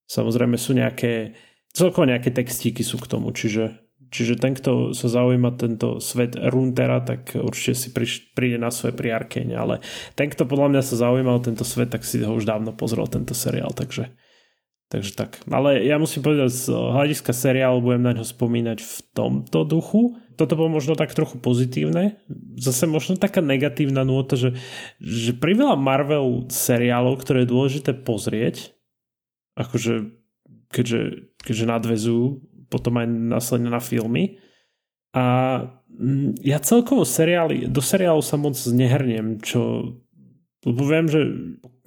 Samozrejme 0.09 0.57
sú 0.57 0.77
nejaké, 0.77 1.37
celkovo 1.73 2.09
nejaké 2.09 2.33
textíky 2.33 2.81
sú 2.85 3.01
k 3.01 3.11
tomu, 3.11 3.33
čiže 3.33 3.89
Čiže 4.09 4.41
ten, 4.41 4.57
kto 4.57 4.97
sa 4.97 5.09
zaujíma 5.13 5.61
tento 5.61 6.01
svet 6.01 6.33
Runtera, 6.33 7.05
tak 7.05 7.37
určite 7.37 7.77
si 7.77 7.89
príde 8.33 8.57
na 8.57 8.73
svoje 8.73 8.97
pri 8.97 9.13
Arkane, 9.13 9.53
ale 9.53 9.85
ten, 10.17 10.33
kto 10.33 10.49
podľa 10.49 10.73
mňa 10.73 10.83
sa 10.85 10.97
zaujímal 10.97 11.45
tento 11.45 11.61
svet, 11.61 11.93
tak 11.93 12.09
si 12.09 12.25
ho 12.25 12.33
už 12.33 12.49
dávno 12.49 12.73
pozrel 12.73 13.05
tento 13.05 13.37
seriál, 13.37 13.69
takže, 13.77 14.09
takže 14.89 15.13
tak. 15.13 15.45
Ale 15.53 15.85
ja 15.85 16.01
musím 16.01 16.25
povedať, 16.25 16.49
z 16.49 16.73
hľadiska 16.73 17.37
seriálu 17.37 17.85
budem 17.85 18.01
na 18.09 18.17
ňo 18.17 18.25
spomínať 18.25 18.81
v 18.81 18.95
tomto 19.13 19.69
duchu. 19.69 20.17
Toto 20.39 20.55
bolo 20.55 20.71
možno 20.71 20.95
tak 20.95 21.11
trochu 21.11 21.43
pozitívne. 21.43 22.23
Zase 22.55 22.87
možno 22.87 23.19
taká 23.19 23.43
negatívna 23.43 24.07
nôta, 24.07 24.39
že, 24.39 24.55
že 25.03 25.35
pri 25.35 25.59
veľa 25.59 25.75
Marvel 25.75 26.47
seriálov, 26.47 27.19
ktoré 27.19 27.43
je 27.43 27.51
dôležité 27.51 27.91
pozrieť, 27.99 28.71
akože 29.59 30.15
keďže, 30.71 31.35
keďže 31.43 31.65
nadvezujú 31.67 32.25
potom 32.71 33.01
aj 33.01 33.07
následne 33.09 33.73
na 33.73 33.81
filmy. 33.83 34.39
A 35.17 35.25
mm, 35.89 36.39
ja 36.45 36.61
celkovo 36.63 37.03
seriály, 37.03 37.67
do 37.67 37.81
seriálu 37.81 38.23
sa 38.23 38.37
moc 38.39 38.55
nehrniem, 38.55 39.41
čo 39.43 39.93
lebo 40.67 40.83
viem, 40.85 41.07
že 41.07 41.23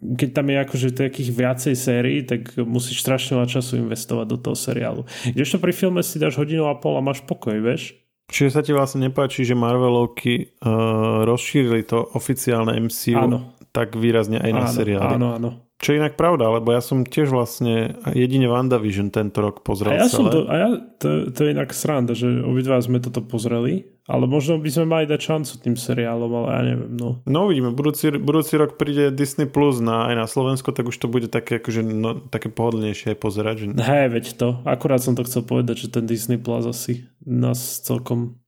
keď 0.01 0.29
tam 0.33 0.47
je 0.49 0.57
akože 0.63 0.87
takých 0.97 1.29
viacej 1.29 1.75
sérií, 1.77 2.25
tak 2.25 2.57
musíš 2.65 3.05
strašne 3.05 3.37
veľa 3.37 3.49
času 3.51 3.83
investovať 3.83 4.25
do 4.25 4.37
toho 4.39 4.57
seriálu. 4.57 5.05
Kdežto 5.27 5.61
pri 5.61 5.75
filme 5.75 6.01
si 6.01 6.17
dáš 6.17 6.39
hodinu 6.41 6.65
a 6.65 6.73
pol 6.73 6.97
a 6.97 7.05
máš 7.05 7.21
pokoj, 7.21 7.53
vieš? 7.61 8.00
Čiže 8.31 8.49
sa 8.49 8.63
ti 8.63 8.71
vlastne 8.71 9.11
nepáči, 9.11 9.43
že 9.43 9.59
Marvelovky 9.59 10.55
uh, 10.63 11.27
rozšírili 11.27 11.83
to 11.83 11.99
oficiálne 12.15 12.71
MCU 12.79 13.19
áno. 13.19 13.39
tak 13.75 13.99
výrazne 13.99 14.39
aj 14.39 14.51
na 14.55 14.65
áno, 14.65 14.71
seriály. 14.71 15.13
Áno, 15.19 15.27
áno. 15.35 15.51
Čo 15.81 15.97
je 15.97 15.99
inak 15.99 16.13
pravda, 16.13 16.45
lebo 16.45 16.77
ja 16.77 16.77
som 16.77 17.01
tiež 17.01 17.33
vlastne 17.33 17.97
jedine 18.13 18.45
WandaVision 18.45 19.09
tento 19.09 19.41
rok 19.41 19.65
pozrel 19.65 19.97
a 19.97 20.05
ja 20.05 20.07
celé. 20.07 20.13
Som 20.13 20.25
to, 20.29 20.39
a 20.45 20.53
ja, 20.53 20.69
to, 21.01 21.33
to 21.33 21.39
je 21.41 21.49
inak 21.57 21.73
sranda, 21.73 22.13
že 22.13 22.29
obidva 22.45 22.77
sme 22.77 23.01
toto 23.01 23.25
pozreli, 23.25 23.89
ale 24.05 24.29
možno 24.29 24.61
by 24.61 24.69
sme 24.69 24.85
mali 24.85 25.05
dať 25.09 25.17
šancu 25.17 25.53
tým 25.57 25.73
seriálom, 25.73 26.29
ale 26.37 26.49
ja 26.53 26.61
neviem. 26.69 26.91
No, 26.93 27.25
no 27.25 27.49
uvidíme, 27.49 27.73
budúci, 27.73 28.13
budúci 28.13 28.61
rok 28.61 28.77
príde 28.77 29.09
Disney 29.09 29.49
Plus 29.49 29.81
na, 29.81 30.05
aj 30.13 30.15
na 30.21 30.25
Slovensko, 30.29 30.69
tak 30.69 30.85
už 30.85 31.01
to 31.01 31.09
bude 31.09 31.33
také, 31.33 31.57
akože, 31.57 31.81
no, 31.81 32.29
také 32.29 32.53
pohodlnejšie 32.53 33.11
aj 33.11 33.17
pozerať. 33.17 33.55
Že... 33.57 33.65
Hej, 33.81 34.05
veď 34.13 34.25
to. 34.37 34.47
Akurát 34.69 35.01
som 35.01 35.17
to 35.17 35.25
chcel 35.25 35.41
povedať, 35.41 35.89
že 35.89 35.97
ten 35.97 36.05
Disney 36.05 36.37
Plus 36.37 36.69
asi 36.69 37.09
nás 37.25 37.81
celkom 37.81 38.41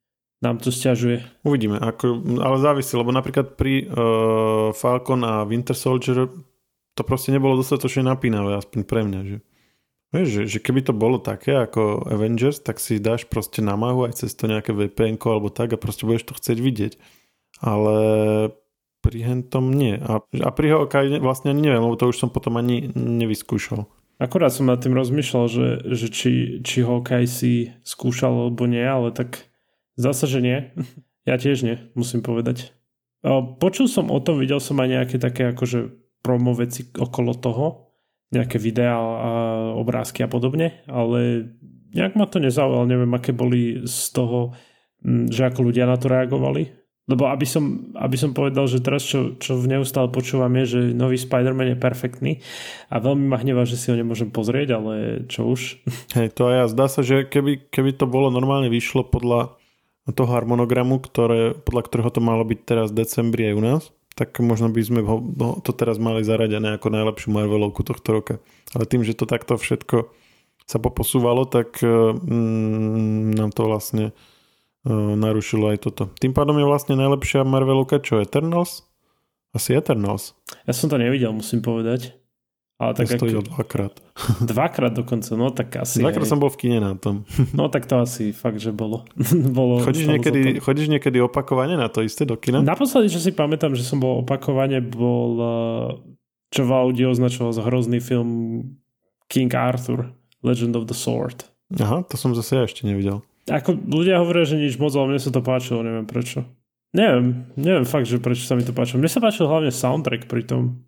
nám 0.44 0.60
to 0.60 0.76
stiažuje. 0.76 1.24
Uvidíme, 1.48 1.80
ako, 1.80 2.20
ale 2.44 2.60
závisí, 2.60 3.00
lebo 3.00 3.16
napríklad 3.16 3.56
pri 3.56 3.88
uh, 3.88 4.76
Falcon 4.76 5.24
a 5.24 5.48
Winter 5.48 5.72
Soldier 5.72 6.28
to 6.94 7.02
proste 7.08 7.32
nebolo 7.32 7.56
dostatočne 7.56 8.12
napínavé, 8.12 8.60
aspoň 8.60 8.80
pre 8.84 9.08
mňa. 9.08 9.20
Že, 9.24 9.38
vieš, 10.12 10.28
že, 10.28 10.42
že 10.52 10.60
keby 10.60 10.84
to 10.84 10.94
bolo 10.94 11.18
také 11.24 11.56
ako 11.56 12.12
Avengers, 12.12 12.60
tak 12.60 12.84
si 12.84 13.00
dáš 13.00 13.24
proste 13.24 13.64
namahu 13.64 14.04
aj 14.04 14.20
cez 14.20 14.36
to 14.36 14.52
nejaké 14.52 14.76
vpn 14.76 15.16
alebo 15.16 15.48
tak 15.48 15.74
a 15.74 15.82
proste 15.82 16.04
budeš 16.04 16.28
to 16.28 16.36
chcieť 16.36 16.58
vidieť. 16.60 16.94
Ale 17.64 17.96
pri 19.00 19.18
Hentom 19.24 19.72
nie. 19.72 19.96
A, 19.96 20.20
a 20.24 20.50
pri 20.52 20.68
Hawkeye 20.76 21.24
vlastne 21.24 21.56
ani 21.56 21.72
neviem, 21.72 21.88
lebo 21.88 21.96
to 21.96 22.12
už 22.12 22.20
som 22.20 22.28
potom 22.28 22.60
ani 22.60 22.92
nevyskúšal. 22.94 23.88
Akorát 24.22 24.54
som 24.54 24.70
nad 24.70 24.80
tým 24.80 24.94
rozmýšľal, 24.94 25.46
že, 25.50 25.68
že 25.90 26.08
či, 26.14 26.32
či 26.62 26.86
Hawkeye 26.86 27.26
si 27.26 27.74
skúšal 27.82 28.50
alebo 28.50 28.70
nie, 28.70 28.84
ale 28.84 29.10
tak 29.12 29.50
sa, 29.98 30.14
že 30.14 30.40
nie. 30.42 30.60
Ja 31.24 31.40
tiež 31.40 31.64
nie, 31.64 31.80
musím 31.96 32.20
povedať. 32.20 32.76
Počul 33.56 33.88
som 33.88 34.12
o 34.12 34.20
tom, 34.20 34.44
videl 34.44 34.60
som 34.60 34.76
aj 34.84 34.92
nejaké 34.92 35.16
také 35.16 35.56
akože 35.56 35.96
promo 36.20 36.52
veci 36.52 36.92
okolo 36.92 37.32
toho, 37.40 37.96
nejaké 38.36 38.60
videá 38.60 39.00
a 39.00 39.32
obrázky 39.72 40.20
a 40.20 40.28
podobne, 40.28 40.84
ale 40.84 41.48
nejak 41.96 42.20
ma 42.20 42.28
to 42.28 42.44
nezaujalo, 42.44 42.84
neviem, 42.84 43.08
aké 43.16 43.32
boli 43.32 43.88
z 43.88 44.12
toho, 44.12 44.52
že 45.32 45.48
ako 45.48 45.72
ľudia 45.72 45.88
na 45.88 45.96
to 45.96 46.12
reagovali. 46.12 46.83
Lebo 47.04 47.28
aby 47.28 47.44
som, 47.44 47.92
aby 48.00 48.16
som 48.16 48.32
povedal, 48.32 48.64
že 48.64 48.80
teraz 48.80 49.04
čo, 49.04 49.36
čo 49.36 49.60
neustále 49.60 50.08
počúvam 50.08 50.56
je, 50.64 50.66
že 50.72 50.80
nový 50.96 51.20
Spider-Man 51.20 51.76
je 51.76 51.78
perfektný 51.84 52.32
a 52.88 53.04
veľmi 53.04 53.28
ma 53.28 53.44
hnevá, 53.44 53.68
že 53.68 53.76
si 53.76 53.92
ho 53.92 54.00
nemôžem 54.00 54.32
pozrieť, 54.32 54.80
ale 54.80 54.94
čo 55.28 55.52
už. 55.52 55.84
Hej, 56.16 56.32
to 56.32 56.48
aj 56.48 56.56
ja. 56.56 56.66
Zdá 56.72 56.86
sa, 56.88 57.04
že 57.04 57.28
keby, 57.28 57.68
keby 57.68 58.00
to 58.00 58.08
bolo 58.08 58.32
normálne 58.32 58.72
vyšlo 58.72 59.04
podľa 59.04 59.52
toho 60.16 60.32
harmonogramu, 60.32 61.04
ktoré, 61.04 61.56
podľa 61.60 61.84
ktorého 61.92 62.10
to 62.12 62.24
malo 62.24 62.44
byť 62.48 62.60
teraz 62.64 62.88
v 62.92 63.04
decembri 63.04 63.52
aj 63.52 63.56
u 63.56 63.62
nás, 63.64 63.84
tak 64.16 64.40
možno 64.40 64.72
by 64.72 64.82
sme 64.84 65.00
ho, 65.04 65.20
no, 65.20 65.60
to 65.60 65.76
teraz 65.76 66.00
mali 66.00 66.24
zaradené 66.24 66.80
ako 66.80 66.88
najlepšiu 66.88 67.36
Marvelovku 67.36 67.84
tohto 67.84 68.10
roka. 68.16 68.36
Ale 68.72 68.88
tým, 68.88 69.04
že 69.04 69.16
to 69.16 69.28
takto 69.28 69.60
všetko 69.60 70.08
sa 70.64 70.78
poposúvalo, 70.80 71.44
tak 71.50 71.84
mm, 71.84 73.36
nám 73.36 73.52
to 73.52 73.68
vlastne 73.68 74.16
narušilo 74.92 75.72
aj 75.72 75.88
toto. 75.88 76.12
Tým 76.20 76.36
pádom 76.36 76.60
je 76.60 76.68
vlastne 76.68 77.00
najlepšia 77.00 77.48
Marvelovka 77.48 78.04
čo? 78.04 78.20
Eternals? 78.20 78.84
Asi 79.56 79.78
Eternals. 79.78 80.36
Ja 80.68 80.74
som 80.76 80.92
to 80.92 81.00
nevidel, 81.00 81.32
musím 81.32 81.64
povedať. 81.64 82.18
Ale 82.82 82.98
tak 82.98 83.16
to 83.16 83.30
ak... 83.30 83.48
dvakrát. 83.48 83.94
Dvakrát 84.52 84.94
dokonca, 84.94 85.38
no 85.38 85.54
tak 85.54 85.78
asi. 85.78 86.04
Dvakrát 86.04 86.28
som 86.28 86.42
bol 86.42 86.52
v 86.52 86.58
kine 86.58 86.80
na 86.84 86.98
tom. 86.98 87.24
No 87.58 87.70
tak 87.70 87.86
to 87.86 88.02
asi 88.02 88.34
fakt, 88.36 88.60
že 88.60 88.74
bolo. 88.74 89.08
bolo 89.56 89.80
chodíš, 89.86 90.10
niekedy, 90.10 90.60
chodíš 90.60 90.90
niekedy 90.90 91.22
opakovane 91.24 91.80
na 91.80 91.88
to 91.88 92.04
isté 92.04 92.28
do 92.28 92.36
kina? 92.36 92.60
Naposledy, 92.60 93.14
čo 93.14 93.22
si 93.22 93.32
pamätám, 93.32 93.78
že 93.78 93.86
som 93.86 94.02
bol 94.02 94.26
opakovane, 94.26 94.84
bol 94.84 95.32
eh, 95.40 95.88
čo 96.52 96.68
v 96.68 96.72
audio 96.74 97.14
označoval 97.14 97.56
za 97.56 97.64
hrozný 97.64 98.04
film 98.04 98.30
King 99.32 99.54
Arthur, 99.54 100.12
Legend 100.44 100.76
of 100.76 100.90
the 100.90 100.98
Sword. 100.98 101.48
Aha, 101.74 102.06
to 102.06 102.20
som 102.20 102.36
zase 102.38 102.58
ja 102.60 102.64
ešte 102.68 102.86
nevidel. 102.86 103.26
Ako 103.46 103.76
ľudia 103.76 104.18
hovoria, 104.18 104.44
že 104.44 104.56
nič 104.56 104.76
moc, 104.76 104.92
ale 104.92 105.10
mne 105.10 105.20
sa 105.20 105.30
to 105.30 105.40
páčilo, 105.40 105.82
neviem 105.82 106.04
prečo. 106.04 106.48
Neviem, 106.92 107.50
neviem 107.54 107.84
fakt, 107.84 108.06
že 108.06 108.18
prečo 108.18 108.44
sa 108.44 108.54
mi 108.54 108.62
to 108.62 108.72
páčilo. 108.72 108.98
Mne 108.98 109.10
sa 109.10 109.18
páčil 109.18 109.44
hlavne 109.44 109.70
soundtrack 109.70 110.26
pri 110.26 110.44
tom. 110.44 110.86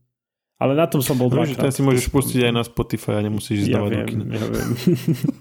Ale 0.55 0.71
na 0.71 0.85
tom 0.85 0.99
som 0.99 1.15
bol 1.15 1.27
No, 1.27 1.43
dvakrát. 1.43 1.67
ten 1.67 1.73
si 1.73 1.81
môžeš 1.81 2.07
pustiť 2.07 2.47
aj 2.47 2.53
na 2.53 2.63
Spotify 2.63 3.19
a 3.19 3.21
nemusíš 3.21 3.65
ísť 3.65 3.69
Ja 3.69 3.75
dávať 3.75 3.89
do 3.89 3.97
viem, 3.97 4.07
kina. 4.07 4.23
ja 4.31 4.45
viem. 4.45 4.69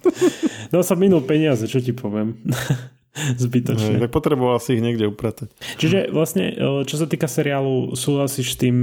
no 0.72 0.82
som 0.82 0.96
minul 0.96 1.22
peniaze, 1.22 1.62
čo 1.64 1.78
ti 1.78 1.92
poviem. 1.92 2.34
Zbytočne. 3.14 4.00
tak 4.00 4.10
potreboval 4.10 4.58
si 4.58 4.74
ich 4.74 4.82
niekde 4.82 5.06
upratať. 5.06 5.54
Čiže 5.78 6.10
vlastne, 6.10 6.50
e, 6.50 6.54
čo 6.82 6.98
sa 6.98 7.06
týka 7.06 7.30
seriálu, 7.30 7.94
súhlasíš 7.94 8.48
s 8.48 8.58
tým, 8.58 8.76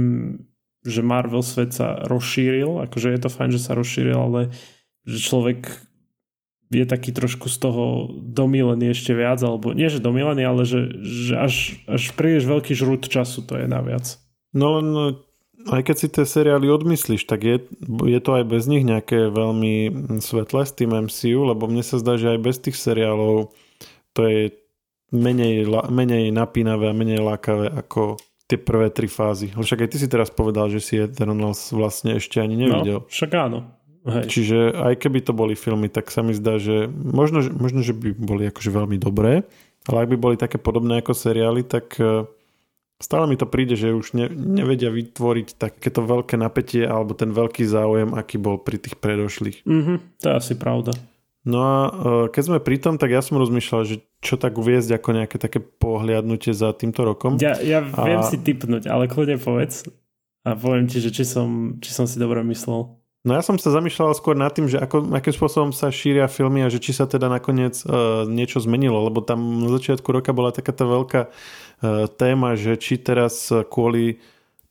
že 0.80 1.04
Marvel 1.04 1.44
svet 1.44 1.76
sa 1.76 2.00
rozšíril, 2.00 2.80
akože 2.80 3.12
je 3.12 3.20
to 3.20 3.28
fajn, 3.28 3.50
že 3.52 3.60
sa 3.60 3.76
rozšíril, 3.76 4.16
ale 4.16 4.40
že 5.04 5.20
človek 5.20 5.68
je 6.72 6.86
taký 6.88 7.12
trošku 7.12 7.52
z 7.52 7.56
toho 7.60 8.08
domílený 8.16 8.96
ešte 8.96 9.12
viac, 9.12 9.38
alebo 9.44 9.76
nie, 9.76 9.92
že 9.92 10.00
domílený, 10.00 10.42
ale 10.48 10.64
že, 10.64 10.88
že 11.04 11.34
až, 11.36 11.54
až 11.84 12.02
príliš 12.16 12.48
veľký 12.48 12.72
žrút 12.72 13.06
času 13.06 13.44
to 13.44 13.60
je 13.60 13.68
naviac. 13.68 14.16
No 14.56 14.80
len 14.80 14.86
no, 14.88 15.04
aj 15.70 15.82
keď 15.86 15.96
si 15.96 16.08
tie 16.10 16.24
seriály 16.26 16.66
odmyslíš, 16.66 17.28
tak 17.28 17.46
je, 17.46 17.56
je 18.08 18.20
to 18.24 18.30
aj 18.40 18.44
bez 18.48 18.66
nich 18.66 18.82
nejaké 18.82 19.30
veľmi 19.30 19.92
svetlé 20.18 20.62
s 20.66 20.72
tým 20.74 20.90
MCU, 20.90 21.46
lebo 21.46 21.70
mne 21.70 21.84
sa 21.86 22.00
zdá, 22.02 22.18
že 22.18 22.34
aj 22.34 22.40
bez 22.42 22.56
tých 22.58 22.74
seriálov 22.74 23.54
to 24.12 24.20
je 24.26 24.56
menej, 25.12 25.68
menej 25.92 26.32
napínavé 26.32 26.90
a 26.90 26.96
menej 26.96 27.20
lákavé 27.20 27.68
ako 27.68 28.18
tie 28.48 28.58
prvé 28.60 28.92
tri 28.92 29.08
fázy. 29.08 29.52
Však 29.54 29.86
aj 29.86 29.90
ty 29.92 29.96
si 29.96 30.08
teraz 30.10 30.28
povedal, 30.28 30.68
že 30.68 30.80
si 30.82 31.00
Eternals 31.00 31.72
vlastne 31.72 32.20
ešte 32.20 32.36
ani 32.42 32.58
nevidel. 32.58 33.04
No, 33.04 33.08
však 33.08 33.30
áno. 33.32 33.72
Hej. 34.02 34.24
Čiže 34.26 34.58
aj 34.74 34.98
keby 34.98 35.22
to 35.22 35.30
boli 35.30 35.54
filmy, 35.54 35.86
tak 35.86 36.10
sa 36.10 36.26
mi 36.26 36.34
zdá, 36.34 36.58
že 36.58 36.90
možno, 36.90 37.38
možno 37.54 37.86
že 37.86 37.94
by 37.94 38.18
boli 38.18 38.50
akože 38.50 38.70
veľmi 38.74 38.98
dobré, 38.98 39.46
ale 39.86 39.96
ak 40.02 40.10
by 40.10 40.18
boli 40.18 40.36
také 40.38 40.58
podobné 40.58 40.98
ako 40.98 41.14
seriály, 41.14 41.62
tak 41.62 41.94
eh, 42.02 42.26
stále 42.98 43.30
mi 43.30 43.38
to 43.38 43.46
príde, 43.46 43.78
že 43.78 43.94
už 43.94 44.18
ne, 44.18 44.26
nevedia 44.30 44.90
vytvoriť 44.90 45.54
takéto 45.54 46.02
veľké 46.02 46.34
napätie 46.34 46.82
alebo 46.82 47.14
ten 47.14 47.30
veľký 47.30 47.62
záujem, 47.62 48.10
aký 48.18 48.42
bol 48.42 48.58
pri 48.58 48.82
tých 48.82 48.98
predošlých. 48.98 49.62
Mhm, 49.62 50.18
to 50.18 50.24
je 50.26 50.34
asi 50.34 50.54
pravda. 50.58 50.90
No 51.46 51.58
a 51.62 51.74
eh, 51.86 52.24
keď 52.34 52.42
sme 52.42 52.58
pri 52.58 52.82
tom, 52.82 52.98
tak 52.98 53.14
ja 53.14 53.22
som 53.22 53.38
rozmýšľal, 53.38 53.82
že 53.86 54.02
čo 54.18 54.34
tak 54.34 54.58
uviezť 54.58 54.98
ako 54.98 55.08
nejaké 55.14 55.36
také 55.38 55.62
pohliadnutie 55.62 56.50
za 56.50 56.74
týmto 56.74 57.06
rokom. 57.06 57.38
Ja, 57.38 57.54
ja 57.62 57.86
viem 57.86 58.18
A- 58.18 58.26
si 58.26 58.34
typnúť, 58.34 58.90
ale 58.90 59.06
kľudne 59.06 59.38
povedz 59.38 59.86
a 60.42 60.58
poviem 60.58 60.90
ti, 60.90 60.98
že 60.98 61.14
či 61.14 61.22
som, 61.22 61.78
či 61.78 61.94
som 61.94 62.06
si 62.10 62.18
dobre 62.18 62.42
myslel. 62.42 63.01
No 63.22 63.38
ja 63.38 63.42
som 63.46 63.54
sa 63.54 63.70
zamýšľal 63.70 64.18
skôr 64.18 64.34
nad 64.34 64.50
tým, 64.50 64.66
že 64.66 64.82
ako, 64.82 65.14
akým 65.14 65.30
spôsobom 65.30 65.70
sa 65.70 65.94
šíria 65.94 66.26
filmy 66.26 66.66
a 66.66 66.72
že 66.72 66.82
či 66.82 66.90
sa 66.90 67.06
teda 67.06 67.30
nakoniec 67.30 67.78
uh, 67.86 68.26
niečo 68.26 68.58
zmenilo, 68.58 68.98
lebo 68.98 69.22
tam 69.22 69.62
na 69.62 69.70
začiatku 69.70 70.10
roka 70.10 70.34
bola 70.34 70.50
taká 70.50 70.74
tá 70.74 70.82
veľká 70.82 71.30
uh, 71.30 72.10
téma, 72.10 72.58
že 72.58 72.74
či 72.74 72.98
teraz 72.98 73.54
kvôli 73.70 74.18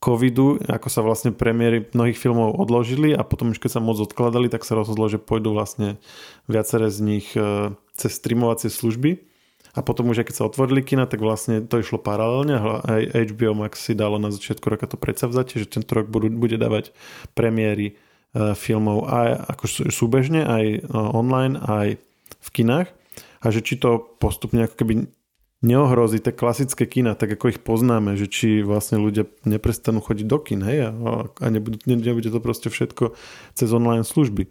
covidu, 0.04 0.60
ako 0.68 0.88
sa 0.92 1.00
vlastne 1.00 1.32
premiéry 1.32 1.88
mnohých 1.96 2.20
filmov 2.20 2.60
odložili 2.60 3.16
a 3.16 3.24
potom 3.24 3.56
už 3.56 3.64
keď 3.64 3.80
sa 3.80 3.82
moc 3.86 3.96
odkladali, 4.04 4.52
tak 4.52 4.68
sa 4.68 4.76
rozhodlo, 4.76 5.08
že 5.08 5.22
pôjdu 5.22 5.56
vlastne 5.56 5.96
viaceré 6.52 6.92
z 6.92 7.00
nich 7.08 7.32
uh, 7.40 7.72
cez 7.96 8.20
streamovacie 8.20 8.68
služby. 8.68 9.32
A 9.72 9.80
potom 9.80 10.12
už 10.12 10.28
keď 10.28 10.36
sa 10.36 10.44
otvorili 10.52 10.84
kina, 10.84 11.08
tak 11.08 11.24
vlastne 11.24 11.64
to 11.64 11.80
išlo 11.80 11.96
paralelne. 11.96 12.60
Aj 12.84 13.00
HBO 13.32 13.56
Max 13.56 13.80
si 13.88 13.96
dalo 13.96 14.20
na 14.20 14.28
začiatku 14.28 14.68
roka 14.68 14.84
to 14.84 15.00
predsavzatie, 15.00 15.64
že 15.64 15.80
tento 15.80 15.96
rok 15.96 16.12
budú, 16.12 16.28
bude 16.28 16.60
dávať 16.60 16.92
premiéry 17.32 17.96
filmov 18.34 19.12
aj 19.12 19.30
ako 19.58 19.66
sú- 19.68 19.90
súbežne, 19.92 20.42
aj 20.44 20.66
e, 20.66 20.80
online, 20.94 21.60
aj 21.60 22.00
v 22.40 22.50
kinách. 22.52 22.88
A 23.42 23.46
že 23.50 23.60
či 23.66 23.76
to 23.76 24.00
postupne 24.22 24.64
ako 24.64 24.76
keby 24.78 24.94
neohrozí 25.62 26.18
tie 26.22 26.34
klasické 26.34 26.90
kina, 26.90 27.14
tak 27.14 27.38
ako 27.38 27.54
ich 27.54 27.62
poznáme, 27.62 28.18
že 28.18 28.26
či 28.26 28.66
vlastne 28.66 28.98
ľudia 28.98 29.30
neprestanú 29.46 30.02
chodiť 30.02 30.26
do 30.26 30.38
kin, 30.42 30.62
hej, 30.66 30.90
a, 30.90 31.30
a 31.30 31.46
nebude, 31.54 31.82
ne- 31.86 32.02
nebude 32.02 32.34
to 32.34 32.40
proste 32.42 32.74
všetko 32.74 33.14
cez 33.54 33.70
online 33.70 34.06
služby. 34.06 34.50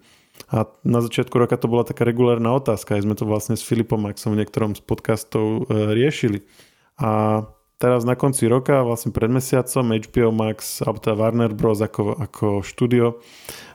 A 0.51 0.71
na 0.87 0.99
začiatku 1.03 1.35
roka 1.35 1.59
to 1.59 1.67
bola 1.67 1.83
taká 1.83 2.07
regulárna 2.07 2.55
otázka, 2.55 2.95
aj 2.95 3.03
sme 3.03 3.15
to 3.19 3.27
vlastne 3.27 3.59
s 3.59 3.63
Filipom 3.63 3.99
Maxom 3.99 4.31
v 4.31 4.43
niektorom 4.43 4.73
z 4.73 4.81
podcastov 4.83 5.67
e, 5.67 5.91
riešili. 5.91 6.47
A 6.95 7.43
teraz 7.81 8.05
na 8.05 8.13
konci 8.13 8.45
roka, 8.45 8.85
vlastne 8.85 9.09
pred 9.09 9.33
mesiacom, 9.33 9.97
HBO 9.97 10.29
Max, 10.29 10.85
alebo 10.85 11.01
teda 11.01 11.17
Warner 11.17 11.51
Bros. 11.57 11.81
ako, 11.81 12.21
ako 12.21 12.45
štúdio 12.61 13.17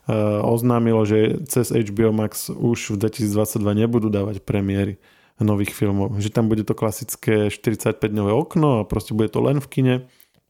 e, 0.06 0.14
oznámilo, 0.46 1.02
že 1.02 1.42
cez 1.50 1.74
HBO 1.74 2.14
Max 2.14 2.46
už 2.46 2.94
v 2.94 3.10
2022 3.10 3.82
nebudú 3.82 4.06
dávať 4.06 4.46
premiéry 4.46 5.02
nových 5.42 5.74
filmov. 5.74 6.16
Že 6.22 6.30
tam 6.30 6.46
bude 6.46 6.62
to 6.62 6.78
klasické 6.78 7.50
45-dňové 7.50 8.32
okno 8.32 8.80
a 8.80 8.88
proste 8.88 9.12
bude 9.12 9.28
to 9.28 9.42
len 9.42 9.58
v 9.58 9.68
kine 9.68 9.94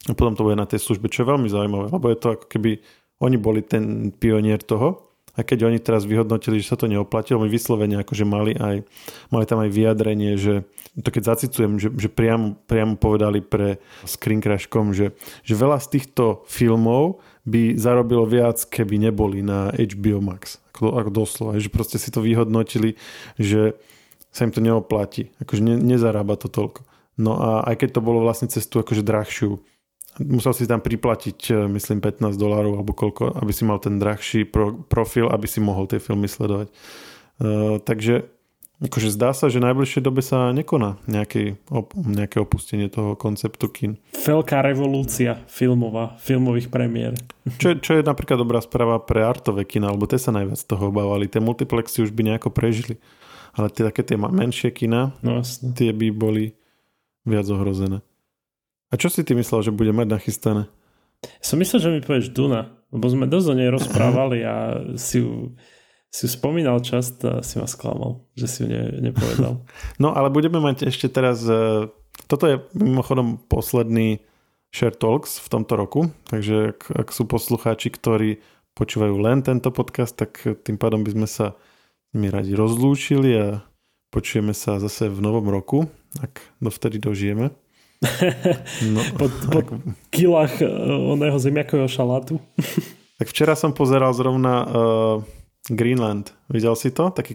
a 0.07 0.12
potom 0.14 0.38
to 0.38 0.46
bude 0.46 0.61
na 0.61 0.68
tej 0.68 0.84
službe, 0.84 1.11
čo 1.11 1.24
je 1.24 1.30
veľmi 1.32 1.48
zaujímavé, 1.50 1.90
lebo 1.90 2.07
je 2.12 2.18
to 2.20 2.28
ako 2.38 2.46
keby 2.46 2.78
oni 3.18 3.36
boli 3.40 3.64
ten 3.64 4.12
pionier 4.12 4.61
toho 4.61 5.15
a 5.37 5.45
keď 5.45 5.68
oni 5.68 5.78
teraz 5.78 6.09
vyhodnotili, 6.09 6.64
že 6.64 6.72
sa 6.72 6.80
to 6.80 6.89
neoplatilo, 6.89 7.45
my 7.45 7.53
vyslovene 7.53 8.01
akože 8.01 8.24
mali 8.24 8.57
aj, 8.57 8.82
mali 9.28 9.45
tam 9.45 9.61
aj 9.61 9.70
vyjadrenie, 9.70 10.41
že 10.41 10.64
to 10.97 11.12
keď 11.12 11.37
zacitujem, 11.37 11.76
že, 11.76 11.93
že 11.93 12.09
priamo, 12.09 12.57
priamo 12.64 12.97
povedali 12.97 13.45
pre 13.45 13.76
Screen 14.09 14.41
Crash.com, 14.41 14.97
že, 14.97 15.12
že 15.45 15.53
veľa 15.53 15.76
z 15.76 16.01
týchto 16.01 16.49
filmov 16.49 17.20
by 17.45 17.76
zarobilo 17.76 18.24
viac, 18.24 18.64
keby 18.64 18.97
neboli 18.97 19.45
na 19.45 19.70
HBO 19.76 20.24
Max. 20.24 20.59
Ako, 20.72 20.97
ako 20.97 21.11
doslova, 21.12 21.61
že 21.61 21.68
proste 21.68 22.01
si 22.01 22.09
to 22.09 22.24
vyhodnotili, 22.24 22.97
že 23.37 23.76
sa 24.32 24.49
im 24.49 24.53
to 24.53 24.64
neoplatí. 24.64 25.32
Akože 25.41 25.62
ne, 25.64 25.76
nezarába 25.76 26.41
to 26.41 26.49
toľko. 26.49 26.84
No 27.16 27.41
a 27.41 27.64
aj 27.64 27.80
keď 27.80 27.97
to 27.97 28.05
bolo 28.05 28.20
vlastne 28.20 28.49
cez 28.49 28.68
tú 28.68 28.80
akože 28.80 29.01
drahšiu, 29.01 29.57
musel 30.18 30.52
si 30.52 30.64
tam 30.64 30.78
priplatiť, 30.78 31.38
eh, 31.50 31.66
myslím, 31.66 32.00
15 32.00 32.34
dolárov 32.34 32.76
alebo 32.76 32.92
koľko, 32.92 33.36
aby 33.36 33.52
si 33.52 33.62
mal 33.62 33.76
ten 33.78 33.96
drahší 33.96 34.44
pro, 34.44 34.72
profil, 34.72 35.28
aby 35.28 35.44
si 35.44 35.58
mohol 35.58 35.84
tie 35.84 35.98
filmy 35.98 36.26
sledovať. 36.26 36.68
Uh, 37.36 37.76
takže 37.84 38.24
akože 38.76 39.12
zdá 39.12 39.32
sa, 39.32 39.52
že 39.52 39.60
v 39.60 39.68
najbližšej 39.68 40.00
dobe 40.00 40.20
sa 40.20 40.52
nekoná 40.52 40.96
nejaké, 41.04 41.60
op, 41.68 41.92
nejaké 41.92 42.40
opustenie 42.40 42.88
toho 42.88 43.12
konceptu 43.12 43.68
kin. 43.68 43.92
Veľká 44.16 44.60
revolúcia 44.60 45.44
filmová, 45.44 46.16
filmových 46.16 46.68
premiér. 46.68 47.12
Čo, 47.56 47.76
je- 47.76 47.80
čo 47.80 47.92
je 47.96 48.04
napríklad 48.04 48.40
dobrá 48.40 48.60
správa 48.60 48.96
pre 49.00 49.20
artové 49.20 49.68
kina, 49.68 49.92
lebo 49.92 50.08
tie 50.08 50.16
sa 50.16 50.32
najviac 50.32 50.60
toho 50.60 50.88
obávali. 50.88 51.28
Tie 51.28 51.40
multiplexy 51.40 52.04
už 52.04 52.12
by 52.12 52.24
nejako 52.24 52.48
prežili. 52.48 52.96
Ale 53.52 53.68
tie 53.68 53.84
také 53.84 54.00
tie 54.00 54.16
menšie 54.16 54.68
kina, 54.68 55.12
No 55.20 55.40
jasne. 55.40 55.72
tie 55.72 55.92
by 55.92 56.08
boli 56.12 56.52
viac 57.24 57.48
ohrozené. 57.48 58.00
A 58.97 59.01
čo 59.01 59.12
si 59.12 59.20
ty 59.20 59.36
myslel, 59.36 59.61
že 59.61 59.76
bude 59.76 59.92
mať 59.92 60.09
nachystané? 60.09 60.72
Som 61.44 61.61
myslel, 61.61 61.84
že 61.84 61.92
mi 61.92 62.01
povieš 62.01 62.32
Duna, 62.32 62.72
lebo 62.88 63.05
sme 63.12 63.28
dosť 63.28 63.47
o 63.53 63.55
nej 63.61 63.68
rozprávali 63.68 64.40
a 64.40 64.80
si 64.97 65.20
ju, 65.20 65.53
si 66.09 66.24
ju 66.24 66.30
spomínal 66.32 66.80
čast 66.80 67.20
a 67.28 67.44
si 67.44 67.61
ma 67.61 67.68
sklamal, 67.68 68.24
že 68.32 68.49
si 68.49 68.64
ju 68.64 68.72
ne, 68.72 69.12
nepovedal. 69.12 69.61
No 70.01 70.16
ale 70.16 70.32
budeme 70.32 70.64
mať 70.64 70.88
ešte 70.88 71.12
teraz... 71.12 71.44
e, 71.44 71.92
Toto 72.24 72.49
je 72.49 72.64
mimochodom 72.72 73.36
posledný 73.53 74.24
Share 74.72 74.97
Talks 74.97 75.44
v 75.44 75.49
tomto 75.53 75.76
roku, 75.76 76.01
takže 76.32 76.72
ak, 76.72 76.88
ak 76.97 77.09
sú 77.12 77.28
poslucháči, 77.28 77.92
ktorí 77.92 78.40
počúvajú 78.72 79.12
len 79.20 79.44
tento 79.44 79.68
podcast, 79.76 80.16
tak 80.16 80.40
tým 80.64 80.80
pádom 80.80 81.05
by 81.05 81.12
sme 81.12 81.28
sa 81.28 81.47
nimi 82.16 82.32
radi 82.32 82.57
rozlúčili 82.57 83.36
a 83.36 83.61
počujeme 84.09 84.57
sa 84.57 84.80
zase 84.80 85.12
v 85.12 85.20
novom 85.20 85.53
roku, 85.53 85.84
ak 86.24 86.40
dovtedy 86.64 86.97
dožijeme. 86.97 87.53
No, 88.92 89.01
Po, 89.16 89.26
po 89.28 89.61
kilách 90.12 90.61
eh, 90.62 90.68
oného 90.92 91.38
zemiakového 91.40 91.88
šalátu. 91.88 92.40
tak 93.18 93.28
včera 93.32 93.57
som 93.57 93.72
pozeral 93.72 94.12
zrovna 94.12 94.55
uh, 94.62 94.68
Greenland. 95.66 96.30
Videl 96.47 96.76
si 96.78 96.94
to? 96.94 97.11
Taký 97.11 97.34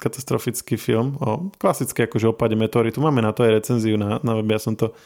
katastrofický 0.00 0.74
film 0.74 1.14
o 1.22 1.52
klasické 1.60 2.10
akože 2.10 2.34
opade 2.34 2.58
meteoritu. 2.58 2.98
Máme 2.98 3.22
na 3.22 3.30
to 3.30 3.46
aj 3.46 3.62
recenziu 3.62 3.94
na, 3.94 4.18
na 4.24 4.32
webe. 4.34 4.56
Ja 4.56 4.62
som 4.62 4.74
to, 4.74 4.96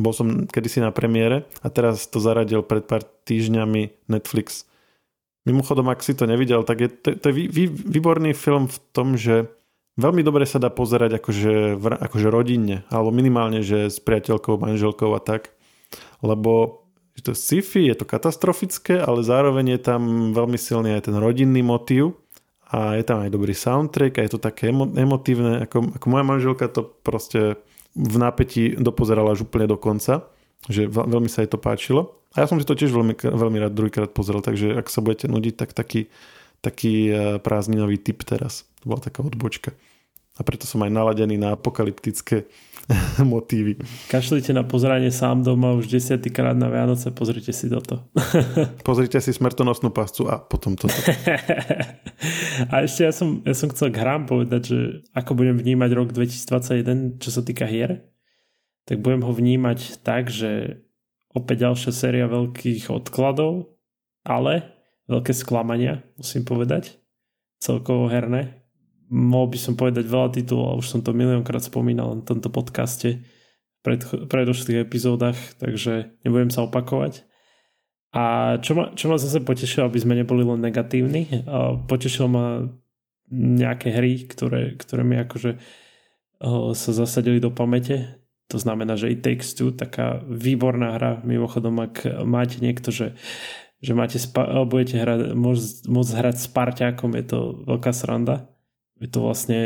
bol 0.00 0.16
som 0.16 0.48
kedysi 0.48 0.80
na 0.80 0.94
premiére 0.94 1.44
a 1.60 1.68
teraz 1.68 2.08
to 2.08 2.22
zaradil 2.22 2.64
pred 2.64 2.88
pár 2.88 3.04
týždňami 3.04 4.08
Netflix. 4.08 4.64
Mimochodom, 5.42 5.90
ak 5.90 6.06
si 6.06 6.14
to 6.14 6.24
nevidel, 6.24 6.62
tak 6.62 6.78
je 6.80 6.88
to, 6.88 7.18
to 7.18 7.24
je 7.28 7.34
vý, 7.34 7.44
vý, 7.50 7.64
výborný 7.68 8.32
film 8.32 8.70
v 8.70 8.78
tom, 8.94 9.18
že 9.18 9.50
veľmi 9.96 10.22
dobre 10.24 10.44
sa 10.48 10.62
dá 10.62 10.72
pozerať 10.72 11.20
akože, 11.20 11.76
akože 11.78 12.28
rodinne, 12.32 12.84
alebo 12.88 13.12
minimálne, 13.12 13.60
že 13.60 13.92
s 13.92 13.98
priateľkou, 14.00 14.60
manželkou 14.60 15.12
a 15.12 15.20
tak. 15.20 15.52
Lebo 16.24 16.84
je 17.12 17.22
to 17.28 17.32
sci-fi, 17.36 17.92
je 17.92 17.96
to 17.96 18.08
katastrofické, 18.08 18.96
ale 18.96 19.20
zároveň 19.20 19.76
je 19.76 19.80
tam 19.84 20.32
veľmi 20.32 20.56
silný 20.56 20.96
aj 20.96 21.12
ten 21.12 21.16
rodinný 21.20 21.60
motív 21.60 22.16
a 22.72 22.96
je 22.96 23.04
tam 23.04 23.20
aj 23.20 23.30
dobrý 23.30 23.52
soundtrack 23.52 24.16
a 24.16 24.24
je 24.24 24.32
to 24.32 24.40
také 24.40 24.72
emo- 24.72 24.88
emotívne, 24.96 25.68
ako, 25.68 25.92
ako 26.00 26.06
moja 26.08 26.24
manželka 26.24 26.72
to 26.72 26.88
proste 27.04 27.60
v 27.92 28.16
napätí 28.16 28.72
dopozerala 28.80 29.36
až 29.36 29.44
úplne 29.44 29.68
do 29.68 29.76
konca, 29.76 30.32
že 30.72 30.88
veľ- 30.88 31.12
veľmi 31.12 31.28
sa 31.28 31.44
jej 31.44 31.52
to 31.52 31.60
páčilo. 31.60 32.16
A 32.32 32.40
ja 32.40 32.46
som 32.48 32.56
si 32.56 32.64
to 32.64 32.72
tiež 32.72 32.88
veľmi, 32.88 33.12
veľmi 33.12 33.58
rád 33.60 33.76
druhýkrát 33.76 34.16
pozrel, 34.16 34.40
takže 34.40 34.72
ak 34.72 34.88
sa 34.88 35.04
budete 35.04 35.28
nudiť, 35.28 35.52
tak 35.52 35.76
taký, 35.76 36.08
taký 36.62 36.94
eh, 37.10 37.16
prázdninový 37.42 37.98
typ 37.98 38.22
teraz. 38.22 38.64
To 38.80 38.94
bola 38.94 39.02
taká 39.02 39.20
odbočka. 39.20 39.74
A 40.32 40.40
preto 40.40 40.64
som 40.64 40.80
aj 40.80 40.88
naladený 40.88 41.36
na 41.36 41.52
apokalyptické 41.52 42.48
motívy. 43.20 43.76
Kašlite 44.08 44.56
na 44.56 44.64
pozranie 44.64 45.12
sám 45.12 45.44
doma 45.44 45.76
už 45.76 45.92
desiatýkrát 45.92 46.56
na 46.56 46.72
Vianoce, 46.72 47.12
pozrite 47.12 47.52
si 47.52 47.68
toto. 47.68 48.08
pozrite 48.88 49.20
si 49.20 49.34
smrtonosnú 49.34 49.92
pascu 49.92 50.24
a 50.32 50.40
potom 50.40 50.72
toto. 50.72 50.96
a 52.72 52.74
ešte 52.80 53.04
ja 53.04 53.12
som, 53.12 53.44
ja 53.44 53.52
som 53.52 53.68
chcel 53.68 53.92
k 53.92 54.00
hrám 54.00 54.24
povedať, 54.24 54.62
že 54.72 54.78
ako 55.12 55.36
budem 55.36 55.60
vnímať 55.60 55.90
rok 55.92 56.08
2021, 56.16 57.20
čo 57.20 57.28
sa 57.28 57.44
týka 57.44 57.68
hier, 57.68 58.00
tak 58.88 59.04
budem 59.04 59.20
ho 59.20 59.32
vnímať 59.36 60.00
tak, 60.00 60.32
že 60.32 60.80
opäť 61.32 61.68
ďalšia 61.68 61.92
séria 61.92 62.26
veľkých 62.28 62.88
odkladov, 62.88 63.68
ale 64.24 64.81
veľké 65.12 65.36
sklamania, 65.36 66.00
musím 66.16 66.48
povedať, 66.48 66.96
celkovo 67.60 68.08
herné 68.08 68.62
mohol 69.12 69.52
by 69.52 69.58
som 69.60 69.76
povedať 69.76 70.08
veľa 70.08 70.32
titulov, 70.32 70.80
už 70.80 70.88
som 70.88 71.04
to 71.04 71.12
miliónkrát 71.12 71.60
spomínal 71.60 72.16
na 72.16 72.24
tomto 72.24 72.48
podcaste 72.48 73.20
v 73.84 73.84
predošlých 74.24 74.88
epizódach, 74.88 75.36
takže 75.60 76.16
nebudem 76.24 76.48
sa 76.48 76.64
opakovať. 76.64 77.28
A 78.16 78.56
čo 78.64 78.72
ma, 78.72 78.96
čo 78.96 79.12
ma 79.12 79.20
zase 79.20 79.44
potešilo, 79.44 79.88
aby 79.88 80.00
sme 80.00 80.16
neboli 80.16 80.40
len 80.40 80.64
negatívni, 80.64 81.44
potešilo 81.88 82.28
ma 82.28 82.44
nejaké 83.32 83.92
hry, 83.92 84.24
ktoré, 84.28 84.80
ktoré 84.80 85.04
mi 85.04 85.20
akože 85.20 85.60
sa 86.72 86.90
zasadili 86.96 87.36
do 87.36 87.52
pamäte. 87.52 88.16
To 88.48 88.56
znamená, 88.60 88.96
že 88.96 89.12
i 89.12 89.16
Takes 89.16 89.56
Two, 89.56 89.72
taká 89.72 90.20
výborná 90.24 90.96
hra, 90.96 91.12
mimochodom, 91.24 91.80
ak 91.84 92.24
máte 92.28 92.60
niekto, 92.60 92.92
že, 92.92 93.16
že 93.82 93.92
máte 93.98 94.16
spa- 94.22 94.62
budete 94.62 95.02
hrať, 95.02 95.34
môcť, 95.34 95.90
môcť 95.90 96.12
hrať 96.14 96.36
s 96.38 96.46
parťákom, 96.54 97.18
je 97.18 97.24
to 97.26 97.38
veľká 97.66 97.90
sranda. 97.90 98.46
Je 99.02 99.10
to 99.10 99.26
vlastne 99.26 99.58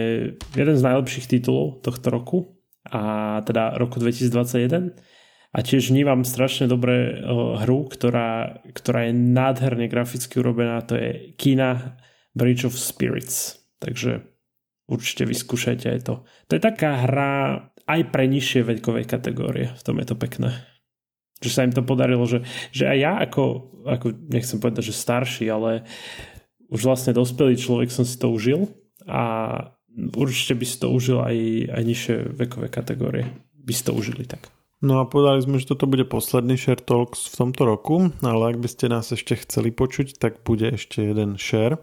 jeden 0.57 0.77
z 0.81 0.83
najlepších 0.83 1.29
titulov 1.29 1.85
tohto 1.85 2.09
roku 2.09 2.39
a 2.89 3.45
teda 3.45 3.77
roku 3.77 4.01
2021 4.01 4.97
a 5.53 5.59
tiež 5.61 5.93
vnímam 5.93 6.25
strašne 6.25 6.69
dobré 6.69 7.21
hru, 7.65 7.89
ktorá, 7.89 8.61
ktorá 8.73 9.09
je 9.09 9.13
nádherne 9.17 9.89
graficky 9.89 10.41
urobená, 10.41 10.81
to 10.85 10.97
je 10.97 11.37
Kina 11.37 12.01
Bridge 12.37 12.65
of 12.65 12.77
Spirits. 12.77 13.61
Takže 13.81 14.25
určite 14.89 15.25
vyskúšajte 15.25 15.87
aj 15.93 16.01
to. 16.05 16.15
To 16.49 16.53
je 16.57 16.61
taká 16.61 17.09
hra 17.09 17.33
aj 17.89 18.01
pre 18.13 18.25
nižšie 18.29 18.69
veďkové 18.69 19.09
kategórie, 19.09 19.73
v 19.73 19.83
tom 19.85 19.97
je 20.01 20.07
to 20.09 20.17
pekné. 20.17 20.76
Že 21.41 21.51
sa 21.53 21.65
im 21.69 21.73
to 21.75 21.85
podarilo, 21.85 22.25
že, 22.25 22.43
že 22.73 22.89
aj 22.89 22.99
ja 22.99 23.13
ako, 23.21 23.45
ako, 23.85 24.07
nechcem 24.33 24.57
povedať, 24.57 24.89
že 24.89 24.97
starší, 24.97 25.47
ale 25.53 25.85
už 26.73 26.81
vlastne 26.89 27.13
dospelý 27.13 27.61
človek 27.61 27.93
som 27.93 28.09
si 28.09 28.17
to 28.17 28.33
užil 28.33 28.73
a 29.05 29.23
určite 29.97 30.59
by 30.59 30.65
si 30.67 30.77
to 30.81 30.89
užil 30.91 31.23
aj, 31.23 31.37
aj 31.71 31.83
nižšie 31.85 32.15
vekové 32.35 32.67
kategórie. 32.73 33.29
By 33.53 33.73
si 33.73 33.83
to 33.85 33.93
užili 33.93 34.25
tak. 34.25 34.49
No 34.85 35.01
a 35.01 35.09
povedali 35.09 35.41
sme, 35.41 35.57
že 35.57 35.73
toto 35.73 35.89
bude 35.89 36.05
posledný 36.05 36.61
Share 36.61 36.81
Talks 36.81 37.33
v 37.33 37.49
tomto 37.49 37.65
roku, 37.65 38.13
ale 38.21 38.43
ak 38.53 38.61
by 38.61 38.69
ste 38.69 38.93
nás 38.93 39.09
ešte 39.09 39.41
chceli 39.41 39.73
počuť, 39.73 40.21
tak 40.21 40.45
bude 40.45 40.69
ešte 40.69 41.01
jeden 41.01 41.41
share. 41.41 41.81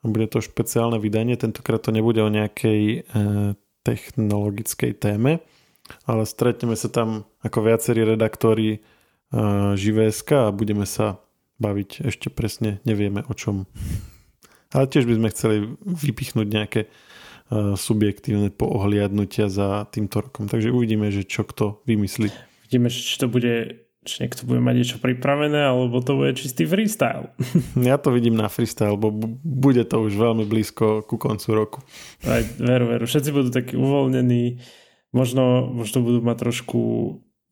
Bude 0.00 0.28
to 0.28 0.40
špeciálne 0.40 1.00
vydanie, 1.00 1.36
tentokrát 1.36 1.84
to 1.84 1.92
nebude 1.92 2.20
o 2.20 2.32
nejakej 2.32 2.80
e, 2.84 2.96
technologickej 3.84 4.92
téme, 5.00 5.44
ale 6.08 6.24
stretneme 6.24 6.76
sa 6.76 6.88
tam 6.88 7.28
ako 7.44 7.58
viacerí 7.64 8.04
redaktori 8.04 8.80
Živéska 9.74 10.48
a 10.48 10.54
budeme 10.54 10.86
sa 10.86 11.18
baviť 11.58 12.06
ešte 12.06 12.30
presne, 12.30 12.82
nevieme 12.86 13.26
o 13.26 13.34
čom. 13.34 13.66
Ale 14.74 14.90
tiež 14.90 15.06
by 15.06 15.14
sme 15.18 15.28
chceli 15.30 15.56
vypichnúť 15.86 16.48
nejaké 16.50 16.80
e, 16.86 16.88
subjektívne 17.78 18.50
poohliadnutia 18.50 19.46
za 19.46 19.86
týmto 19.86 20.18
rokom. 20.22 20.50
Takže 20.50 20.74
uvidíme, 20.74 21.14
že 21.14 21.22
čo 21.22 21.46
kto 21.46 21.82
vymyslí. 21.86 22.26
Vidíme, 22.66 22.90
či 22.90 23.16
to 23.18 23.30
bude 23.30 23.84
či 24.04 24.20
niekto 24.20 24.44
bude 24.44 24.60
mať 24.60 24.74
niečo 24.76 24.98
pripravené, 25.00 25.64
alebo 25.64 25.96
to 26.04 26.20
bude 26.20 26.36
čistý 26.36 26.68
freestyle. 26.68 27.32
Ja 27.88 27.96
to 27.96 28.12
vidím 28.12 28.36
na 28.36 28.52
freestyle, 28.52 29.00
lebo 29.00 29.08
bude 29.40 29.80
to 29.88 30.04
už 30.04 30.12
veľmi 30.12 30.44
blízko 30.44 31.08
ku 31.08 31.16
koncu 31.16 31.48
roku. 31.56 31.78
Aj, 32.28 32.44
veru, 32.60 32.92
veru. 32.92 33.08
Všetci 33.08 33.30
budú 33.32 33.48
takí 33.48 33.80
uvoľnení, 33.80 34.60
možno, 35.14 35.70
možno 35.70 36.02
budú 36.02 36.20
mať 36.20 36.36
trošku 36.42 36.80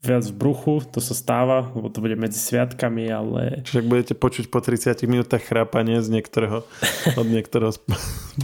viac 0.02 0.26
v 0.26 0.34
bruchu, 0.34 0.82
to 0.90 0.98
sa 0.98 1.14
stáva, 1.14 1.70
lebo 1.78 1.86
to 1.86 2.02
bude 2.02 2.18
medzi 2.18 2.34
sviatkami, 2.42 3.06
ale... 3.06 3.62
Čiže 3.62 3.86
ak 3.86 3.90
budete 3.90 4.14
počuť 4.18 4.50
po 4.50 4.58
30 4.58 4.98
minútach 5.06 5.46
chrápanie 5.46 6.02
z 6.02 6.10
niektorého, 6.10 6.66
od 7.14 7.26
niektorého 7.30 7.70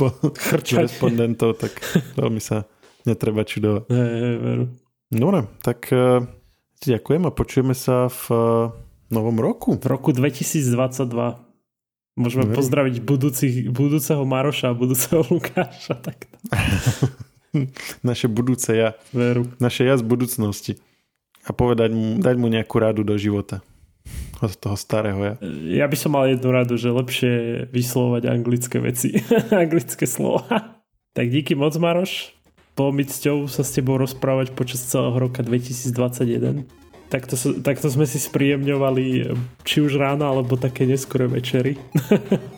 respondentov, 0.86 1.58
tak 1.58 1.82
veľmi 2.14 2.38
sa 2.38 2.70
netreba 3.02 3.42
čudovať. 3.42 3.90
Hey, 3.90 4.38
veru. 4.38 4.64
Dobre, 5.10 5.50
tak 5.66 5.90
uh, 5.90 6.22
ďakujem 6.78 7.26
a 7.26 7.34
počujeme 7.34 7.74
sa 7.74 8.06
v 8.06 8.22
uh, 8.30 8.38
novom 9.10 9.42
roku. 9.42 9.74
V 9.74 9.86
roku 9.90 10.14
2022. 10.14 11.48
Môžeme 12.18 12.50
Veru. 12.50 12.58
pozdraviť 12.58 12.94
budúcich, 13.02 13.54
budúceho 13.70 14.22
Maroša 14.26 14.74
a 14.74 14.78
budúceho 14.78 15.22
Lukáša. 15.26 15.98
Takto. 16.02 16.34
Naše 18.08 18.26
budúce 18.28 18.74
ja. 18.74 18.94
Veru. 19.10 19.48
Naše 19.58 19.84
ja 19.86 19.96
z 19.96 20.04
budúcnosti 20.04 20.78
a 21.48 21.56
povedať 21.56 21.90
mu, 21.96 22.20
dať 22.20 22.36
mu 22.36 22.46
nejakú 22.52 22.76
radu 22.76 23.02
do 23.06 23.16
života 23.16 23.64
od 24.38 24.54
toho 24.54 24.76
starého 24.78 25.20
ja. 25.20 25.34
Ja 25.82 25.86
by 25.90 25.96
som 25.98 26.14
mal 26.14 26.30
jednu 26.30 26.48
radu, 26.52 26.78
že 26.78 26.94
lepšie 26.94 27.32
vyslovať 27.72 28.30
anglické 28.30 28.78
veci, 28.78 29.18
anglické 29.52 30.06
slova. 30.06 30.78
Tak 31.12 31.26
díky 31.28 31.58
moc 31.58 31.74
Maroš, 31.74 32.32
bolo 32.78 32.94
mi 32.94 33.02
cťou 33.02 33.50
sa 33.50 33.66
s 33.66 33.74
tebou 33.74 33.98
rozprávať 33.98 34.54
počas 34.54 34.86
celého 34.86 35.16
roka 35.18 35.42
2021. 35.42 36.68
Takto, 37.08 37.34
takto 37.64 37.88
sme 37.88 38.04
si 38.04 38.20
spríjemňovali 38.20 39.32
či 39.64 39.80
už 39.80 39.96
ráno, 39.96 40.28
alebo 40.28 40.60
také 40.60 40.84
neskore 40.84 41.24
večery. 41.26 41.74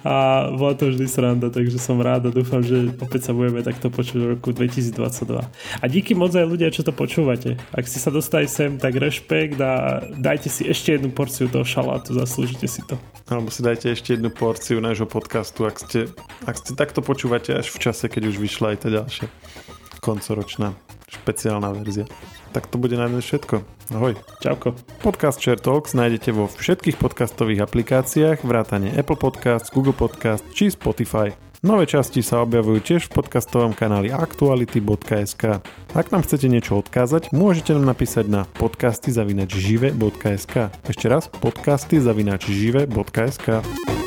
a 0.00 0.48
bola 0.56 0.72
to 0.72 0.88
vždy 0.88 1.04
sranda, 1.04 1.52
takže 1.52 1.76
som 1.76 2.00
rád 2.00 2.28
a 2.28 2.30
dúfam, 2.32 2.64
že 2.64 2.88
opäť 2.96 3.28
sa 3.28 3.32
budeme 3.36 3.60
takto 3.60 3.92
počuť 3.92 4.16
v 4.16 4.26
roku 4.36 4.48
2022. 4.56 5.44
A 5.80 5.84
díky 5.84 6.16
moc 6.16 6.32
aj 6.32 6.48
ľudia, 6.48 6.72
čo 6.72 6.80
to 6.80 6.92
počúvate. 6.94 7.60
Ak 7.76 7.84
ste 7.84 8.00
sa 8.00 8.08
dostali 8.08 8.48
sem, 8.48 8.80
tak 8.80 8.96
rešpekt 8.96 9.60
a 9.60 10.00
dajte 10.16 10.48
si 10.48 10.64
ešte 10.64 10.96
jednu 10.96 11.12
porciu 11.12 11.52
toho 11.52 11.68
šalátu, 11.68 12.16
zaslúžite 12.16 12.64
si 12.64 12.80
to. 12.88 12.96
Alebo 13.28 13.52
si 13.52 13.60
dajte 13.60 13.92
ešte 13.92 14.16
jednu 14.16 14.32
porciu 14.32 14.80
nášho 14.80 15.04
podcastu, 15.04 15.68
ak 15.68 15.76
ste, 15.76 16.08
ak 16.48 16.56
ste 16.56 16.72
takto 16.72 17.04
počúvate 17.04 17.52
až 17.52 17.68
v 17.68 17.78
čase, 17.78 18.08
keď 18.08 18.32
už 18.32 18.36
vyšla 18.40 18.74
aj 18.74 18.78
tá 18.80 18.88
ďalšia 18.88 19.26
koncoročná 20.00 20.72
špeciálna 21.10 21.76
verzia. 21.76 22.08
Tak 22.50 22.66
to 22.66 22.78
bude 22.78 22.98
na 22.98 23.06
dnes 23.06 23.24
všetko. 23.24 23.62
Ahoj. 23.94 24.14
Čauko. 24.42 24.74
Podcast 25.02 25.42
Share 25.42 25.58
Talks 25.58 25.94
nájdete 25.94 26.32
vo 26.34 26.46
všetkých 26.50 26.98
podcastových 26.98 27.62
aplikáciách, 27.66 28.46
vrátane 28.46 28.94
Apple 28.94 29.18
Podcast, 29.18 29.74
Google 29.74 29.94
Podcast 29.94 30.44
či 30.54 30.70
Spotify. 30.70 31.34
Nové 31.60 31.84
časti 31.84 32.24
sa 32.24 32.40
objavujú 32.40 32.80
tiež 32.80 33.12
v 33.12 33.20
podcastovom 33.20 33.76
kanáli 33.76 34.08
aktuality.sk. 34.08 35.60
Ak 35.92 36.08
nám 36.08 36.24
chcete 36.24 36.48
niečo 36.48 36.80
odkázať, 36.80 37.36
môžete 37.36 37.76
nám 37.76 37.92
napísať 37.92 38.32
na 38.32 38.48
podcasty.žive.sk. 38.56 40.54
Ešte 40.88 41.06
raz, 41.12 41.28
podcasty.žive.sk. 41.28 43.99